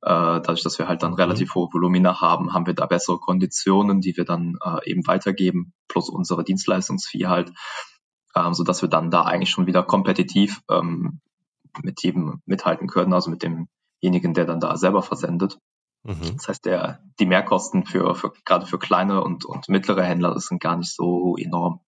Äh, 0.03 0.41
dadurch, 0.41 0.63
dass 0.63 0.79
wir 0.79 0.87
halt 0.87 1.03
dann 1.03 1.11
mhm. 1.11 1.17
relativ 1.17 1.53
hohe 1.53 1.69
Volumina 1.71 2.21
haben, 2.21 2.53
haben 2.53 2.65
wir 2.65 2.73
da 2.73 2.87
bessere 2.87 3.19
Konditionen, 3.19 4.01
die 4.01 4.17
wir 4.17 4.25
dann 4.25 4.57
äh, 4.63 4.89
eben 4.89 5.05
weitergeben, 5.05 5.73
plus 5.87 6.09
unsere 6.09 6.43
Dienstleistungsfee 6.43 7.27
halt, 7.27 7.51
ähm, 8.35 8.53
so 8.53 8.63
dass 8.63 8.81
wir 8.81 8.89
dann 8.89 9.11
da 9.11 9.23
eigentlich 9.23 9.51
schon 9.51 9.67
wieder 9.67 9.83
kompetitiv 9.83 10.61
ähm, 10.71 11.21
mit 11.83 12.01
jedem 12.01 12.41
mithalten 12.45 12.87
können, 12.87 13.13
also 13.13 13.29
mit 13.29 13.43
demjenigen, 14.01 14.33
der 14.33 14.45
dann 14.45 14.59
da 14.59 14.75
selber 14.77 15.01
versendet. 15.01 15.59
Mhm. 16.03 16.35
Das 16.35 16.47
heißt, 16.47 16.65
der, 16.65 17.03
die 17.19 17.25
Mehrkosten 17.25 17.85
für, 17.85 18.15
für 18.15 18.31
gerade 18.45 18.65
für 18.65 18.79
kleine 18.79 19.23
und, 19.23 19.45
und 19.45 19.69
mittlere 19.69 20.03
Händler, 20.03 20.33
das 20.33 20.47
sind 20.47 20.61
gar 20.61 20.75
nicht 20.75 20.93
so 20.93 21.35
enorm. 21.37 21.81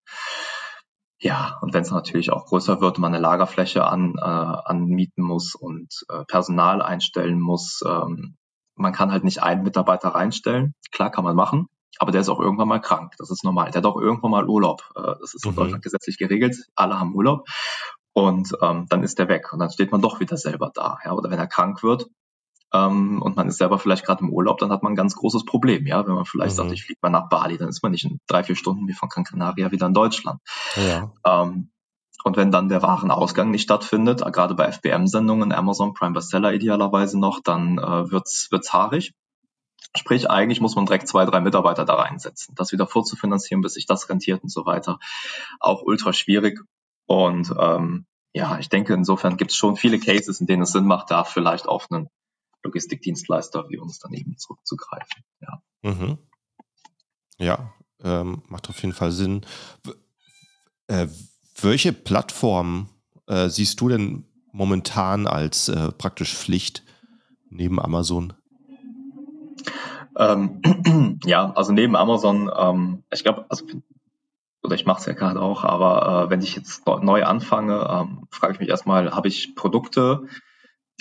Ja, 1.19 1.57
und 1.61 1.73
wenn 1.73 1.83
es 1.83 1.91
natürlich 1.91 2.31
auch 2.31 2.45
größer 2.45 2.81
wird 2.81 2.97
man 2.97 3.13
eine 3.13 3.21
Lagerfläche 3.21 3.85
an, 3.85 4.15
äh, 4.17 4.21
anmieten 4.21 5.23
muss 5.23 5.55
und 5.55 6.05
äh, 6.09 6.25
Personal 6.25 6.81
einstellen 6.81 7.39
muss, 7.39 7.81
ähm, 7.87 8.35
man 8.75 8.91
kann 8.91 9.11
halt 9.11 9.23
nicht 9.23 9.41
einen 9.41 9.63
Mitarbeiter 9.63 10.09
reinstellen. 10.09 10.75
Klar 10.91 11.11
kann 11.11 11.23
man 11.23 11.35
machen, 11.35 11.67
aber 11.97 12.11
der 12.11 12.21
ist 12.21 12.29
auch 12.29 12.41
irgendwann 12.41 12.67
mal 12.67 12.81
krank. 12.81 13.13
Das 13.19 13.31
ist 13.31 13.43
normal. 13.43 13.71
Der 13.71 13.81
hat 13.81 13.85
auch 13.85 13.99
irgendwann 13.99 14.31
mal 14.31 14.47
Urlaub. 14.47 14.91
Äh, 14.95 15.15
das 15.21 15.33
ist 15.33 15.45
in 15.45 15.51
mhm. 15.51 15.55
Deutschland 15.55 15.83
gesetzlich 15.83 16.17
geregelt. 16.17 16.57
Alle 16.75 16.99
haben 16.99 17.15
Urlaub. 17.15 17.47
Und 18.13 18.55
ähm, 18.61 18.85
dann 18.89 19.03
ist 19.03 19.17
der 19.19 19.27
weg 19.27 19.51
und 19.53 19.59
dann 19.59 19.71
steht 19.71 19.91
man 19.91 20.01
doch 20.01 20.19
wieder 20.19 20.37
selber 20.37 20.71
da. 20.73 20.99
Ja? 21.03 21.13
Oder 21.13 21.31
wenn 21.31 21.39
er 21.39 21.47
krank 21.47 21.83
wird, 21.83 22.07
ähm, 22.73 23.21
und 23.21 23.35
man 23.35 23.47
ist 23.47 23.57
selber 23.57 23.77
vielleicht 23.77 24.05
gerade 24.05 24.23
im 24.23 24.31
Urlaub, 24.31 24.57
dann 24.57 24.71
hat 24.71 24.81
man 24.81 24.93
ein 24.93 24.95
ganz 24.95 25.15
großes 25.15 25.45
Problem, 25.45 25.85
ja. 25.85 26.05
Wenn 26.07 26.15
man 26.15 26.25
vielleicht 26.25 26.53
mhm. 26.53 26.57
sagt, 26.57 26.71
ich 26.71 26.83
fliege 26.83 26.99
mal 27.03 27.09
nach 27.09 27.29
Bali, 27.29 27.57
dann 27.57 27.69
ist 27.69 27.83
man 27.83 27.91
nicht 27.91 28.03
in 28.03 28.19
drei, 28.27 28.43
vier 28.43 28.55
Stunden 28.55 28.87
wie 28.87 28.93
von 28.93 29.09
Gran 29.09 29.23
Canaria 29.23 29.71
wieder 29.71 29.85
in 29.85 29.93
Deutschland. 29.93 30.41
Ja. 30.75 31.11
Ähm, 31.25 31.69
und 32.23 32.37
wenn 32.37 32.51
dann 32.51 32.69
der 32.69 32.81
Warenausgang 32.81 33.51
nicht 33.51 33.63
stattfindet, 33.63 34.21
äh, 34.21 34.31
gerade 34.31 34.55
bei 34.55 34.71
FBM-Sendungen, 34.71 35.51
Amazon 35.51 35.93
Prime 35.93 36.13
Bestseller 36.13 36.53
idealerweise 36.53 37.19
noch, 37.19 37.41
dann 37.43 37.77
äh, 37.77 38.11
wird's 38.11 38.47
wird's 38.49 38.73
haarig. 38.73 39.13
Sprich, 39.95 40.31
eigentlich 40.31 40.59
muss 40.59 40.75
man 40.75 40.87
direkt 40.87 41.07
zwei, 41.07 41.25
drei 41.25 41.41
Mitarbeiter 41.41 41.85
da 41.85 41.93
reinsetzen. 41.93 42.55
Das 42.55 42.71
wieder 42.71 42.87
vorzufinanzieren, 42.87 43.61
bis 43.61 43.75
sich 43.75 43.85
das 43.85 44.09
rentiert 44.09 44.41
und 44.41 44.49
so 44.49 44.65
weiter. 44.65 44.97
Auch 45.59 45.83
ultra 45.83 46.13
schwierig. 46.13 46.59
Und 47.05 47.53
ähm, 47.59 48.05
ja, 48.33 48.57
ich 48.59 48.69
denke, 48.69 48.93
insofern 48.93 49.37
gibt 49.37 49.51
es 49.51 49.57
schon 49.57 49.75
viele 49.75 49.99
Cases, 49.99 50.39
in 50.39 50.47
denen 50.47 50.63
es 50.63 50.71
Sinn 50.71 50.85
macht, 50.85 51.11
da 51.11 51.23
vielleicht 51.23 51.67
auf 51.67 51.87
einen 51.91 52.09
Logistikdienstleister 52.63 53.69
wie 53.69 53.77
uns 53.77 53.99
dann 53.99 54.13
eben 54.13 54.37
zurückzugreifen. 54.37 55.23
Ja, 55.41 55.61
mhm. 55.81 56.17
ja 57.37 57.73
ähm, 58.03 58.41
macht 58.47 58.69
auf 58.69 58.81
jeden 58.81 58.93
Fall 58.93 59.11
Sinn. 59.11 59.45
Äh, 60.87 61.07
welche 61.61 61.93
Plattform 61.93 62.89
äh, 63.27 63.49
siehst 63.49 63.79
du 63.81 63.89
denn 63.89 64.25
momentan 64.51 65.27
als 65.27 65.69
äh, 65.69 65.91
praktisch 65.91 66.35
Pflicht 66.35 66.83
neben 67.49 67.79
Amazon? 67.79 68.33
Ähm, 70.17 71.19
ja, 71.25 71.51
also 71.53 71.71
neben 71.71 71.95
Amazon, 71.95 72.51
ähm, 72.55 73.03
ich 73.11 73.23
glaube, 73.23 73.45
also 73.49 73.65
oder 74.63 74.75
ich 74.75 74.85
mache 74.85 74.99
es 74.99 75.05
ja 75.05 75.13
gerade 75.13 75.41
auch, 75.41 75.63
aber 75.63 76.25
äh, 76.25 76.29
wenn 76.29 76.41
ich 76.41 76.55
jetzt 76.55 76.85
neu 76.87 77.23
anfange, 77.25 77.87
ähm, 77.89 78.27
frage 78.31 78.53
ich 78.53 78.59
mich 78.59 78.69
erstmal, 78.69 79.13
habe 79.13 79.27
ich 79.27 79.55
Produkte, 79.55 80.27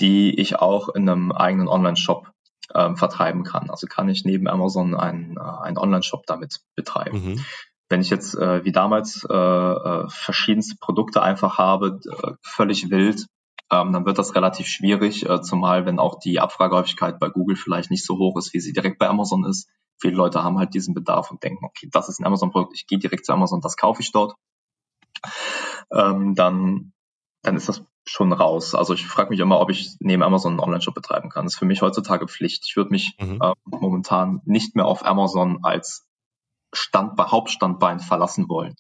die 0.01 0.39
ich 0.39 0.57
auch 0.57 0.89
in 0.89 1.09
einem 1.09 1.33
eigenen 1.33 1.69
Online-Shop 1.69 2.33
ähm, 2.75 2.97
vertreiben 2.97 3.45
kann. 3.45 3.71
Also 3.71 3.87
kann 3.87 4.09
ich 4.09 4.25
neben 4.25 4.49
Amazon 4.49 4.95
einen, 4.95 5.37
äh, 5.37 5.41
einen 5.41 5.79
Online-Shop 5.79 6.27
damit 6.27 6.61
betreiben. 6.75 7.25
Mhm. 7.25 7.45
Wenn 7.89 8.01
ich 8.01 8.11
jetzt 8.11 8.35
äh, 8.35 8.65
wie 8.65 8.73
damals 8.73 9.27
äh, 9.29 9.35
äh, 9.35 10.09
verschiedenste 10.09 10.77
Produkte 10.81 11.23
einfach 11.23 11.59
habe, 11.59 12.01
äh, 12.07 12.33
völlig 12.41 12.91
wild, 12.91 13.27
ähm, 13.71 13.93
dann 13.93 14.07
wird 14.07 14.19
das 14.19 14.35
relativ 14.35 14.67
schwierig, 14.67 15.29
äh, 15.29 15.43
zumal 15.43 15.87
wenn 15.87 15.99
auch 15.99 16.19
die 16.19 16.41
Abfragehäufigkeit 16.41 17.19
bei 17.19 17.29
Google 17.29 17.57
vielleicht 17.57 17.91
nicht 17.91 18.05
so 18.05 18.19
hoch 18.19 18.37
ist, 18.39 18.55
wie 18.55 18.61
sie 18.61 18.73
direkt 18.73 18.99
bei 18.99 19.09
Amazon 19.09 19.45
ist. 19.45 19.69
Viele 20.01 20.15
Leute 20.15 20.43
haben 20.43 20.59
halt 20.59 20.75
diesen 20.75 20.95
Bedarf 20.95 21.31
und 21.31 21.43
denken, 21.43 21.65
okay, 21.65 21.89
das 21.93 22.09
ist 22.09 22.21
ein 22.21 22.27
Amazon-Produkt, 22.27 22.75
ich 22.75 22.87
gehe 22.87 22.99
direkt 22.99 23.27
zu 23.27 23.33
Amazon, 23.33 23.61
das 23.61 23.77
kaufe 23.77 24.03
ich 24.03 24.13
dort. 24.13 24.35
Ähm, 25.93 26.35
dann, 26.35 26.93
dann 27.43 27.57
ist 27.57 27.69
das 27.69 27.85
schon 28.05 28.33
raus. 28.33 28.75
Also 28.75 28.95
ich 28.95 29.07
frage 29.07 29.31
mich 29.31 29.41
immer, 29.41 29.61
ob 29.61 29.71
ich 29.71 29.97
neben 30.01 30.23
Amazon 30.23 30.53
einen 30.53 30.61
Online-Shop 30.61 30.95
betreiben 30.95 31.31
kann. 31.31 31.45
Das 31.45 31.55
ist 31.55 31.59
für 31.59 31.67
mich 31.67 31.83
heutzutage 31.83 32.27
Pflicht. 32.27 32.65
Ich 32.67 32.77
würde 32.77 32.91
mich 32.91 33.17
mhm. 33.21 33.39
äh, 33.41 33.53
momentan 33.65 34.41
nicht 34.45 34.75
mehr 34.75 34.87
auf 34.87 35.05
Amazon 35.05 35.61
als 35.63 36.07
Standbein, 36.73 37.31
Hauptstandbein 37.31 38.01
verlassen 38.01 38.49
wollen. 38.49 38.75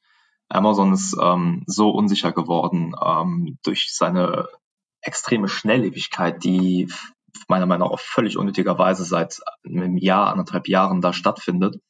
Amazon 0.48 0.92
ist 0.92 1.16
ähm, 1.20 1.62
so 1.66 1.90
unsicher 1.90 2.32
geworden 2.32 2.94
ähm, 3.02 3.58
durch 3.62 3.94
seine 3.94 4.48
extreme 5.00 5.48
Schnelllebigkeit, 5.48 6.42
die 6.44 6.92
meiner 7.48 7.66
Meinung 7.66 7.88
nach 7.88 7.94
auf 7.94 8.00
völlig 8.00 8.36
unnötigerweise 8.36 9.04
seit 9.04 9.40
einem 9.64 9.96
Jahr, 9.96 10.28
anderthalb 10.28 10.68
Jahren 10.68 11.00
da 11.00 11.12
stattfindet. 11.12 11.80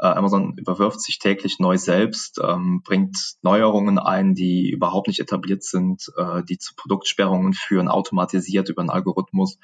Äh, 0.00 0.06
Amazon 0.06 0.54
überwirft 0.56 1.00
sich 1.00 1.18
täglich 1.18 1.58
neu 1.58 1.76
selbst, 1.76 2.40
ähm, 2.42 2.82
bringt 2.84 3.34
Neuerungen 3.42 3.98
ein, 3.98 4.34
die 4.34 4.70
überhaupt 4.70 5.08
nicht 5.08 5.18
etabliert 5.18 5.64
sind, 5.64 6.12
äh, 6.16 6.44
die 6.44 6.58
zu 6.58 6.74
Produktsperrungen 6.76 7.52
führen, 7.52 7.88
automatisiert 7.88 8.68
über 8.68 8.80
einen 8.80 8.90
Algorithmus. 8.90 9.58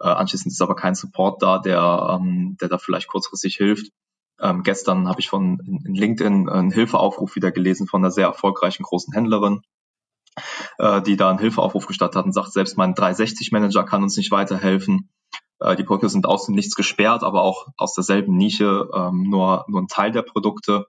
Äh, 0.00 0.08
anschließend 0.08 0.52
ist 0.52 0.60
aber 0.60 0.76
kein 0.76 0.94
Support 0.94 1.42
da, 1.42 1.58
der, 1.58 2.18
ähm, 2.20 2.56
der 2.60 2.68
da 2.68 2.76
vielleicht 2.76 3.08
kurzfristig 3.08 3.56
hilft. 3.56 3.90
Ähm, 4.40 4.62
gestern 4.62 5.08
habe 5.08 5.20
ich 5.20 5.28
von 5.28 5.58
in 5.84 5.94
LinkedIn 5.94 6.48
einen 6.48 6.70
Hilfeaufruf 6.70 7.34
wieder 7.34 7.50
gelesen 7.50 7.86
von 7.86 8.02
einer 8.02 8.10
sehr 8.10 8.26
erfolgreichen 8.26 8.82
großen 8.82 9.12
Händlerin, 9.14 9.62
äh, 10.78 11.02
die 11.02 11.16
da 11.16 11.30
einen 11.30 11.38
Hilfeaufruf 11.38 11.86
gestartet 11.86 12.16
hat 12.16 12.26
und 12.26 12.32
sagt, 12.32 12.52
selbst 12.52 12.76
mein 12.76 12.94
360-Manager 12.94 13.84
kann 13.84 14.02
uns 14.02 14.16
nicht 14.16 14.30
weiterhelfen. 14.30 15.10
Äh, 15.60 15.76
die 15.76 15.84
Produkte 15.84 16.08
sind 16.08 16.26
aus 16.26 16.46
dem 16.46 16.54
Nichts 16.54 16.74
gesperrt, 16.74 17.22
aber 17.22 17.42
auch 17.42 17.68
aus 17.76 17.94
derselben 17.94 18.36
Nische, 18.36 18.88
ähm, 18.94 19.24
nur, 19.28 19.64
nur 19.68 19.80
ein 19.80 19.88
Teil 19.88 20.12
der 20.12 20.22
Produkte. 20.22 20.86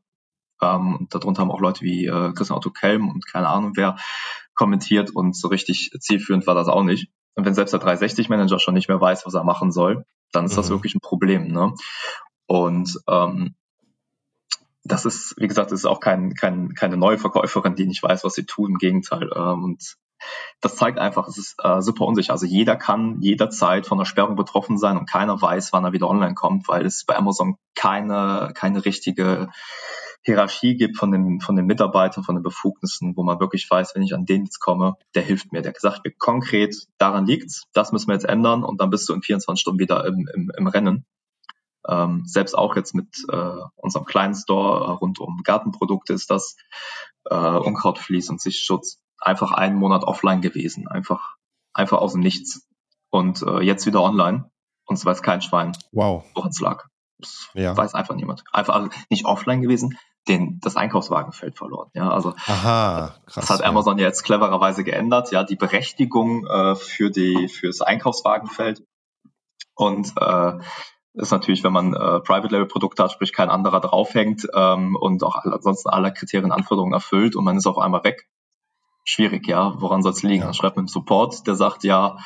Ähm, 0.62 0.98
und 0.98 1.16
darunter 1.16 1.42
haben 1.42 1.52
auch 1.52 1.62
Leute 1.62 1.82
wie 1.82 2.06
äh, 2.06 2.34
Christian 2.34 2.58
Otto 2.58 2.70
Kelm 2.72 3.10
und 3.10 3.26
keine 3.26 3.48
Ahnung 3.48 3.74
wer 3.76 3.98
kommentiert 4.56 5.12
und 5.16 5.38
so 5.38 5.48
richtig 5.48 5.92
zielführend 6.00 6.46
war 6.46 6.56
das 6.56 6.68
auch 6.68 6.84
nicht. 6.84 7.10
Und 7.36 7.46
wenn 7.46 7.54
selbst 7.54 7.72
der 7.72 7.80
360-Manager 7.80 8.60
schon 8.60 8.74
nicht 8.74 8.90
mehr 8.90 9.00
weiß, 9.00 9.26
was 9.26 9.34
er 9.34 9.46
machen 9.46 9.72
soll, 9.72 10.06
dann 10.34 10.46
ist 10.46 10.54
mhm. 10.54 10.58
das 10.58 10.70
wirklich 10.70 10.96
ein 10.96 11.00
Problem. 11.00 11.48
Ne? 11.48 11.74
Und 12.46 13.00
ähm, 13.08 13.56
das 14.92 15.06
ist, 15.06 15.36
wie 15.38 15.48
gesagt, 15.48 15.72
das 15.72 15.82
ist 15.82 15.86
auch 15.86 16.00
kein, 16.00 16.34
kein, 16.34 16.74
keine 16.74 16.98
neue 16.98 17.18
Verkäuferin, 17.18 17.76
die 17.76 17.86
nicht 17.86 18.04
weiß, 18.04 18.24
was 18.24 18.34
sie 18.34 18.46
tun. 18.46 18.72
Im 18.72 18.78
Gegenteil. 18.78 19.30
Ähm, 19.36 19.64
und 19.64 19.96
das 20.62 20.76
zeigt 20.76 21.00
einfach, 21.00 21.28
es 21.28 21.38
ist 21.38 21.56
äh, 21.64 21.82
super 21.82 22.06
unsicher. 22.06 22.34
Also 22.34 22.46
jeder 22.46 22.76
kann 22.76 23.22
jederzeit 23.22 23.88
von 23.88 23.98
der 23.98 24.06
Sperrung 24.06 24.36
betroffen 24.36 24.78
sein 24.78 24.98
und 24.98 25.10
keiner 25.10 25.42
weiß, 25.42 25.72
wann 25.72 25.86
er 25.86 25.94
wieder 25.94 26.10
online 26.10 26.34
kommt, 26.34 26.68
weil 26.68 26.86
es 26.86 27.06
bei 27.06 27.16
Amazon 27.16 27.56
keine, 27.76 28.52
keine 28.56 28.84
richtige 28.84 29.50
Hierarchie 30.24 30.76
gibt 30.76 30.98
von 30.98 31.12
den, 31.12 31.40
von 31.40 31.56
den 31.56 31.66
Mitarbeitern, 31.66 32.24
von 32.24 32.36
den 32.36 32.44
Befugnissen, 32.44 33.16
wo 33.16 33.24
man 33.24 33.40
wirklich 33.40 33.70
weiß, 33.70 33.96
wenn 33.96 34.04
ich 34.04 34.14
an 34.14 34.26
den 34.26 34.44
jetzt 34.44 34.60
komme, 34.60 34.96
der 35.16 35.24
hilft 35.24 35.54
mir. 35.54 35.62
Der 35.62 35.72
gesagt 35.72 36.04
mir 36.04 36.12
konkret, 36.18 36.76
daran 36.98 37.26
liegt's, 37.26 37.68
das 37.74 37.94
müssen 37.94 38.08
wir 38.08 38.16
jetzt 38.16 38.28
ändern 38.28 38.64
und 38.64 38.82
dann 38.82 38.90
bist 38.90 39.08
du 39.08 39.14
in 39.14 39.22
24 39.22 39.62
Stunden 39.62 39.80
wieder 39.80 40.06
im, 40.06 40.28
im, 40.34 40.52
im 40.58 40.68
Rennen. 40.68 41.06
Ähm, 41.90 42.24
selbst 42.26 42.58
auch 42.58 42.76
jetzt 42.76 42.94
mit 42.94 43.08
äh, 43.32 43.56
unserem 43.76 44.06
kleinen 44.06 44.36
Store 44.36 44.86
äh, 44.86 44.92
rund 44.92 45.20
um 45.20 45.42
Gartenprodukte 45.44 46.14
ist 46.14 46.30
das 46.30 46.56
äh, 47.26 47.36
Unkrautflies 47.36 48.30
und 48.30 48.42
Sichtschutz 48.42 49.00
einfach 49.20 49.52
einen 49.52 49.76
Monat 49.76 50.04
offline 50.04 50.42
gewesen, 50.42 50.88
einfach, 50.88 51.36
einfach 51.74 52.00
aus 52.00 52.14
dem 52.14 52.22
Nichts. 52.22 52.68
Und 53.10 53.42
äh, 53.42 53.62
jetzt 53.62 53.86
wieder 53.86 54.04
online. 54.04 54.52
Und 54.86 54.98
es 54.98 55.06
weiß 55.06 55.22
kein 55.22 55.42
Schwein, 55.42 55.74
wow. 55.92 56.24
woran 56.34 56.50
es 56.50 56.60
lag. 56.60 56.86
Das 57.20 57.50
ja. 57.54 57.76
weiß 57.76 57.96
einfach 57.96 58.16
niemand. 58.16 58.44
Einfach 58.54 58.76
also 58.76 58.90
nicht 59.10 59.26
offline 59.26 59.62
gewesen, 59.62 59.98
den, 60.28 60.60
das 60.62 60.76
Einkaufswagenfeld 60.76 61.58
verloren. 61.58 61.90
Ja, 61.94 62.10
also 62.10 62.34
Aha, 62.46 63.16
krass, 63.26 63.36
das 63.36 63.50
hat 63.50 63.64
Amazon 63.64 63.98
ja. 63.98 64.06
jetzt 64.06 64.24
clevererweise 64.24 64.84
geändert. 64.84 65.32
Ja, 65.32 65.44
die 65.44 65.56
Berechtigung 65.56 66.46
äh, 66.48 66.76
für 66.76 67.10
die 67.10 67.48
fürs 67.48 67.82
Einkaufswagenfeld 67.82 68.84
und 69.76 70.14
äh, 70.18 70.54
ist 71.14 71.32
natürlich, 71.32 71.64
wenn 71.64 71.74
man 71.74 71.94
äh, 71.94 72.20
Private 72.20 72.50
Label 72.50 72.68
Produkte 72.68 73.04
hat, 73.04 73.12
sprich 73.12 73.34
kein 73.34 73.50
anderer 73.50 73.80
draufhängt 73.82 74.48
ähm, 74.54 74.96
und 74.96 75.24
auch 75.24 75.36
ansonsten 75.36 75.90
alle 75.90 76.14
Kriterien, 76.14 76.52
Anforderungen 76.52 76.94
erfüllt 76.94 77.36
und 77.36 77.44
man 77.44 77.58
ist 77.58 77.68
auf 77.68 77.78
einmal 77.78 78.04
weg, 78.04 78.28
schwierig, 79.04 79.48
ja. 79.48 79.74
Woran 79.82 80.04
soll 80.04 80.12
es 80.12 80.24
liegen? 80.24 80.40
Ja. 80.40 80.46
Dann 80.46 80.54
schreibt 80.54 80.76
man 80.76 80.84
einen 80.84 80.88
Support, 80.88 81.48
der 81.48 81.56
sagt, 81.56 81.84
ja, 81.84 82.18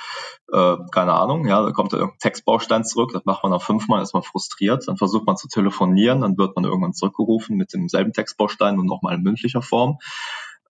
äh, 0.51 0.75
keine 0.91 1.13
Ahnung, 1.13 1.47
ja, 1.47 1.61
da 1.61 1.71
kommt 1.71 1.93
irgendein 1.93 2.19
Textbaustein 2.19 2.83
zurück, 2.83 3.11
das 3.13 3.25
macht 3.25 3.43
man 3.43 3.51
dann 3.51 3.61
fünfmal, 3.61 4.01
ist 4.01 4.13
man 4.13 4.23
frustriert, 4.23 4.87
dann 4.87 4.97
versucht 4.97 5.25
man 5.25 5.37
zu 5.37 5.47
telefonieren, 5.47 6.21
dann 6.21 6.37
wird 6.37 6.55
man 6.55 6.65
irgendwann 6.65 6.93
zurückgerufen 6.93 7.55
mit 7.55 7.73
demselben 7.73 8.11
Textbaustein 8.11 8.79
und 8.79 8.85
nochmal 8.85 9.15
in 9.15 9.23
mündlicher 9.23 9.61
Form. 9.61 9.99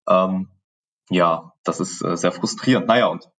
Ähm, 0.07 0.49
ja, 1.09 1.53
das 1.64 1.80
ist 1.80 2.03
äh, 2.03 2.16
sehr 2.16 2.32
frustrierend. 2.32 2.88
Naja, 2.88 3.07
und 3.07 3.30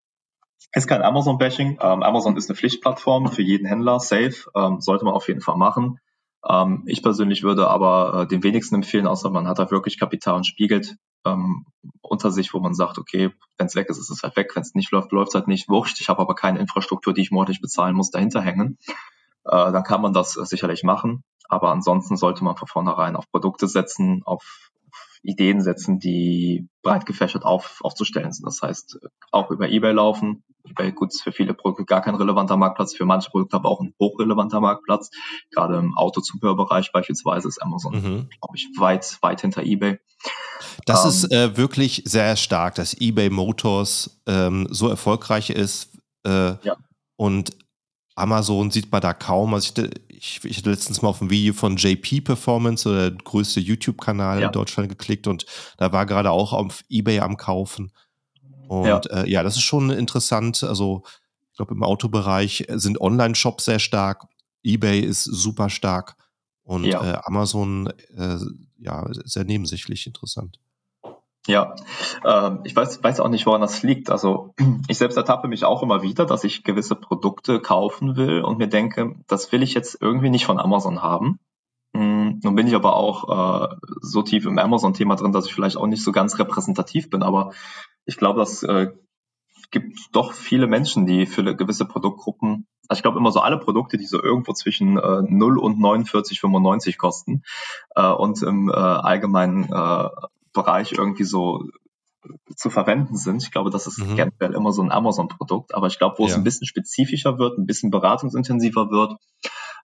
ist 0.73 0.89
kein 0.89 1.03
Amazon-Bashing. 1.03 1.79
Ähm, 1.81 2.03
Amazon 2.03 2.37
ist 2.37 2.51
eine 2.51 2.57
Pflichtplattform 2.57 3.29
für 3.29 3.43
jeden 3.43 3.67
Händler, 3.67 4.01
safe, 4.01 4.51
ähm, 4.55 4.81
sollte 4.81 5.05
man 5.05 5.15
auf 5.15 5.29
jeden 5.29 5.41
Fall 5.41 5.57
machen. 5.57 5.99
Ähm, 6.49 6.83
ich 6.87 7.03
persönlich 7.03 7.43
würde 7.43 7.69
aber 7.69 8.23
äh, 8.23 8.27
den 8.27 8.43
wenigsten 8.43 8.77
empfehlen, 8.77 9.07
außer 9.07 9.31
man 9.31 9.49
hat 9.49 9.59
da 9.59 9.71
wirklich 9.71 9.99
Kapital 9.99 10.37
und 10.37 10.47
spiegelt 10.47 10.97
ähm, 11.25 11.65
unter 12.03 12.31
sich, 12.31 12.53
wo 12.53 12.61
man 12.61 12.75
sagt, 12.75 12.99
okay, 12.99 13.31
wenn 13.57 13.67
es 13.67 13.77
weg 13.77 13.89
ist, 13.89 13.99
ist 13.99 14.11
es 14.11 14.23
halt 14.23 14.37
weg, 14.37 14.51
wenn 14.55 14.63
es 14.63 14.75
nicht 14.75 14.91
läuft, 14.91 15.13
läuft 15.13 15.31
es 15.31 15.35
halt 15.35 15.49
nicht. 15.49 15.69
Wurscht, 15.69 16.01
ich 16.01 16.09
habe 16.09 16.21
aber 16.21 16.35
keine 16.35 16.59
Infrastruktur, 16.59 17.15
die 17.15 17.23
ich 17.23 17.31
monatlich 17.31 17.61
bezahlen 17.61 17.95
muss, 17.95 18.11
dahinter 18.11 18.41
hängen. 18.41 18.79
Äh, 19.45 19.73
dann 19.73 19.85
kann 19.85 20.03
man 20.03 20.13
das 20.13 20.37
äh, 20.37 20.45
sicherlich 20.45 20.83
machen. 20.83 21.25
Aber 21.49 21.71
ansonsten 21.71 22.17
sollte 22.17 22.43
man 22.45 22.57
von 22.57 22.69
vornherein 22.69 23.17
auf 23.17 23.31
Produkte 23.31 23.69
setzen, 23.69 24.23
auf 24.25 24.71
Ideen 25.25 25.63
setzen, 25.63 25.99
die 25.99 26.69
breit 26.83 27.07
gefächert 27.07 27.45
auf, 27.45 27.79
aufzustellen 27.83 28.33
sind. 28.33 28.47
Das 28.47 28.61
heißt, 28.63 28.99
auch 29.33 29.51
über 29.51 29.69
eBay 29.69 29.93
laufen. 29.93 30.45
eBay, 30.65 30.93
gut, 30.93 31.13
ist 31.13 31.23
für 31.23 31.33
viele 31.33 31.55
Produkte 31.55 31.85
gar 31.85 32.03
kein 32.03 32.15
relevanter 32.15 32.57
Marktplatz, 32.57 32.95
für 32.95 33.07
manche 33.07 33.31
Produkte 33.31 33.57
aber 33.57 33.71
auch 33.71 33.81
ein 33.81 33.95
hochrelevanter 33.99 34.61
Marktplatz. 34.61 35.11
Gerade 35.51 35.79
im 35.79 35.97
Autozubehörbereich 35.97 36.93
beispielsweise 36.93 37.49
ist 37.49 37.63
Amazon, 37.63 37.95
mhm. 37.95 38.29
glaube 38.29 38.57
ich, 38.57 38.69
weit, 38.79 39.19
weit 39.23 39.41
hinter 39.41 39.63
eBay. 39.63 39.99
Das 40.85 41.05
ähm, 41.05 41.09
ist 41.09 41.33
äh, 41.33 41.57
wirklich 41.57 42.03
sehr 42.05 42.37
stark, 42.37 42.75
dass 42.75 42.95
eBay 43.01 43.31
Motors 43.31 44.21
ähm, 44.27 44.69
so 44.71 44.89
erfolgreich 44.89 45.51
ist. 45.51 45.99
Äh, 46.27 46.57
ja. 46.63 46.77
Und 47.17 47.57
Amazon 48.15 48.71
sieht 48.71 48.91
man 48.93 49.01
da 49.01 49.13
kaum. 49.13 49.55
Also 49.55 49.73
ich, 50.09 50.09
ich, 50.09 50.45
ich 50.45 50.59
hatte 50.59 50.71
letztens 50.71 51.03
mal 51.03 51.09
auf 51.09 51.21
ein 51.21 51.31
Video 51.31 51.53
von 51.53 51.77
JP 51.77 52.23
Performance, 52.23 52.89
der 52.89 53.11
größte 53.11 53.61
YouTube-Kanal 53.61 54.41
ja. 54.41 54.47
in 54.47 54.53
Deutschland, 54.53 54.89
geklickt 54.89 55.27
und 55.27 55.47
da 55.79 55.93
war 55.93 56.07
gerade 56.07 56.31
auch 56.31 56.53
auf 56.53 56.85
Ebay 56.89 57.21
am 57.21 57.37
Kaufen. 57.37 57.93
Und 58.69 58.87
ja, 58.87 59.01
äh, 59.11 59.31
ja 59.31 59.43
das 59.43 59.57
ist 59.57 59.63
schon 59.63 59.91
interessant. 59.91 60.63
Also 60.63 61.03
ich 61.51 61.57
glaube, 61.57 61.75
im 61.75 61.83
Autobereich 61.83 62.67
sind 62.69 63.01
Online-Shops 63.01 63.65
sehr 63.65 63.79
stark. 63.79 64.25
Ebay 64.63 65.01
ist 65.01 65.25
super 65.25 65.71
stark 65.71 66.17
und 66.63 66.85
ja. 66.85 67.13
äh, 67.13 67.19
Amazon 67.25 67.93
äh, 68.17 68.39
ja 68.79 69.07
sehr 69.25 69.45
nebensächlich 69.45 70.07
interessant. 70.07 70.59
Ja, 71.47 71.75
ähm, 72.25 72.61
ich 72.65 72.75
weiß, 72.75 73.03
weiß 73.03 73.21
auch 73.21 73.29
nicht, 73.29 73.45
woran 73.45 73.61
das 73.61 73.83
liegt. 73.83 74.11
Also 74.11 74.55
ich 74.89 74.99
selbst 74.99 75.17
ertappe 75.17 75.49
mich 75.49 75.65
auch 75.65 75.83
immer 75.83 76.03
wieder, 76.03 76.25
dass 76.25 76.45
ich 76.45 76.65
gewisse 76.65 76.95
Produkte 76.95 77.61
kaufen 77.61 78.17
will 78.17 78.43
und 78.43 78.59
mir 78.59 78.69
denke, 78.69 79.17
das 79.27 79.53
will 79.53 79.63
ich 79.63 79.75
jetzt 79.75 79.99
irgendwie 80.01 80.31
nicht 80.31 80.47
von 80.47 80.59
Amazon 80.59 81.03
haben. 81.03 81.39
Hm, 81.95 82.41
nun 82.43 82.55
bin 82.55 82.67
ich 82.67 82.75
aber 82.75 82.97
auch 82.97 83.69
äh, 83.71 83.77
so 84.01 84.23
tief 84.23 84.47
im 84.47 84.59
Amazon-Thema 84.59 85.17
drin, 85.17 85.33
dass 85.33 85.47
ich 85.47 85.55
vielleicht 85.55 85.77
auch 85.77 85.87
nicht 85.87 86.03
so 86.03 86.13
ganz 86.13 86.39
repräsentativ 86.39 87.11
bin, 87.11 87.23
aber 87.23 87.53
ich 88.07 88.17
glaube, 88.17 88.41
das 88.41 88.63
äh, 88.63 88.93
gibt 89.71 89.99
doch 90.13 90.33
viele 90.33 90.67
Menschen, 90.67 91.07
die 91.07 91.27
für 91.27 91.43
gewisse 91.57 91.85
Produktgruppen, 91.85 92.67
also 92.89 92.99
ich 92.99 93.03
glaube 93.03 93.19
immer 93.19 93.33
so 93.33 93.41
alle 93.41 93.59
Produkte, 93.59 93.97
die 93.97 94.07
so 94.07 94.23
irgendwo 94.23 94.53
zwischen 94.53 94.99
äh, 94.99 95.23
0 95.23 95.59
und 95.59 95.79
49,95 95.79 96.97
kosten 96.97 97.43
äh, 97.95 98.09
und 98.09 98.43
im 98.43 98.69
äh, 98.69 98.73
allgemeinen 98.73 99.65
äh, 99.65 100.09
Bereich 100.55 100.93
irgendwie 100.93 101.25
so 101.25 101.65
zu 102.57 102.71
verwenden 102.71 103.17
sind. 103.17 103.43
Ich 103.43 103.51
glaube, 103.51 103.71
das 103.71 103.87
ist 103.87 103.99
mhm. 103.99 104.17
generell 104.17 104.55
immer 104.55 104.73
so 104.73 104.83
ein 104.83 104.91
Amazon-Produkt. 104.91 105.75
Aber 105.75 105.87
ich 105.89 105.99
glaube, 105.99 106.17
wo 106.19 106.23
ja. 106.25 106.31
es 106.31 106.37
ein 106.37 106.45
bisschen 106.45 106.67
spezifischer 106.67 107.39
wird, 107.39 107.59
ein 107.59 107.67
bisschen 107.67 107.91
beratungsintensiver 107.91 108.91
wird 108.91 109.17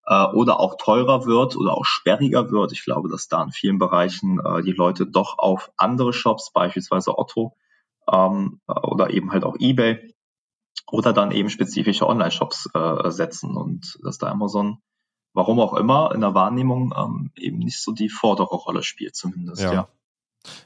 äh, 0.07 0.27
oder 0.35 0.61
auch 0.61 0.77
teurer 0.79 1.27
wird 1.27 1.57
oder 1.57 1.75
auch 1.75 1.85
sperriger 1.85 2.51
wird, 2.51 2.73
ich 2.73 2.85
glaube, 2.85 3.09
dass 3.09 3.29
da 3.29 3.43
in 3.43 3.51
vielen 3.51 3.79
Bereichen 3.79 4.41
äh, 4.41 4.63
die 4.63 4.73
Leute 4.73 5.07
doch 5.07 5.39
auf 5.39 5.71
andere 5.77 6.13
Shops, 6.13 6.51
beispielsweise 6.53 7.19
Otto 7.19 7.57
ähm, 8.11 8.61
oder 8.67 9.11
eben 9.11 9.33
halt 9.33 9.45
auch 9.45 9.57
eBay 9.59 10.15
oder 10.91 11.13
dann 11.13 11.31
eben 11.31 11.51
spezifische 11.51 12.07
Online-Shops 12.07 12.71
äh, 12.75 13.11
setzen 13.11 13.57
und 13.57 13.99
dass 14.03 14.19
da 14.19 14.29
Amazon 14.29 14.79
warum 15.33 15.61
auch 15.61 15.75
immer 15.75 16.13
in 16.13 16.23
der 16.23 16.35
Wahrnehmung 16.35 16.93
ähm, 16.97 17.31
eben 17.37 17.59
nicht 17.59 17.81
so 17.81 17.93
die 17.93 18.09
vordere 18.09 18.57
Rolle 18.57 18.83
spielt 18.83 19.15
zumindest. 19.15 19.63
ja. 19.63 19.73
ja. 19.73 19.89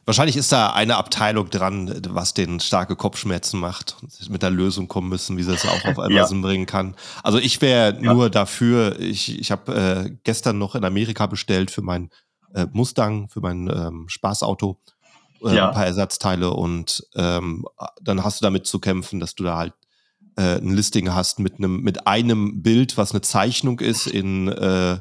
Wahrscheinlich 0.04 0.36
ist 0.36 0.52
da 0.52 0.72
eine 0.72 0.96
Abteilung 0.96 1.50
dran, 1.50 2.00
was 2.10 2.34
den 2.34 2.60
starke 2.60 2.94
Kopfschmerzen 2.94 3.58
macht 3.58 3.96
und 4.02 4.30
mit 4.30 4.42
der 4.42 4.50
Lösung 4.50 4.86
kommen 4.86 5.08
müssen, 5.08 5.36
wie 5.36 5.42
sie 5.42 5.52
das 5.52 5.66
auch 5.66 5.84
auf 5.84 5.98
Amazon 5.98 6.42
ja. 6.42 6.46
bringen 6.46 6.66
kann. 6.66 6.94
Also 7.22 7.38
ich 7.38 7.60
wäre 7.60 7.98
ja. 8.00 8.14
nur 8.14 8.30
dafür, 8.30 8.98
ich, 9.00 9.38
ich 9.38 9.50
habe 9.50 9.74
äh, 9.74 10.16
gestern 10.22 10.58
noch 10.58 10.74
in 10.74 10.84
Amerika 10.84 11.26
bestellt 11.26 11.70
für 11.70 11.82
mein 11.82 12.10
äh, 12.54 12.66
Mustang, 12.72 13.28
für 13.28 13.40
mein 13.40 13.68
ähm, 13.68 14.04
Spaßauto, 14.08 14.78
äh, 15.44 15.56
ja. 15.56 15.68
ein 15.68 15.74
paar 15.74 15.86
Ersatzteile 15.86 16.50
und 16.50 17.04
ähm, 17.16 17.66
dann 18.00 18.22
hast 18.22 18.40
du 18.40 18.44
damit 18.44 18.66
zu 18.66 18.78
kämpfen, 18.78 19.18
dass 19.18 19.34
du 19.34 19.42
da 19.42 19.56
halt 19.56 19.74
äh, 20.36 20.58
ein 20.58 20.74
Listing 20.74 21.12
hast 21.14 21.38
mit 21.38 21.58
einem 21.58 21.80
mit 21.80 22.06
einem 22.06 22.62
Bild, 22.62 22.96
was 22.96 23.12
eine 23.12 23.22
Zeichnung 23.22 23.80
ist 23.80 24.06
in 24.06 24.48
äh, 24.48 24.98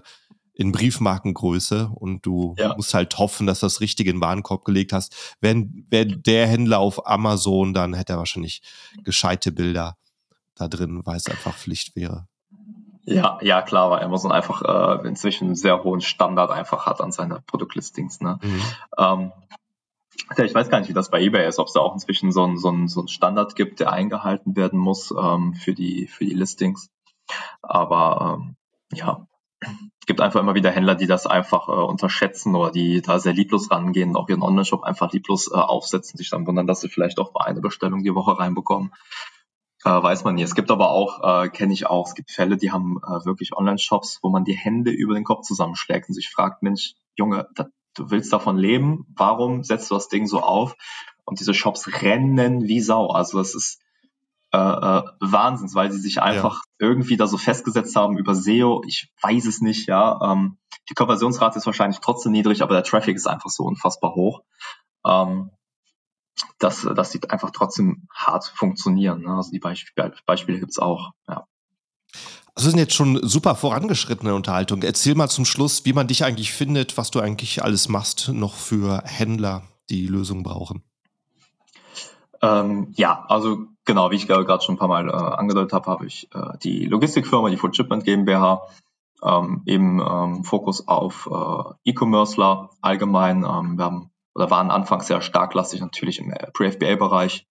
in 0.53 0.71
Briefmarkengröße 0.71 1.89
und 1.93 2.25
du 2.25 2.55
ja. 2.57 2.75
musst 2.75 2.93
halt 2.93 3.17
hoffen, 3.17 3.47
dass 3.47 3.59
du 3.59 3.65
das 3.65 3.81
Richtige 3.81 4.11
in 4.11 4.17
den 4.17 4.21
Warenkorb 4.21 4.65
gelegt 4.65 4.93
hast. 4.93 5.35
Wenn, 5.41 5.85
wenn 5.89 6.21
der 6.23 6.47
Händler 6.47 6.79
auf 6.79 7.07
Amazon, 7.07 7.73
dann 7.73 7.93
hätte 7.93 8.13
er 8.13 8.19
wahrscheinlich 8.19 8.61
gescheite 9.03 9.51
Bilder 9.51 9.97
da 10.55 10.67
drin, 10.67 11.01
weil 11.05 11.17
es 11.17 11.27
einfach 11.27 11.55
Pflicht 11.55 11.95
wäre. 11.95 12.27
Ja, 13.05 13.37
ja, 13.41 13.61
klar, 13.61 13.91
weil 13.91 14.03
Amazon 14.03 14.31
einfach 14.31 14.61
äh, 14.61 15.07
inzwischen 15.07 15.45
einen 15.47 15.55
sehr 15.55 15.83
hohen 15.83 16.01
Standard 16.01 16.51
einfach 16.51 16.85
hat 16.85 17.01
an 17.01 17.11
seine 17.11 17.41
Produktlistings. 17.47 18.21
Ne? 18.21 18.39
Mhm. 18.41 18.61
Ähm, 18.97 19.31
ja, 20.37 20.43
ich 20.45 20.53
weiß 20.53 20.69
gar 20.69 20.79
nicht, 20.79 20.89
wie 20.89 20.93
das 20.93 21.09
bei 21.09 21.21
eBay 21.21 21.47
ist, 21.47 21.59
ob 21.59 21.67
es 21.67 21.73
da 21.73 21.81
auch 21.81 21.93
inzwischen 21.93 22.31
so 22.31 22.43
einen 22.43 22.57
so 22.57 22.71
so 22.87 23.01
ein 23.01 23.07
Standard 23.07 23.55
gibt, 23.55 23.79
der 23.81 23.91
eingehalten 23.91 24.55
werden 24.55 24.79
muss 24.79 25.11
ähm, 25.11 25.53
für, 25.53 25.73
die, 25.73 26.07
für 26.07 26.23
die 26.23 26.33
Listings. 26.33 26.91
Aber 27.61 28.39
ähm, 28.39 28.55
ja, 28.93 29.27
es 30.03 30.05
gibt 30.05 30.19
einfach 30.19 30.39
immer 30.39 30.55
wieder 30.55 30.71
Händler, 30.71 30.95
die 30.95 31.07
das 31.07 31.25
einfach 31.27 31.69
äh, 31.69 31.71
unterschätzen 31.71 32.55
oder 32.55 32.71
die 32.71 33.01
da 33.01 33.19
sehr 33.19 33.33
lieblos 33.33 33.71
rangehen, 33.71 34.15
auch 34.15 34.27
ihren 34.27 34.43
Online-Shop 34.43 34.83
einfach 34.83 35.11
lieblos 35.11 35.49
äh, 35.51 35.55
aufsetzen, 35.55 36.17
sich 36.17 36.29
dann 36.29 36.45
wundern, 36.45 36.67
dass 36.67 36.81
sie 36.81 36.89
vielleicht 36.89 37.19
auch 37.19 37.33
mal 37.33 37.45
eine 37.45 37.61
Bestellung 37.61 38.03
die 38.03 38.13
Woche 38.13 38.37
reinbekommen. 38.37 38.91
Äh, 39.85 39.89
weiß 39.89 40.23
man 40.23 40.35
nie. 40.35 40.43
Es 40.43 40.55
gibt 40.55 40.71
aber 40.71 40.91
auch, 40.91 41.43
äh, 41.43 41.49
kenne 41.49 41.73
ich 41.73 41.87
auch, 41.87 42.07
es 42.07 42.15
gibt 42.15 42.31
Fälle, 42.31 42.57
die 42.57 42.71
haben 42.71 42.97
äh, 43.01 43.25
wirklich 43.25 43.55
Online-Shops, 43.55 44.19
wo 44.21 44.29
man 44.29 44.43
die 44.43 44.57
Hände 44.57 44.91
über 44.91 45.13
den 45.13 45.23
Kopf 45.23 45.45
zusammenschlägt 45.45 46.09
und 46.09 46.15
sich 46.15 46.29
fragt, 46.29 46.63
Mensch, 46.63 46.95
Junge, 47.15 47.47
da, 47.55 47.67
du 47.95 48.09
willst 48.09 48.33
davon 48.33 48.57
leben, 48.57 49.05
warum 49.15 49.63
setzt 49.63 49.89
du 49.91 49.95
das 49.95 50.07
Ding 50.07 50.25
so 50.25 50.41
auf? 50.41 50.75
Und 51.25 51.39
diese 51.39 51.53
Shops 51.53 52.01
rennen 52.01 52.63
wie 52.63 52.81
Sau. 52.81 53.07
Also 53.07 53.37
das 53.37 53.55
ist 53.55 53.79
äh, 54.51 54.57
äh, 54.57 55.03
Wahnsinns, 55.19 55.75
weil 55.75 55.91
sie 55.91 55.99
sich 55.99 56.21
einfach. 56.21 56.61
Irgendwie 56.83 57.17
da 57.17 57.27
so 57.27 57.37
festgesetzt 57.37 57.95
haben 57.95 58.17
über 58.17 58.35
SEO. 58.35 58.83
Ich 58.87 59.11
weiß 59.21 59.45
es 59.45 59.61
nicht, 59.61 59.87
ja. 59.87 60.19
Ähm, 60.21 60.57
die 60.89 60.93
Konversionsrate 60.93 61.57
ist 61.57 61.65
wahrscheinlich 61.65 61.99
trotzdem 61.99 62.31
niedrig, 62.31 62.61
aber 62.61 62.73
der 62.73 62.83
Traffic 62.83 63.15
ist 63.15 63.27
einfach 63.27 63.49
so 63.49 63.63
unfassbar 63.63 64.15
hoch. 64.15 64.41
Ähm, 65.05 65.51
dass, 66.59 66.81
dass 66.81 67.11
sie 67.11 67.21
einfach 67.29 67.51
trotzdem 67.51 68.07
hart 68.13 68.45
funktionieren. 68.55 69.21
Ne? 69.21 69.35
Also 69.35 69.51
die 69.51 69.59
Beispiele, 69.59 70.13
Beispiele 70.25 70.59
gibt 70.59 70.71
es 70.71 70.79
auch, 70.79 71.11
ja. 71.27 71.45
Also 72.55 72.69
sind 72.69 72.79
jetzt 72.79 72.93
schon 72.93 73.19
super 73.27 73.55
vorangeschrittene 73.55 74.35
Unterhaltung. 74.35 74.83
Erzähl 74.83 75.15
mal 75.15 75.29
zum 75.29 75.45
Schluss, 75.45 75.85
wie 75.85 75.93
man 75.93 76.07
dich 76.07 76.23
eigentlich 76.23 76.53
findet, 76.53 76.97
was 76.97 77.09
du 77.09 77.19
eigentlich 77.19 77.63
alles 77.63 77.89
machst, 77.89 78.29
noch 78.29 78.53
für 78.53 79.01
Händler, 79.05 79.63
die 79.89 80.05
Lösungen 80.05 80.43
brauchen. 80.43 80.83
Ähm, 82.43 82.93
ja, 82.95 83.25
also 83.27 83.65
genau, 83.85 84.11
wie 84.11 84.15
ich 84.15 84.27
gerade 84.27 84.63
schon 84.63 84.75
ein 84.75 84.79
paar 84.79 84.87
Mal 84.87 85.09
äh, 85.09 85.11
angedeutet 85.11 85.73
habe, 85.73 85.89
habe 85.89 86.05
ich 86.05 86.29
äh, 86.33 86.57
die 86.63 86.85
Logistikfirma, 86.85 87.49
die 87.49 87.57
Full 87.57 87.73
Shipment 87.73 88.03
GmbH, 88.03 88.67
ähm, 89.23 89.63
eben 89.65 89.99
ähm, 89.99 90.43
Fokus 90.43 90.87
auf 90.87 91.29
äh, 91.31 91.89
E-Commercer 91.89 92.69
allgemein. 92.81 93.43
Ähm, 93.43 93.77
wir 93.77 93.85
haben 93.85 94.09
oder 94.35 94.49
waren 94.49 94.71
anfangs 94.71 95.07
sehr 95.07 95.21
stark 95.21 95.53
lastig 95.53 95.81
natürlich 95.81 96.19
im 96.19 96.31
äh, 96.31 96.51
Pre-FBA-Bereich 96.51 97.45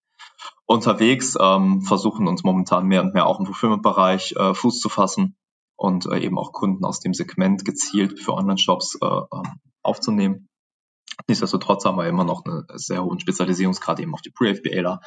unterwegs, 0.65 1.37
ähm, 1.39 1.81
versuchen 1.81 2.27
uns 2.27 2.43
momentan 2.43 2.87
mehr 2.87 3.01
und 3.01 3.13
mehr 3.13 3.27
auch 3.27 3.39
im 3.39 3.45
Fulfillment-Bereich 3.45 4.33
äh, 4.37 4.53
Fuß 4.53 4.79
zu 4.79 4.89
fassen 4.89 5.35
und 5.75 6.05
äh, 6.05 6.19
eben 6.19 6.37
auch 6.37 6.51
Kunden 6.51 6.85
aus 6.85 6.99
dem 6.99 7.13
Segment 7.13 7.65
gezielt 7.65 8.19
für 8.19 8.33
Online-Shops 8.33 8.97
äh, 9.01 9.05
ähm, 9.05 9.59
aufzunehmen. 9.81 10.47
Nichtsdestotrotz 11.27 11.85
haben 11.85 11.97
wir 11.97 12.07
immer 12.07 12.23
noch 12.23 12.43
einen 12.45 12.65
sehr 12.73 13.03
hohen 13.03 13.19
Spezialisierungsgrad 13.19 13.99
eben 13.99 14.13
auf 14.13 14.21
die 14.21 14.31
Pre-FBAler. 14.31 15.01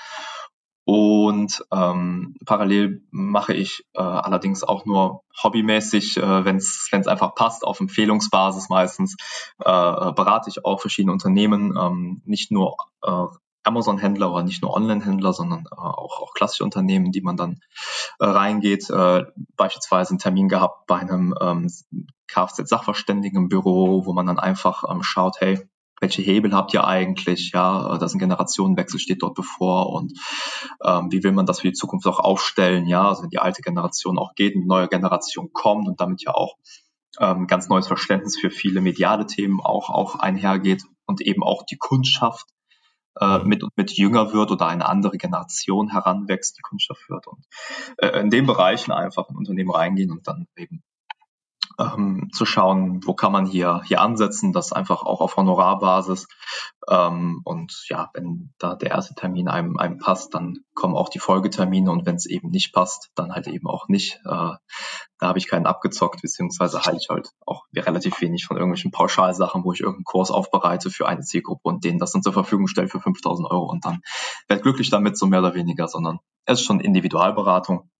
Und 0.89 1.65
ähm, 1.73 2.37
parallel 2.47 3.03
mache 3.11 3.53
ich 3.53 3.85
äh, 3.95 4.01
allerdings 4.01 4.63
auch 4.63 4.87
nur 4.87 5.25
hobbymäßig, 5.43 6.17
äh, 6.17 6.45
wenn 6.45 6.59
es 6.59 6.89
einfach 7.09 7.35
passt, 7.35 7.65
auf 7.65 7.81
Empfehlungsbasis 7.81 8.69
meistens, 8.69 9.17
äh, 9.59 9.65
berate 9.65 10.49
ich 10.49 10.65
auch 10.65 10.81
verschiedene 10.81 11.13
Unternehmen, 11.13 11.77
ähm, 11.77 12.23
nicht 12.25 12.53
nur 12.53 12.77
äh, 13.03 13.27
Amazon-Händler 13.65 14.33
oder 14.33 14.45
nicht 14.45 14.63
nur 14.63 14.75
Online-Händler, 14.75 15.33
sondern 15.33 15.65
äh, 15.67 15.75
auch, 15.75 16.21
auch 16.21 16.35
klassische 16.35 16.63
Unternehmen, 16.63 17.11
die 17.11 17.21
man 17.21 17.37
dann 17.37 17.59
äh, 18.21 18.27
reingeht. 18.27 18.89
Äh, 18.89 19.25
beispielsweise 19.57 20.11
einen 20.11 20.21
Termin 20.21 20.49
gehabt 20.49 20.87
bei 20.87 21.01
einem 21.01 21.35
ähm, 21.41 21.69
Kfz-Sachverständigenbüro, 22.29 24.07
wo 24.07 24.13
man 24.13 24.27
dann 24.27 24.39
einfach 24.39 24.85
ähm, 24.89 25.03
schaut, 25.03 25.41
hey, 25.41 25.69
welche 26.01 26.23
Hebel 26.23 26.53
habt 26.53 26.75
ihr 26.75 26.87
eigentlich? 26.87 27.53
Ja, 27.53 27.97
dass 27.99 28.15
ein 28.15 28.19
Generationenwechsel 28.19 29.01
steht 29.01 29.23
dort 29.23 29.35
bevor 29.35 29.93
und 29.93 30.13
ähm, 30.85 31.11
wie 31.11 31.23
will 31.23 31.33
man 31.33 31.47
das 31.47 31.61
für 31.61 31.69
die 31.69 31.73
Zukunft 31.73 32.07
auch 32.07 32.21
aufstellen? 32.21 32.87
Ja, 32.87 33.09
also 33.09 33.23
wenn 33.23 33.31
die 33.31 33.39
alte 33.39 33.63
Generation 33.63 34.19
auch 34.19 34.35
geht, 34.35 34.55
eine 34.55 34.67
neue 34.67 34.89
Generation 34.89 35.51
kommt 35.53 35.89
und 35.89 36.01
damit 36.01 36.23
ja 36.23 36.35
auch 36.35 36.57
ähm, 37.19 37.47
ganz 37.47 37.69
neues 37.69 37.87
Verständnis 37.87 38.39
für 38.39 38.51
viele 38.51 38.81
mediale 38.81 39.27
Themen 39.27 39.61
auch, 39.61 39.91
auch 39.91 40.17
einhergeht 40.17 40.85
und 41.07 41.21
eben 41.21 41.43
auch 41.43 41.65
die 41.65 41.79
Kundschaft 41.79 42.47
äh, 43.21 43.39
mit 43.39 43.63
und 43.63 43.73
mit 43.77 43.93
jünger 43.93 44.33
wird 44.33 44.51
oder 44.51 44.67
eine 44.67 44.87
andere 44.87 45.17
Generation 45.17 45.91
heranwächst, 45.91 46.59
die 46.59 46.63
Kundschaft 46.63 47.09
wird 47.09 47.27
und 47.27 47.45
äh, 47.99 48.21
in 48.21 48.31
den 48.31 48.47
Bereichen 48.47 48.93
einfach 48.93 49.31
in 49.31 49.37
Unternehmen 49.37 49.71
reingehen 49.71 50.11
und 50.11 50.27
dann 50.29 50.47
eben 50.57 50.83
ähm, 51.79 52.31
zu 52.33 52.47
schauen, 52.47 53.01
wo 53.05 53.15
kann 53.15 53.33
man 53.33 53.47
hier, 53.47 53.83
hier 53.85 54.01
ansetzen, 54.01 54.53
das 54.53 54.73
einfach 54.73 55.03
auch 55.03 55.21
auf 55.21 55.37
Honorarbasis. 55.37 56.27
Ähm, 56.89 57.41
und 57.45 57.85
ja, 57.89 58.11
wenn 58.15 58.53
da 58.59 58.75
der 58.75 58.91
erste 58.91 59.15
Termin 59.15 59.49
einem, 59.49 59.77
einem 59.77 59.99
passt, 59.99 60.35
dann 60.35 60.59
kommen 60.75 60.97
auch 60.97 61.09
die 61.09 61.19
Folgetermine 61.19 61.91
und 61.91 62.07
wenn 62.07 62.17
es 62.17 62.27
eben 62.27 62.51
nicht 62.51 62.73
passt, 62.73 63.11
dann 63.15 63.33
halt 63.33 63.47
eben 63.47 63.67
auch 63.67 63.89
nicht. 63.89 64.21
Äh, 64.25 64.55
da 65.19 65.29
habe 65.29 65.39
ich 65.39 65.49
keinen 65.49 65.67
abgezockt, 65.67 66.23
beziehungsweise 66.23 66.83
halte 66.83 66.99
ich 67.01 67.09
halt 67.09 67.31
auch 67.47 67.65
relativ 67.75 68.21
wenig 68.21 68.45
von 68.45 68.57
irgendwelchen 68.57 68.91
Pauschalsachen, 68.91 69.65
wo 69.65 69.73
ich 69.73 69.81
irgendeinen 69.81 70.05
Kurs 70.05 70.31
aufbereite 70.31 70.91
für 70.91 71.09
eine 71.09 71.23
Zielgruppe 71.23 71.69
und 71.69 71.85
denen 71.85 71.99
das 71.99 72.13
dann 72.13 72.23
zur 72.23 72.33
Verfügung 72.33 72.69
stelle 72.69 72.89
für 72.89 73.01
5000 73.01 73.51
Euro 73.51 73.71
und 73.71 73.85
dann 73.85 74.01
werde 74.49 74.63
glücklich 74.63 74.91
damit, 74.91 75.19
so 75.19 75.27
mehr 75.27 75.41
oder 75.41 75.55
weniger, 75.55 75.89
sondern 75.89 76.19
es 76.45 76.61
ist 76.61 76.67
schon 76.67 76.81
Individualberatung 76.81 77.91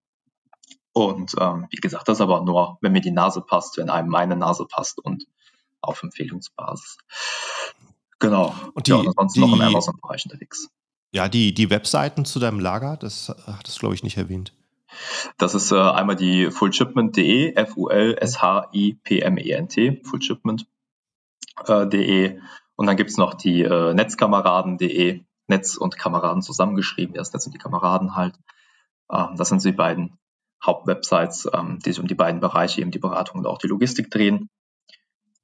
und 0.97 1.37
ähm, 1.39 1.67
wie 1.69 1.77
gesagt, 1.77 2.09
das 2.09 2.23
aber 2.23 2.43
nur, 2.43 2.79
wenn 2.81 2.93
mir 2.93 3.03
die 3.03 3.11
Nase 3.11 3.43
passt, 3.43 3.77
wenn 3.77 3.91
einem 3.91 4.09
meine 4.09 4.35
Nase 4.35 4.65
passt 4.65 4.99
und 4.99 5.27
auf 5.83 6.03
Empfehlungsbasis. 6.03 6.97
Genau. 8.19 8.55
Und 8.73 8.87
die, 8.87 8.93
ja, 8.93 8.97
und 8.97 9.09
ansonsten 9.09 9.43
die, 9.43 9.47
noch 9.47 9.57
im 9.57 9.61
Amazon-Bereich 9.61 10.25
unterwegs. 10.25 10.71
Ja, 11.13 11.29
die, 11.29 11.53
die 11.53 11.69
Webseiten 11.69 12.25
zu 12.25 12.39
deinem 12.39 12.61
Lager, 12.61 12.97
das 12.97 13.29
hat 13.29 13.69
es, 13.69 13.79
glaube 13.79 13.95
ich, 13.95 14.05
nicht 14.05 14.17
erwähnt. 14.17 14.55
Das 15.37 15.55
ist 15.55 15.71
äh, 15.71 15.79
einmal 15.79 16.17
die 16.17 16.51
fullshipment.de, 16.51 17.55
F-U-L-S-H-I-P-M-E-N-T, 17.55 20.01
fullshipment.de. 20.03 22.25
Äh, 22.25 22.41
und 22.75 22.87
dann 22.87 22.97
gibt 22.97 23.11
es 23.11 23.19
noch 23.19 23.35
die 23.35 23.61
äh, 23.61 23.93
Netzkameraden.de, 23.93 25.27
Netz 25.47 25.77
und 25.77 25.99
Kameraden 25.99 26.41
zusammengeschrieben, 26.41 27.17
das 27.17 27.35
Netz 27.35 27.45
und 27.45 27.53
die 27.53 27.59
Kameraden 27.59 28.17
halt. 28.17 28.39
Ähm, 29.13 29.35
das 29.37 29.51
sind 29.51 29.61
so 29.61 29.69
die 29.69 29.77
beiden 29.77 30.19
Hauptwebsites, 30.65 31.49
ähm, 31.53 31.79
die 31.85 31.93
sich 31.93 32.01
um 32.01 32.07
die 32.07 32.15
beiden 32.15 32.41
Bereiche, 32.41 32.81
eben 32.81 32.91
die 32.91 32.99
Beratung 32.99 33.41
und 33.41 33.47
auch 33.47 33.59
die 33.59 33.69
Logistik 33.69 34.11
drehen. 34.11 34.49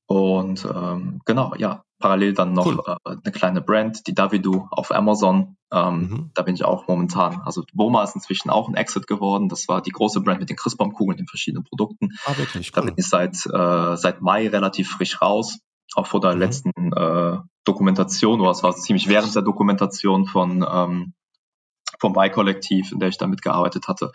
Und 0.07 0.67
ähm, 0.67 1.21
genau, 1.25 1.55
ja, 1.57 1.85
parallel 1.99 2.35
dann 2.35 2.53
noch 2.53 2.67
cool. 2.67 2.83
äh, 2.87 3.11
eine 3.11 3.33
kleine 3.33 3.63
Brand, 3.63 4.07
die 4.07 4.15
Davidu 4.15 4.69
auf 4.71 4.93
Amazon. 4.93 5.57
Ähm, 5.73 5.99
mhm. 5.99 6.31
Da 6.35 6.43
bin 6.43 6.55
ich 6.55 6.65
auch 6.65 6.87
momentan. 6.87 7.41
Also 7.45 7.65
Woma 7.73 8.03
ist 8.03 8.15
inzwischen 8.15 8.51
auch 8.51 8.69
ein 8.69 8.75
Exit 8.75 9.07
geworden. 9.07 9.49
Das 9.49 9.69
war 9.69 9.81
die 9.81 9.91
große 9.91 10.21
Brand 10.21 10.41
mit 10.41 10.51
den 10.51 10.57
Christbaumkugeln, 10.57 11.17
den 11.17 11.29
verschiedenen 11.29 11.65
Produkten. 11.65 12.11
Ah, 12.27 12.37
wirklich? 12.37 12.69
Cool. 12.69 12.75
Da 12.75 12.81
bin 12.83 12.95
ich 12.99 13.09
seit, 13.09 13.37
äh, 13.47 13.97
seit 13.97 14.21
Mai 14.21 14.49
relativ 14.49 14.91
frisch 14.91 15.23
raus. 15.23 15.61
Auch 15.95 16.07
vor 16.07 16.21
der 16.21 16.35
mhm. 16.35 16.41
letzten 16.41 16.93
äh, 16.93 17.39
Dokumentation, 17.65 18.41
oder 18.41 18.51
es 18.51 18.63
war 18.63 18.75
ziemlich 18.75 19.09
während 19.09 19.35
der 19.35 19.43
Dokumentation 19.43 20.27
von 20.27 20.67
ähm, 20.69 21.15
vom 22.03 22.17
Y-Kollektiv, 22.17 22.91
in 22.91 22.99
der 22.99 23.09
ich 23.09 23.17
da 23.17 23.29
mitgearbeitet 23.29 23.87
hatte. 23.87 24.11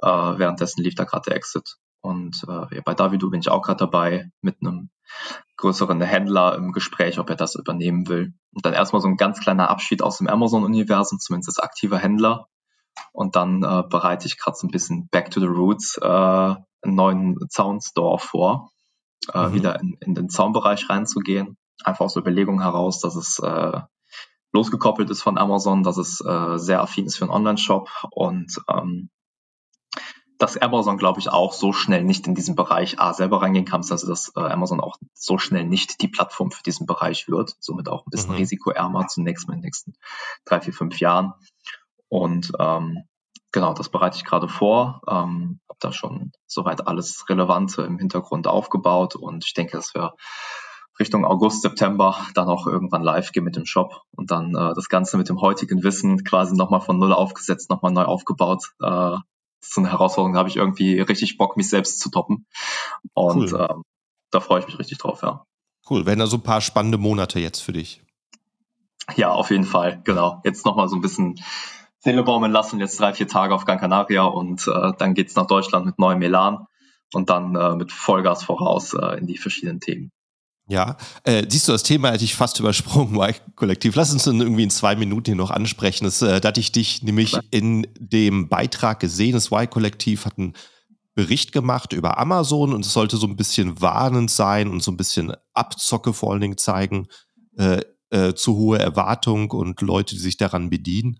Äh, 0.00 0.06
währenddessen 0.06 0.82
lief 0.82 0.94
da 0.94 1.04
gerade 1.04 1.24
der 1.28 1.36
Exit. 1.36 1.76
Und 2.00 2.44
äh, 2.48 2.80
bei 2.82 2.94
Davidu 2.94 3.28
bin 3.28 3.40
ich 3.40 3.50
auch 3.50 3.62
gerade 3.62 3.80
dabei 3.80 4.30
mit 4.40 4.58
einem 4.60 4.90
größeren 5.56 6.00
Händler 6.00 6.54
im 6.54 6.70
Gespräch, 6.72 7.18
ob 7.18 7.28
er 7.28 7.36
das 7.36 7.56
übernehmen 7.56 8.06
will. 8.06 8.34
Und 8.54 8.64
dann 8.64 8.72
erstmal 8.72 9.02
so 9.02 9.08
ein 9.08 9.16
ganz 9.16 9.40
kleiner 9.40 9.68
Abschied 9.68 10.00
aus 10.00 10.18
dem 10.18 10.28
Amazon-Universum, 10.28 11.18
zumindest 11.18 11.48
als 11.48 11.58
aktiver 11.58 11.98
Händler. 11.98 12.46
Und 13.12 13.34
dann 13.34 13.64
äh, 13.64 13.82
bereite 13.88 14.28
ich 14.28 14.38
gerade 14.38 14.56
so 14.56 14.68
ein 14.68 14.70
bisschen 14.70 15.08
Back 15.08 15.32
to 15.32 15.40
the 15.40 15.46
Roots 15.46 15.98
äh, 16.00 16.06
einen 16.06 16.94
neuen 16.94 17.36
Zaun-Store 17.48 18.20
vor, 18.20 18.70
äh, 19.34 19.48
mhm. 19.48 19.54
wieder 19.54 19.80
in, 19.80 19.96
in 20.00 20.14
den 20.14 20.28
Zaunbereich 20.28 20.88
reinzugehen. 20.88 21.56
Einfach 21.82 22.04
aus 22.04 22.14
der 22.14 22.22
Überlegung 22.22 22.62
heraus, 22.62 23.00
dass 23.00 23.16
es 23.16 23.40
äh, 23.40 23.80
losgekoppelt 24.52 25.10
ist 25.10 25.22
von 25.22 25.38
Amazon, 25.38 25.82
dass 25.82 25.96
es 25.96 26.20
äh, 26.20 26.58
sehr 26.58 26.80
affin 26.80 27.06
ist 27.06 27.16
für 27.16 27.24
einen 27.24 27.32
Online-Shop 27.32 27.90
und 28.10 28.58
ähm, 28.68 29.10
dass 30.38 30.56
Amazon, 30.56 30.98
glaube 30.98 31.18
ich, 31.18 31.30
auch 31.30 31.52
so 31.52 31.72
schnell 31.72 32.04
nicht 32.04 32.26
in 32.28 32.34
diesen 32.34 32.54
Bereich 32.54 33.00
A 33.00 33.12
selber 33.12 33.42
reingehen 33.42 33.64
kann, 33.64 33.84
also 33.90 34.06
dass 34.06 34.32
äh, 34.36 34.40
Amazon 34.40 34.80
auch 34.80 34.96
so 35.12 35.36
schnell 35.36 35.64
nicht 35.64 36.00
die 36.00 36.08
Plattform 36.08 36.52
für 36.52 36.62
diesen 36.62 36.86
Bereich 36.86 37.28
wird, 37.28 37.56
somit 37.58 37.88
auch 37.88 38.06
ein 38.06 38.10
bisschen 38.10 38.30
mhm. 38.30 38.38
risikoärmer 38.38 39.08
zunächst 39.08 39.48
mal 39.48 39.54
in 39.54 39.60
den 39.60 39.66
nächsten 39.66 39.94
drei, 40.44 40.60
vier, 40.60 40.72
fünf 40.72 41.00
Jahren. 41.00 41.34
Und 42.08 42.52
ähm, 42.60 43.04
genau, 43.50 43.74
das 43.74 43.88
bereite 43.88 44.16
ich 44.16 44.24
gerade 44.24 44.48
vor, 44.48 45.00
ähm, 45.08 45.60
habe 45.68 45.78
da 45.80 45.92
schon 45.92 46.30
soweit 46.46 46.86
alles 46.86 47.28
Relevante 47.28 47.82
im 47.82 47.98
Hintergrund 47.98 48.46
aufgebaut 48.46 49.16
und 49.16 49.44
ich 49.44 49.54
denke, 49.54 49.76
dass 49.76 49.92
wir 49.94 50.14
Richtung 50.98 51.24
August, 51.24 51.62
September 51.62 52.16
dann 52.34 52.48
auch 52.48 52.66
irgendwann 52.66 53.02
live 53.02 53.32
gehen 53.32 53.44
mit 53.44 53.56
dem 53.56 53.66
Shop 53.66 54.02
und 54.10 54.30
dann 54.30 54.54
äh, 54.54 54.74
das 54.74 54.88
Ganze 54.88 55.16
mit 55.16 55.28
dem 55.28 55.40
heutigen 55.40 55.82
Wissen 55.82 56.24
quasi 56.24 56.56
nochmal 56.56 56.80
von 56.80 56.98
Null 56.98 57.12
aufgesetzt, 57.12 57.70
nochmal 57.70 57.92
neu 57.92 58.04
aufgebaut. 58.04 58.72
Äh, 58.82 59.16
so 59.60 59.80
eine 59.80 59.90
Herausforderung, 59.90 60.34
da 60.34 60.40
habe 60.40 60.48
ich 60.48 60.56
irgendwie 60.56 61.00
richtig 61.00 61.36
Bock, 61.36 61.56
mich 61.56 61.68
selbst 61.68 62.00
zu 62.00 62.10
toppen. 62.10 62.46
Und 63.14 63.52
cool. 63.52 63.68
ähm, 63.70 63.82
da 64.30 64.40
freue 64.40 64.60
ich 64.60 64.66
mich 64.66 64.78
richtig 64.78 64.98
drauf, 64.98 65.22
ja. 65.22 65.44
Cool, 65.88 66.06
werden 66.06 66.20
da 66.20 66.26
so 66.26 66.36
ein 66.36 66.42
paar 66.42 66.60
spannende 66.60 66.98
Monate 66.98 67.40
jetzt 67.40 67.60
für 67.60 67.72
dich. 67.72 68.02
Ja, 69.16 69.30
auf 69.30 69.50
jeden 69.50 69.64
Fall, 69.64 70.02
genau. 70.04 70.40
Jetzt 70.44 70.66
nochmal 70.66 70.88
so 70.88 70.96
ein 70.96 71.00
bisschen 71.00 71.40
Seele 72.00 72.22
baumeln 72.22 72.52
lassen, 72.52 72.78
jetzt 72.78 73.00
drei, 73.00 73.14
vier 73.14 73.26
Tage 73.26 73.54
auf 73.54 73.64
Gran 73.64 73.78
Canaria 73.78 74.24
und 74.24 74.68
äh, 74.68 74.92
dann 74.98 75.14
geht's 75.14 75.34
nach 75.34 75.46
Deutschland 75.46 75.86
mit 75.86 75.98
neuem 75.98 76.22
Elan 76.22 76.66
und 77.12 77.30
dann 77.30 77.56
äh, 77.56 77.74
mit 77.74 77.90
Vollgas 77.90 78.44
voraus 78.44 78.94
äh, 78.94 79.18
in 79.18 79.26
die 79.26 79.38
verschiedenen 79.38 79.80
Themen. 79.80 80.12
Ja, 80.70 80.98
äh, 81.24 81.46
siehst 81.48 81.66
du, 81.66 81.72
das 81.72 81.82
Thema 81.82 82.12
hätte 82.12 82.24
ich 82.24 82.34
fast 82.34 82.60
übersprungen, 82.60 83.14
Y-Kollektiv. 83.20 83.96
Lass 83.96 84.12
uns 84.12 84.24
dann 84.24 84.40
irgendwie 84.40 84.64
in 84.64 84.70
zwei 84.70 84.96
Minuten 84.96 85.26
hier 85.26 85.34
noch 85.34 85.50
ansprechen. 85.50 86.04
Das, 86.04 86.20
äh, 86.20 86.40
da 86.40 86.48
hatte 86.48 86.60
ich 86.60 86.72
dich 86.72 87.02
nämlich 87.02 87.36
in 87.50 87.86
dem 87.98 88.48
Beitrag 88.48 89.00
gesehen. 89.00 89.32
Das 89.32 89.50
Y-Kollektiv 89.50 90.26
hat 90.26 90.36
einen 90.36 90.52
Bericht 91.14 91.52
gemacht 91.52 91.94
über 91.94 92.18
Amazon 92.18 92.74
und 92.74 92.84
es 92.84 92.92
sollte 92.92 93.16
so 93.16 93.26
ein 93.26 93.36
bisschen 93.36 93.80
warnend 93.80 94.30
sein 94.30 94.68
und 94.68 94.82
so 94.82 94.92
ein 94.92 94.98
bisschen 94.98 95.32
Abzocke 95.54 96.12
vor 96.12 96.32
allen 96.32 96.42
Dingen 96.42 96.58
zeigen, 96.58 97.08
äh, 97.56 97.80
äh, 98.10 98.34
zu 98.34 98.54
hohe 98.54 98.78
Erwartung 98.78 99.50
und 99.50 99.80
Leute, 99.80 100.14
die 100.14 100.20
sich 100.20 100.36
daran 100.36 100.68
bedienen. 100.68 101.18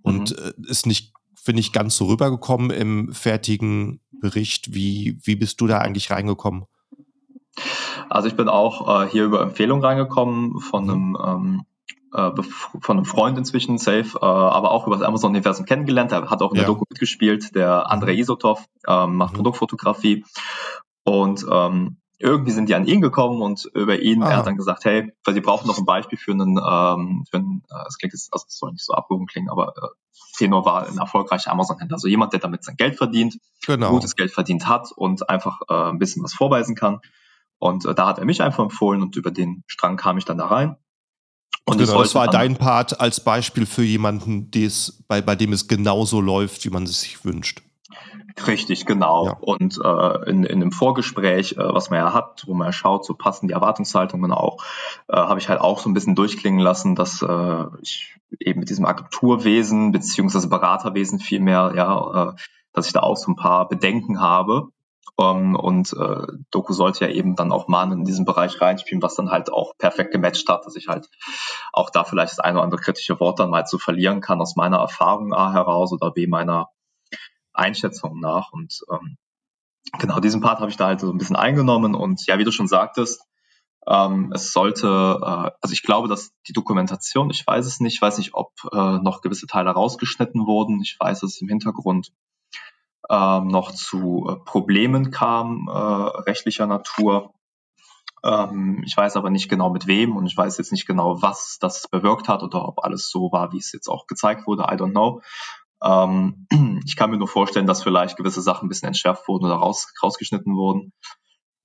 Und 0.00 0.30
mhm. 0.30 0.64
äh, 0.66 0.70
ist 0.70 0.86
nicht, 0.86 1.12
finde 1.36 1.60
ich, 1.60 1.72
ganz 1.72 1.96
so 1.96 2.06
rübergekommen 2.06 2.70
im 2.70 3.12
fertigen 3.12 4.00
Bericht. 4.10 4.74
Wie, 4.74 5.18
wie 5.22 5.36
bist 5.36 5.60
du 5.60 5.66
da 5.66 5.78
eigentlich 5.78 6.10
reingekommen? 6.10 6.64
Also 8.08 8.28
ich 8.28 8.36
bin 8.36 8.48
auch 8.48 9.04
äh, 9.04 9.08
hier 9.08 9.24
über 9.24 9.40
Empfehlung 9.40 9.84
reingekommen 9.84 10.60
von 10.60 10.90
einem, 10.90 11.18
ähm, 11.24 11.62
äh, 12.12 12.42
von 12.80 12.96
einem 12.96 13.04
Freund 13.04 13.38
inzwischen, 13.38 13.78
Safe, 13.78 14.18
äh, 14.20 14.24
aber 14.24 14.70
auch 14.70 14.86
über 14.86 14.96
das 14.96 15.04
Amazon-Universum 15.06 15.66
kennengelernt. 15.66 16.12
Er 16.12 16.30
hat 16.30 16.42
auch 16.42 16.52
in 16.52 16.56
ja. 16.56 16.62
der 16.62 16.68
Doku 16.68 16.84
mitgespielt, 16.88 17.54
der 17.54 17.90
Andrei 17.90 18.12
mhm. 18.12 18.18
Isotov, 18.18 18.64
ähm, 18.86 19.16
macht 19.16 19.32
mhm. 19.32 19.38
Produktfotografie. 19.38 20.24
Und 21.04 21.44
ähm, 21.50 21.96
irgendwie 22.22 22.52
sind 22.52 22.68
die 22.68 22.74
an 22.74 22.86
ihn 22.86 23.00
gekommen 23.00 23.42
und 23.42 23.68
über 23.74 23.98
ihn, 23.98 24.22
ah. 24.22 24.30
er 24.30 24.36
hat 24.38 24.46
dann 24.46 24.56
gesagt, 24.56 24.84
hey, 24.84 25.12
weil 25.24 25.34
sie 25.34 25.40
brauchen 25.40 25.66
noch 25.66 25.78
ein 25.78 25.84
Beispiel 25.84 26.18
für 26.18 26.32
einen, 26.32 26.56
ähm, 26.56 27.24
für 27.28 27.38
einen 27.38 27.64
äh, 27.68 27.88
es 27.88 27.98
klingt 27.98 28.12
jetzt, 28.12 28.32
also 28.32 28.46
es 28.46 28.58
soll 28.58 28.70
nicht 28.72 28.84
so 28.84 28.94
abgehoben 28.94 29.26
klingen, 29.26 29.50
aber 29.50 29.74
äh, 29.76 29.88
Tenor 30.36 30.64
war 30.64 30.86
ein 30.86 30.98
erfolgreicher 30.98 31.50
Amazon-Händler. 31.50 31.96
Also 31.96 32.08
jemand, 32.08 32.32
der 32.32 32.40
damit 32.40 32.64
sein 32.64 32.76
Geld 32.76 32.96
verdient, 32.96 33.38
genau. 33.66 33.90
gutes 33.90 34.14
Geld 34.14 34.30
verdient 34.30 34.68
hat 34.68 34.92
und 34.92 35.28
einfach 35.28 35.60
äh, 35.68 35.90
ein 35.90 35.98
bisschen 35.98 36.22
was 36.22 36.32
vorweisen 36.32 36.74
kann. 36.74 37.00
Und 37.62 37.84
äh, 37.84 37.94
da 37.94 38.08
hat 38.08 38.18
er 38.18 38.24
mich 38.24 38.42
einfach 38.42 38.64
empfohlen 38.64 39.02
und 39.02 39.14
über 39.14 39.30
den 39.30 39.62
Strang 39.68 39.96
kam 39.96 40.18
ich 40.18 40.24
dann 40.24 40.36
da 40.36 40.46
rein. 40.46 40.74
Und 41.64 41.78
genau, 41.78 42.02
das 42.02 42.12
war 42.16 42.26
dein 42.26 42.56
Part 42.56 43.00
als 43.00 43.20
Beispiel 43.20 43.66
für 43.66 43.84
jemanden, 43.84 44.50
bei, 45.06 45.22
bei 45.22 45.36
dem 45.36 45.52
es 45.52 45.68
genauso 45.68 46.20
läuft, 46.20 46.64
wie 46.64 46.70
man 46.70 46.82
es 46.82 47.02
sich 47.02 47.24
wünscht. 47.24 47.62
Richtig, 48.48 48.84
genau. 48.84 49.26
Ja. 49.26 49.36
Und 49.40 49.78
äh, 49.78 50.28
in, 50.28 50.42
in 50.42 50.60
einem 50.60 50.72
Vorgespräch, 50.72 51.52
äh, 51.52 51.58
was 51.58 51.90
man 51.90 52.00
ja 52.00 52.12
hat, 52.12 52.42
wo 52.48 52.54
man 52.54 52.66
ja 52.66 52.72
schaut, 52.72 53.04
so 53.04 53.14
passen 53.14 53.46
die 53.46 53.54
Erwartungshaltungen 53.54 54.32
auch, 54.32 54.64
äh, 55.06 55.16
habe 55.16 55.38
ich 55.38 55.48
halt 55.48 55.60
auch 55.60 55.78
so 55.78 55.88
ein 55.88 55.94
bisschen 55.94 56.16
durchklingen 56.16 56.58
lassen, 56.58 56.96
dass 56.96 57.22
äh, 57.22 57.64
ich 57.80 58.16
eben 58.40 58.58
mit 58.58 58.70
diesem 58.70 58.86
Agenturwesen 58.86 59.92
beziehungsweise 59.92 60.48
Beraterwesen 60.48 61.20
vielmehr, 61.20 61.74
ja, 61.76 62.30
äh, 62.30 62.32
dass 62.72 62.88
ich 62.88 62.92
da 62.92 63.00
auch 63.00 63.16
so 63.16 63.30
ein 63.30 63.36
paar 63.36 63.68
Bedenken 63.68 64.20
habe, 64.20 64.72
ähm, 65.18 65.56
und 65.56 65.92
äh, 65.92 66.26
Doku 66.50 66.72
sollte 66.72 67.06
ja 67.06 67.10
eben 67.12 67.36
dann 67.36 67.52
auch 67.52 67.68
mal 67.68 67.90
in 67.92 68.04
diesen 68.04 68.24
Bereich 68.24 68.60
reinspielen, 68.60 69.02
was 69.02 69.14
dann 69.14 69.30
halt 69.30 69.52
auch 69.52 69.76
perfekt 69.78 70.12
gematcht 70.12 70.48
hat, 70.48 70.66
dass 70.66 70.76
ich 70.76 70.88
halt 70.88 71.08
auch 71.72 71.90
da 71.90 72.04
vielleicht 72.04 72.32
das 72.32 72.40
eine 72.40 72.58
oder 72.58 72.64
andere 72.64 72.80
kritische 72.80 73.18
Wort 73.20 73.38
dann 73.38 73.50
mal 73.50 73.64
zu 73.64 73.78
verlieren 73.78 74.20
kann 74.20 74.40
aus 74.40 74.56
meiner 74.56 74.78
Erfahrung 74.78 75.32
A 75.34 75.52
heraus 75.52 75.92
oder 75.92 76.10
B 76.10 76.26
meiner 76.26 76.68
Einschätzung 77.52 78.20
nach. 78.20 78.52
Und 78.52 78.80
ähm, 78.90 79.18
genau 79.98 80.20
diesen 80.20 80.40
Part 80.40 80.60
habe 80.60 80.70
ich 80.70 80.76
da 80.76 80.86
halt 80.86 81.00
so 81.00 81.10
ein 81.10 81.18
bisschen 81.18 81.36
eingenommen 81.36 81.94
und 81.94 82.26
ja, 82.26 82.38
wie 82.38 82.44
du 82.44 82.52
schon 82.52 82.68
sagtest, 82.68 83.22
Ähm, 83.84 84.30
es 84.32 84.52
sollte, 84.52 84.86
äh, 84.86 85.50
also 85.60 85.72
ich 85.72 85.82
glaube, 85.82 86.06
dass 86.06 86.30
die 86.46 86.52
Dokumentation, 86.52 87.30
ich 87.30 87.44
weiß 87.44 87.66
es 87.66 87.80
nicht, 87.80 87.94
ich 87.94 88.00
weiß 88.00 88.18
nicht, 88.18 88.32
ob 88.32 88.52
äh, 88.70 88.98
noch 89.02 89.22
gewisse 89.22 89.48
Teile 89.48 89.72
rausgeschnitten 89.72 90.46
wurden. 90.46 90.80
Ich 90.82 90.96
weiß, 91.00 91.18
dass 91.20 91.34
es 91.34 91.42
im 91.42 91.48
Hintergrund 91.48 92.12
ähm, 93.10 93.48
noch 93.48 93.72
zu 93.72 94.26
äh, 94.28 94.36
Problemen 94.44 95.10
kam, 95.10 95.68
äh, 95.68 95.72
rechtlicher 95.72 96.66
Natur. 96.66 97.34
Ähm, 98.24 98.82
ich 98.86 98.96
weiß 98.96 99.16
aber 99.16 99.30
nicht 99.30 99.48
genau 99.48 99.70
mit 99.70 99.86
wem 99.86 100.16
und 100.16 100.26
ich 100.26 100.36
weiß 100.36 100.58
jetzt 100.58 100.72
nicht 100.72 100.86
genau, 100.86 101.22
was 101.22 101.58
das 101.60 101.88
bewirkt 101.88 102.28
hat 102.28 102.42
oder 102.42 102.66
ob 102.68 102.84
alles 102.84 103.10
so 103.10 103.32
war, 103.32 103.52
wie 103.52 103.58
es 103.58 103.72
jetzt 103.72 103.88
auch 103.88 104.06
gezeigt 104.06 104.46
wurde. 104.46 104.62
I 104.64 104.76
don't 104.76 104.92
know. 104.92 105.20
Ähm, 105.82 106.46
ich 106.86 106.96
kann 106.96 107.10
mir 107.10 107.18
nur 107.18 107.28
vorstellen, 107.28 107.66
dass 107.66 107.82
vielleicht 107.82 108.16
gewisse 108.16 108.42
Sachen 108.42 108.66
ein 108.66 108.68
bisschen 108.68 108.88
entschärft 108.88 109.26
wurden 109.28 109.46
oder 109.46 109.56
raus, 109.56 109.92
rausgeschnitten 110.02 110.54
wurden. 110.54 110.92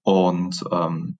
Und 0.04 0.64
ähm, 0.72 1.18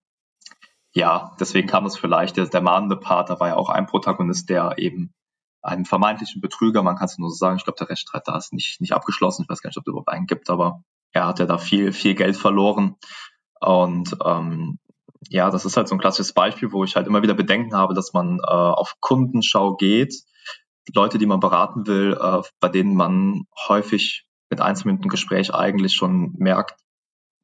ja, 0.94 1.36
deswegen 1.40 1.68
kam 1.68 1.86
es 1.86 1.98
vielleicht, 1.98 2.38
der, 2.38 2.48
der 2.48 2.62
mahnende 2.62 2.98
Part, 2.98 3.30
da 3.30 3.40
war 3.40 3.50
ja 3.50 3.56
auch 3.56 3.70
ein 3.70 3.86
Protagonist, 3.86 4.50
der 4.50 4.80
eben 4.80 5.14
einen 5.62 5.86
vermeintlichen 5.86 6.42
Betrüger, 6.42 6.84
man 6.84 6.96
kann 6.96 7.06
es 7.06 7.18
nur 7.18 7.30
so 7.30 7.36
sagen, 7.36 7.58
ich 7.58 7.64
glaube, 7.64 7.78
der 7.80 7.90
Rechtsstreit 7.90 8.28
da 8.28 8.38
ist 8.38 8.54
nicht, 8.54 8.80
nicht 8.80 8.94
abgeschlossen, 8.94 9.44
ich 9.44 9.50
weiß 9.50 9.62
gar 9.62 9.70
nicht, 9.70 9.78
ob 9.78 9.84
es 9.84 9.92
überhaupt 9.92 10.10
einen 10.10 10.28
gibt, 10.28 10.50
aber 10.50 10.84
er 11.12 11.28
hat 11.28 11.40
ja 11.40 11.46
da 11.46 11.58
viel, 11.58 11.92
viel 11.92 12.16
Geld 12.16 12.38
verloren. 12.38 12.96
Und 13.60 14.16
ähm, 14.24 14.80
ja, 15.30 15.50
das 15.50 15.66
ist 15.66 15.78
halt 15.78 15.88
so 15.88 15.96
ein 15.96 16.00
klassisches 16.00 16.34
Beispiel, 16.34 16.72
wo 16.72 16.84
ich 16.84 16.96
halt 16.96 17.08
immer 17.08 17.24
wieder 17.24 17.34
Bedenken 17.34 17.76
habe, 17.76 17.94
dass 17.94 18.14
man 18.14 18.40
äh, 18.40 18.52
auf 18.52 18.96
Kundenschau 19.00 19.76
geht, 19.76 20.14
Leute, 20.94 21.18
die 21.18 21.26
man 21.26 21.40
beraten 21.40 21.86
will, 21.88 22.18
äh, 22.20 22.42
bei 22.60 22.70
denen 22.70 22.96
man 22.96 23.44
häufig 23.68 24.26
mit 24.50 24.62
Minuten 24.86 25.10
Gespräch 25.10 25.54
eigentlich 25.54 25.94
schon 25.94 26.34
merkt, 26.38 26.80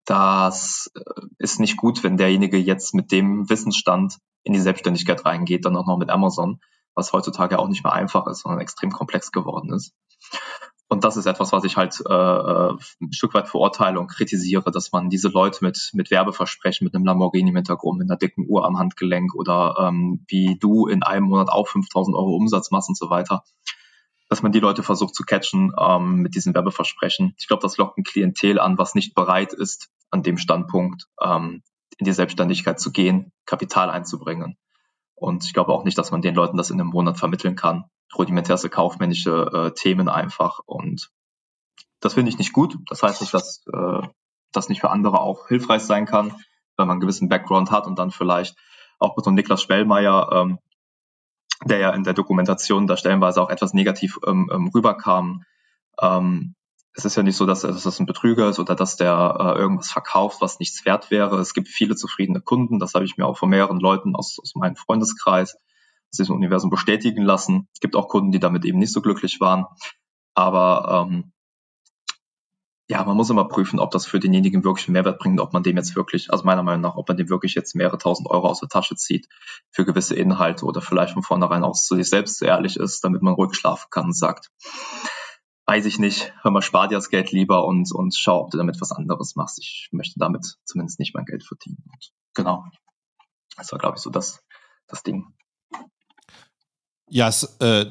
das 0.06 0.92
äh, 0.96 1.22
ist 1.40 1.60
nicht 1.60 1.78
gut, 1.78 2.04
wenn 2.04 2.18
derjenige 2.18 2.58
jetzt 2.58 2.94
mit 2.94 3.12
dem 3.12 3.50
Wissensstand 3.50 4.18
in 4.44 4.54
die 4.54 4.60
Selbstständigkeit 4.60 5.26
reingeht, 5.26 5.66
dann 5.66 5.76
auch 5.76 5.88
noch 5.88 5.98
mit 5.98 6.10
Amazon, 6.10 6.60
was 6.96 7.14
heutzutage 7.14 7.60
auch 7.60 7.68
nicht 7.68 7.84
mehr 7.84 7.94
einfach 7.94 8.28
ist, 8.28 8.42
sondern 8.42 8.62
extrem 8.62 8.92
komplex 8.92 9.32
geworden 9.32 9.74
ist. 9.74 9.94
Und 10.94 11.04
das 11.04 11.18
ist 11.18 11.26
etwas, 11.26 11.52
was 11.52 11.64
ich 11.64 11.76
halt 11.76 12.00
äh, 12.08 12.14
ein 12.14 13.14
Stück 13.14 13.34
weit 13.34 13.48
verurteile 13.48 14.00
und 14.00 14.08
kritisiere, 14.08 14.70
dass 14.70 14.92
man 14.92 15.10
diese 15.10 15.30
Leute 15.30 15.66
mit, 15.66 15.90
mit 15.94 16.12
Werbeversprechen, 16.12 16.86
mit 16.86 16.94
einem 16.94 17.06
Lamborghini 17.06 17.50
im 17.50 17.56
Hintergrund, 17.56 17.98
mit 17.98 18.10
einer 18.10 18.18
dicken 18.18 18.46
Uhr 18.48 18.64
am 18.64 18.78
Handgelenk 18.78 19.34
oder 19.34 19.76
ähm, 19.80 20.24
wie 20.28 20.58
du 20.60 20.86
in 20.86 21.02
einem 21.02 21.26
Monat 21.28 21.50
auch 21.50 21.68
5000 21.68 22.16
Euro 22.16 22.36
Umsatz 22.36 22.70
machst 22.70 22.90
und 22.90 22.98
so 22.98 23.10
weiter, 23.10 23.44
dass 24.30 24.44
man 24.44 24.52
die 24.52 24.60
Leute 24.60 24.84
versucht 24.84 25.16
zu 25.16 25.24
catchen 25.24 25.72
ähm, 25.80 26.18
mit 26.18 26.36
diesen 26.36 26.54
Werbeversprechen. 26.54 27.34
Ich 27.40 27.48
glaube, 27.48 27.62
das 27.62 27.78
lockt 27.78 27.98
ein 27.98 28.04
Klientel 28.04 28.60
an, 28.60 28.78
was 28.78 28.94
nicht 28.94 29.16
bereit 29.16 29.54
ist, 29.54 29.90
an 30.12 30.22
dem 30.22 30.38
Standpunkt 30.38 31.08
ähm, 31.20 31.64
in 31.98 32.06
die 32.06 32.14
Selbstständigkeit 32.14 32.80
zu 32.80 32.92
gehen, 32.92 33.32
Kapital 33.46 33.90
einzubringen. 33.90 34.58
Und 35.16 35.46
ich 35.46 35.54
glaube 35.54 35.72
auch 35.72 35.84
nicht, 35.84 35.98
dass 35.98 36.12
man 36.12 36.22
den 36.22 36.36
Leuten 36.36 36.58
das 36.58 36.70
in 36.70 36.80
einem 36.80 36.90
Monat 36.90 37.18
vermitteln 37.18 37.56
kann. 37.56 37.86
Rudimentärste 38.18 38.70
kaufmännische 38.70 39.50
äh, 39.54 39.72
Themen 39.74 40.10
einfach. 40.10 40.60
Und 40.66 41.10
das 42.00 42.16
finde 42.16 42.30
ich 42.30 42.38
nicht 42.38 42.54
gut. 42.54 42.78
Das 42.90 43.02
heißt 43.04 43.22
nicht, 43.22 43.34
dass 43.34 43.64
äh, 43.72 44.08
das 44.52 44.70
nicht 44.70 44.82
für 44.82 44.90
andere 44.90 45.22
auch 45.22 45.48
hilfreich 45.48 45.82
sein 45.84 46.06
kann, 46.06 46.32
wenn 46.78 46.88
man 46.88 46.92
einen 46.92 47.02
gewissen 47.02 47.30
Background 47.30 47.72
hat 47.72 47.88
und 47.88 47.98
dann 47.98 48.12
vielleicht 48.12 48.56
auch 49.00 49.16
mit 49.16 49.26
so 49.26 49.32
Niklas 49.32 49.62
Spellmeier, 49.62 50.30
ähm, 50.32 50.60
der 51.66 51.80
ja 51.80 51.90
in 51.92 52.04
der 52.04 52.14
Dokumentation 52.14 52.88
da 52.88 52.98
stellenweise 52.98 53.42
auch 53.42 53.50
etwas 53.50 53.74
negativ 53.74 54.20
ähm, 54.26 54.50
ähm, 54.54 54.68
rüberkam, 54.74 55.44
ähm, 56.02 56.56
es 56.96 57.06
ist 57.06 57.16
ja 57.16 57.24
nicht 57.24 57.38
so, 57.38 57.46
dass, 57.46 57.62
dass 57.62 57.84
das 57.84 58.00
ein 58.00 58.06
Betrüger 58.06 58.50
ist 58.50 58.60
oder 58.60 58.76
dass 58.76 58.98
der 58.98 59.38
äh, 59.40 59.60
irgendwas 59.60 59.92
verkauft, 59.92 60.42
was 60.42 60.60
nichts 60.60 60.86
wert 60.86 61.10
wäre. 61.10 61.40
Es 61.40 61.54
gibt 61.54 61.68
viele 61.68 61.96
zufriedene 61.96 62.40
Kunden. 62.40 62.80
Das 62.80 62.94
habe 62.94 63.06
ich 63.06 63.18
mir 63.18 63.26
auch 63.26 63.38
von 63.38 63.50
mehreren 63.50 63.80
Leuten 63.80 64.16
aus, 64.16 64.38
aus 64.40 64.54
meinem 64.56 64.76
Freundeskreis 64.76 65.56
aus 65.56 66.18
diesem 66.18 66.36
Universum 66.36 66.70
bestätigen 66.70 67.24
lassen. 67.24 67.68
Es 67.74 67.80
gibt 67.80 67.96
auch 67.96 68.08
Kunden, 68.08 68.32
die 68.32 68.40
damit 68.40 68.64
eben 68.66 68.78
nicht 68.78 68.94
so 68.94 69.02
glücklich 69.02 69.40
waren. 69.40 69.66
Aber 70.36 71.08
ähm, 71.10 71.34
ja, 72.90 73.04
man 73.04 73.18
muss 73.18 73.32
immer 73.32 73.48
prüfen, 73.48 73.80
ob 73.80 73.90
das 73.90 74.06
für 74.06 74.20
denjenigen 74.20 74.64
wirklich 74.64 74.88
einen 74.88 74.94
Mehrwert 74.94 75.18
bringt, 75.18 75.40
ob 75.40 75.52
man 75.52 75.64
dem 75.64 75.78
jetzt 75.78 75.96
wirklich, 75.96 76.32
also 76.32 76.44
meiner 76.44 76.62
Meinung 76.62 76.82
nach, 76.82 76.96
ob 76.96 77.08
man 77.08 77.18
dem 77.18 77.30
wirklich 77.30 77.56
jetzt 77.56 77.76
mehrere 77.76 77.98
tausend 77.98 78.30
Euro 78.30 78.48
aus 78.48 78.60
der 78.60 78.70
Tasche 78.70 78.96
zieht 78.96 79.28
für 79.72 79.84
gewisse 79.84 80.16
Inhalte 80.16 80.66
oder 80.66 80.82
vielleicht 80.82 81.14
von 81.14 81.24
vornherein 81.24 81.64
auch 81.64 81.74
zu 81.74 81.96
sich 81.96 82.10
selbst 82.10 82.42
ehrlich 82.44 82.78
ist, 82.78 83.04
damit 83.04 83.24
man 83.24 83.34
ruhig 83.34 83.56
schlafen 83.56 83.88
kann 83.90 84.06
und 84.06 84.16
sagt, 84.16 84.52
weiß 85.66 85.86
ich 85.86 86.00
nicht, 86.00 86.34
hör 86.42 86.52
mal, 86.52 86.62
spar 86.62 86.88
dir 86.88 86.96
das 86.96 87.10
Geld 87.10 87.32
lieber 87.32 87.66
und, 87.66 87.92
und 87.94 88.16
schau, 88.16 88.42
ob 88.42 88.52
du 88.52 88.58
damit 88.58 88.82
was 88.82 88.92
anderes 88.92 89.36
machst. 89.36 89.60
Ich 89.60 89.90
möchte 89.92 90.20
damit 90.20 90.58
zumindest 90.66 91.00
nicht 91.00 91.16
mein 91.16 91.26
Geld 91.26 91.44
verdienen. 91.44 91.84
Und 91.92 92.12
genau. 92.34 92.66
Das 93.56 93.72
war, 93.72 93.80
glaube 93.80 93.98
ich, 93.98 94.04
so 94.04 94.10
das, 94.10 94.44
das 94.88 95.04
Ding. 95.04 95.28
Ja, 97.10 97.28
es, 97.28 97.44
äh, 97.60 97.86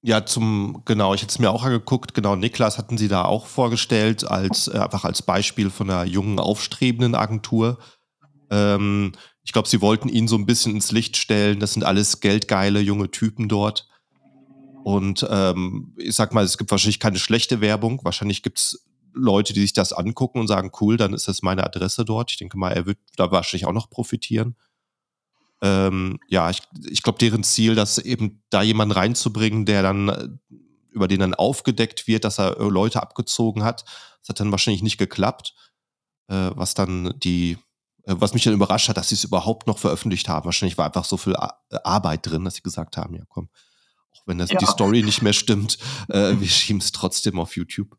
ja, 0.00 0.24
zum, 0.24 0.82
genau, 0.84 1.14
ich 1.14 1.22
hätte 1.22 1.30
es 1.30 1.38
mir 1.38 1.50
auch 1.50 1.64
angeguckt, 1.64 2.14
genau, 2.14 2.36
Niklas 2.36 2.78
hatten 2.78 2.98
Sie 2.98 3.08
da 3.08 3.24
auch 3.24 3.46
vorgestellt, 3.46 4.24
als 4.24 4.68
äh, 4.68 4.78
einfach 4.78 5.04
als 5.04 5.22
Beispiel 5.22 5.70
von 5.70 5.90
einer 5.90 6.04
jungen, 6.04 6.38
aufstrebenden 6.38 7.14
Agentur. 7.14 7.78
Ähm, 8.50 9.12
ich 9.44 9.52
glaube, 9.52 9.68
Sie 9.68 9.80
wollten 9.80 10.08
ihn 10.08 10.28
so 10.28 10.36
ein 10.36 10.46
bisschen 10.46 10.74
ins 10.74 10.92
Licht 10.92 11.16
stellen. 11.16 11.60
Das 11.60 11.72
sind 11.72 11.84
alles 11.84 12.20
geldgeile 12.20 12.80
junge 12.80 13.10
Typen 13.10 13.48
dort. 13.48 13.88
Und 14.84 15.26
ähm, 15.30 15.94
ich 15.96 16.14
sag 16.14 16.32
mal, 16.32 16.44
es 16.44 16.58
gibt 16.58 16.70
wahrscheinlich 16.70 17.00
keine 17.00 17.18
schlechte 17.18 17.60
Werbung. 17.60 18.00
Wahrscheinlich 18.04 18.42
gibt 18.42 18.58
es 18.58 18.84
Leute, 19.12 19.52
die 19.52 19.60
sich 19.60 19.72
das 19.72 19.92
angucken 19.92 20.40
und 20.40 20.48
sagen, 20.48 20.70
cool, 20.80 20.96
dann 20.96 21.12
ist 21.12 21.28
das 21.28 21.42
meine 21.42 21.64
Adresse 21.64 22.04
dort. 22.04 22.30
Ich 22.30 22.38
denke 22.38 22.58
mal, 22.58 22.72
er 22.72 22.86
wird 22.86 22.98
da 23.16 23.30
wahrscheinlich 23.30 23.66
auch 23.66 23.72
noch 23.72 23.90
profitieren. 23.90 24.56
Ähm, 25.60 26.18
ja, 26.28 26.50
ich, 26.50 26.62
ich 26.88 27.02
glaube, 27.02 27.18
deren 27.18 27.44
Ziel, 27.44 27.74
dass 27.74 27.98
eben 27.98 28.42
da 28.50 28.62
jemanden 28.62 28.92
reinzubringen, 28.92 29.64
der 29.66 29.82
dann, 29.82 30.40
über 30.90 31.08
den 31.08 31.20
dann 31.20 31.34
aufgedeckt 31.34 32.08
wird, 32.08 32.24
dass 32.24 32.38
er 32.38 32.56
Leute 32.58 33.02
abgezogen 33.02 33.62
hat, 33.62 33.84
das 34.20 34.30
hat 34.30 34.40
dann 34.40 34.50
wahrscheinlich 34.50 34.82
nicht 34.82 34.98
geklappt. 34.98 35.54
Äh, 36.28 36.50
was 36.54 36.74
dann 36.74 37.12
die, 37.18 37.58
äh, 38.04 38.14
was 38.16 38.32
mich 38.32 38.44
dann 38.44 38.54
überrascht 38.54 38.88
hat, 38.88 38.96
dass 38.96 39.10
sie 39.10 39.16
es 39.16 39.24
überhaupt 39.24 39.66
noch 39.66 39.78
veröffentlicht 39.78 40.28
haben. 40.28 40.46
Wahrscheinlich 40.46 40.78
war 40.78 40.86
einfach 40.86 41.04
so 41.04 41.16
viel 41.16 41.36
Arbeit 41.84 42.26
drin, 42.26 42.44
dass 42.44 42.54
sie 42.54 42.62
gesagt 42.62 42.96
haben, 42.96 43.14
ja 43.14 43.22
komm, 43.28 43.48
auch 44.14 44.22
wenn 44.26 44.38
das, 44.38 44.50
ja. 44.50 44.58
die 44.58 44.66
Story 44.66 45.02
nicht 45.02 45.22
mehr 45.22 45.32
stimmt, 45.32 45.78
äh, 46.08 46.34
wir 46.38 46.48
schieben 46.48 46.80
es 46.80 46.92
trotzdem 46.92 47.38
auf 47.38 47.56
YouTube. 47.56 47.96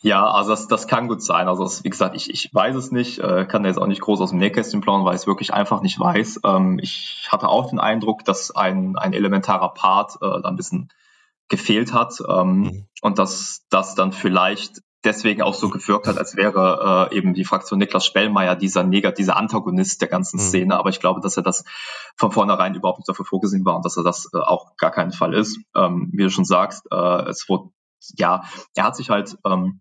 Ja, 0.00 0.30
also 0.30 0.50
das, 0.50 0.68
das 0.68 0.86
kann 0.86 1.08
gut 1.08 1.22
sein. 1.22 1.48
Also 1.48 1.64
das, 1.64 1.84
wie 1.84 1.90
gesagt, 1.90 2.14
ich, 2.14 2.30
ich 2.30 2.54
weiß 2.54 2.76
es 2.76 2.92
nicht, 2.92 3.18
äh, 3.18 3.44
kann 3.46 3.62
da 3.62 3.68
jetzt 3.68 3.78
auch 3.78 3.86
nicht 3.86 4.00
groß 4.00 4.20
aus 4.20 4.30
dem 4.30 4.38
Nähkästchen 4.38 4.80
planen, 4.80 5.04
weil 5.04 5.14
ich 5.14 5.22
es 5.22 5.26
wirklich 5.26 5.52
einfach 5.52 5.82
nicht 5.82 5.98
weiß. 5.98 6.40
Ähm, 6.44 6.78
ich 6.80 7.26
hatte 7.30 7.48
auch 7.48 7.68
den 7.70 7.80
Eindruck, 7.80 8.24
dass 8.24 8.54
ein, 8.54 8.96
ein 8.96 9.12
elementarer 9.12 9.74
Part 9.74 10.16
äh, 10.16 10.40
da 10.42 10.48
ein 10.48 10.56
bisschen 10.56 10.88
gefehlt 11.48 11.92
hat 11.92 12.14
ähm, 12.28 12.60
mhm. 12.60 12.86
und 13.02 13.18
dass 13.18 13.64
das 13.70 13.94
dann 13.94 14.12
vielleicht 14.12 14.82
deswegen 15.06 15.42
auch 15.42 15.54
so 15.54 15.70
gewirkt 15.70 16.06
hat, 16.06 16.18
als 16.18 16.36
wäre 16.36 17.08
äh, 17.10 17.16
eben 17.16 17.32
die 17.32 17.44
Fraktion 17.44 17.78
Niklas 17.78 18.04
Spellmeier 18.04 18.56
dieser 18.56 18.82
Negat, 18.82 19.18
dieser 19.18 19.36
Antagonist 19.36 20.00
der 20.00 20.08
ganzen 20.08 20.38
mhm. 20.38 20.42
Szene. 20.42 20.78
Aber 20.78 20.90
ich 20.90 21.00
glaube, 21.00 21.20
dass 21.20 21.36
er 21.36 21.42
das 21.42 21.64
von 22.16 22.32
vornherein 22.32 22.74
überhaupt 22.74 22.98
nicht 22.98 23.08
dafür 23.08 23.24
vorgesehen 23.24 23.64
war 23.64 23.76
und 23.76 23.84
dass 23.84 23.96
er 23.96 24.04
das 24.04 24.28
äh, 24.34 24.38
auch 24.38 24.76
gar 24.76 24.90
keinen 24.90 25.12
Fall 25.12 25.32
ist. 25.32 25.58
Ähm, 25.74 26.10
wie 26.12 26.24
du 26.24 26.30
schon 26.30 26.44
sagst, 26.44 26.86
äh, 26.90 27.28
es 27.28 27.48
wurde, 27.48 27.70
ja, 28.16 28.42
er 28.74 28.84
hat 28.84 28.96
sich 28.96 29.08
halt 29.08 29.38
ähm, 29.46 29.80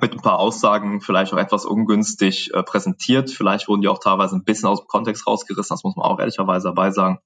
mit 0.00 0.12
ein 0.12 0.20
paar 0.20 0.40
Aussagen 0.40 1.00
vielleicht 1.00 1.32
auch 1.32 1.38
etwas 1.38 1.64
ungünstig 1.64 2.52
äh, 2.52 2.62
präsentiert. 2.64 3.30
Vielleicht 3.30 3.68
wurden 3.68 3.82
die 3.82 3.88
auch 3.88 4.00
teilweise 4.00 4.34
ein 4.34 4.44
bisschen 4.44 4.68
aus 4.68 4.80
dem 4.80 4.88
Kontext 4.88 5.26
rausgerissen, 5.26 5.74
das 5.74 5.84
muss 5.84 5.94
man 5.94 6.04
auch 6.04 6.18
ehrlicherweise 6.18 6.68
dabei 6.68 6.90
sagen. 6.90 7.20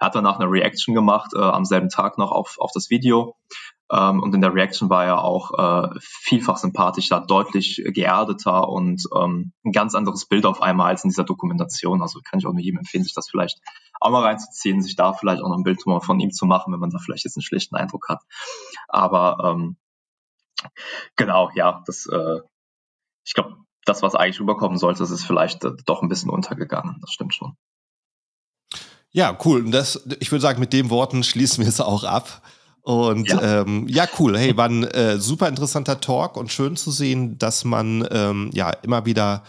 Er 0.00 0.06
hat 0.06 0.14
danach 0.14 0.38
eine 0.38 0.50
Reaction 0.50 0.94
gemacht, 0.94 1.32
äh, 1.34 1.40
am 1.40 1.64
selben 1.64 1.90
Tag 1.90 2.16
noch 2.16 2.32
auf, 2.32 2.56
auf 2.58 2.70
das 2.72 2.88
Video. 2.88 3.36
Ähm, 3.90 4.22
und 4.22 4.34
in 4.34 4.40
der 4.40 4.54
Reaction 4.54 4.88
war 4.88 5.04
er 5.04 5.22
auch 5.22 5.52
äh, 5.58 5.98
vielfach 6.00 6.56
sympathischer, 6.56 7.20
deutlich 7.20 7.82
geerdeter 7.84 8.68
und 8.68 9.04
ähm, 9.14 9.52
ein 9.64 9.72
ganz 9.72 9.94
anderes 9.94 10.26
Bild 10.26 10.46
auf 10.46 10.62
einmal 10.62 10.88
als 10.88 11.04
in 11.04 11.10
dieser 11.10 11.24
Dokumentation. 11.24 12.00
Also 12.00 12.20
kann 12.24 12.38
ich 12.38 12.46
auch 12.46 12.52
nur 12.52 12.62
jedem 12.62 12.78
empfehlen, 12.78 13.04
sich 13.04 13.14
das 13.14 13.28
vielleicht 13.28 13.60
auch 14.00 14.10
mal 14.10 14.22
reinzuziehen, 14.22 14.82
sich 14.82 14.96
da 14.96 15.12
vielleicht 15.12 15.42
auch 15.42 15.48
noch 15.48 15.58
ein 15.58 15.64
Bild 15.64 15.82
von 15.82 16.20
ihm 16.20 16.30
zu 16.30 16.46
machen, 16.46 16.72
wenn 16.72 16.80
man 16.80 16.90
da 16.90 16.98
vielleicht 16.98 17.24
jetzt 17.24 17.36
einen 17.36 17.42
schlechten 17.42 17.76
Eindruck 17.76 18.08
hat. 18.08 18.22
Aber 18.88 19.38
ähm, 19.44 19.76
genau, 21.16 21.50
ja, 21.54 21.82
das, 21.86 22.06
äh, 22.06 22.40
ich 23.24 23.34
glaube, 23.34 23.56
das, 23.84 24.02
was 24.02 24.14
eigentlich 24.14 24.40
rüberkommen 24.40 24.78
sollte, 24.78 25.00
das 25.00 25.10
ist 25.10 25.24
vielleicht 25.24 25.64
äh, 25.64 25.72
doch 25.84 26.02
ein 26.02 26.08
bisschen 26.08 26.30
untergegangen. 26.30 26.98
Das 27.00 27.10
stimmt 27.10 27.34
schon. 27.34 27.56
Ja, 29.10 29.38
cool. 29.44 29.60
Und 29.64 29.70
das, 29.70 30.06
ich 30.20 30.32
würde 30.32 30.42
sagen, 30.42 30.58
mit 30.58 30.72
den 30.72 30.90
Worten 30.90 31.22
schließen 31.22 31.62
wir 31.62 31.68
es 31.68 31.80
auch 31.80 32.02
ab. 32.02 32.42
Und 32.84 33.30
ja, 33.30 33.62
ähm, 33.62 33.88
ja 33.88 34.06
cool. 34.18 34.36
Hey, 34.36 34.56
war 34.58 34.68
ein 34.68 34.84
äh, 34.84 35.18
super 35.18 35.48
interessanter 35.48 36.02
Talk 36.02 36.36
und 36.36 36.52
schön 36.52 36.76
zu 36.76 36.90
sehen, 36.90 37.38
dass 37.38 37.64
man 37.64 38.06
ähm, 38.10 38.50
ja 38.52 38.70
immer 38.70 39.06
wieder, 39.06 39.42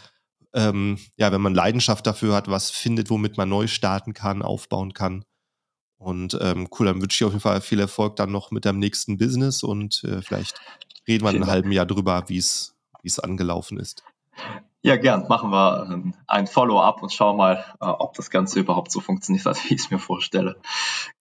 ähm, 0.53 0.97
ja, 1.17 1.33
wenn 1.33 1.41
man 1.41 1.53
Leidenschaft 1.53 2.07
dafür 2.07 2.33
hat, 2.33 2.49
was 2.49 2.71
findet, 2.71 3.09
womit 3.09 3.35
man 3.35 3.49
neu 3.49 3.67
starten 3.67 4.13
kann, 4.13 4.41
aufbauen 4.41 4.93
kann. 4.93 5.25
Und 5.97 6.37
ähm, 6.41 6.69
cool, 6.79 6.85
dann 6.85 7.01
wünsche 7.01 7.23
ich 7.23 7.27
auf 7.27 7.33
jeden 7.33 7.41
Fall 7.41 7.59
viel 7.59 7.81
Erfolg 7.81 8.15
dann 8.15 8.31
noch 8.31 8.51
mit 8.51 8.63
deinem 8.63 8.79
nächsten 8.79 9.17
Business 9.17 9.63
und 9.63 10.01
äh, 10.05 10.21
vielleicht 10.21 10.61
reden 11.05 11.25
wir 11.25 11.31
in 11.31 11.37
einem 11.37 11.47
halben 11.47 11.71
Jahr 11.73 11.85
drüber, 11.85 12.23
wie 12.27 12.37
es 12.37 12.73
angelaufen 13.21 13.77
ist. 13.79 14.03
Ja, 14.81 14.97
gern. 14.97 15.27
Machen 15.27 15.49
wir 15.49 15.89
ähm, 15.91 16.13
ein 16.27 16.45
Follow-up 16.45 17.01
und 17.01 17.11
schauen 17.11 17.37
mal, 17.37 17.65
äh, 17.81 17.85
ob 17.85 18.13
das 18.13 18.29
Ganze 18.29 18.59
überhaupt 18.59 18.91
so 18.91 18.99
funktioniert 19.01 19.45
hat, 19.45 19.57
wie 19.69 19.73
ich 19.73 19.81
es 19.81 19.91
mir 19.91 19.99
vorstelle. 19.99 20.57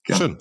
Gern. 0.05 0.19
Schön. 0.19 0.39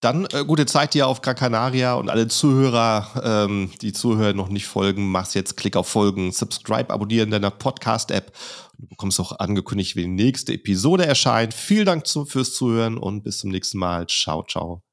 Dann 0.00 0.26
äh, 0.32 0.44
gute 0.44 0.66
Zeit 0.66 0.94
dir 0.94 1.06
auf 1.06 1.22
Gran 1.22 1.36
Canaria 1.36 1.94
und 1.94 2.10
alle 2.10 2.28
Zuhörer, 2.28 3.08
ähm, 3.22 3.70
die 3.80 3.92
Zuhörer 3.92 4.34
noch 4.34 4.48
nicht 4.48 4.66
folgen, 4.66 5.10
machst 5.10 5.34
jetzt 5.34 5.56
Klick 5.56 5.74
auf 5.74 5.88
Folgen, 5.88 6.32
Subscribe, 6.32 6.92
abonnieren 6.92 7.30
deiner 7.30 7.50
Podcast-App. 7.50 8.32
Du 8.78 8.86
bekommst 8.88 9.18
auch 9.20 9.38
angekündigt, 9.38 9.96
wie 9.96 10.02
die 10.02 10.08
nächste 10.08 10.52
Episode 10.52 11.06
erscheint. 11.06 11.54
Vielen 11.54 11.86
Dank 11.86 12.06
zu, 12.06 12.26
fürs 12.26 12.52
Zuhören 12.52 12.98
und 12.98 13.22
bis 13.22 13.38
zum 13.38 13.50
nächsten 13.50 13.78
Mal. 13.78 14.06
Ciao, 14.06 14.44
ciao. 14.44 14.85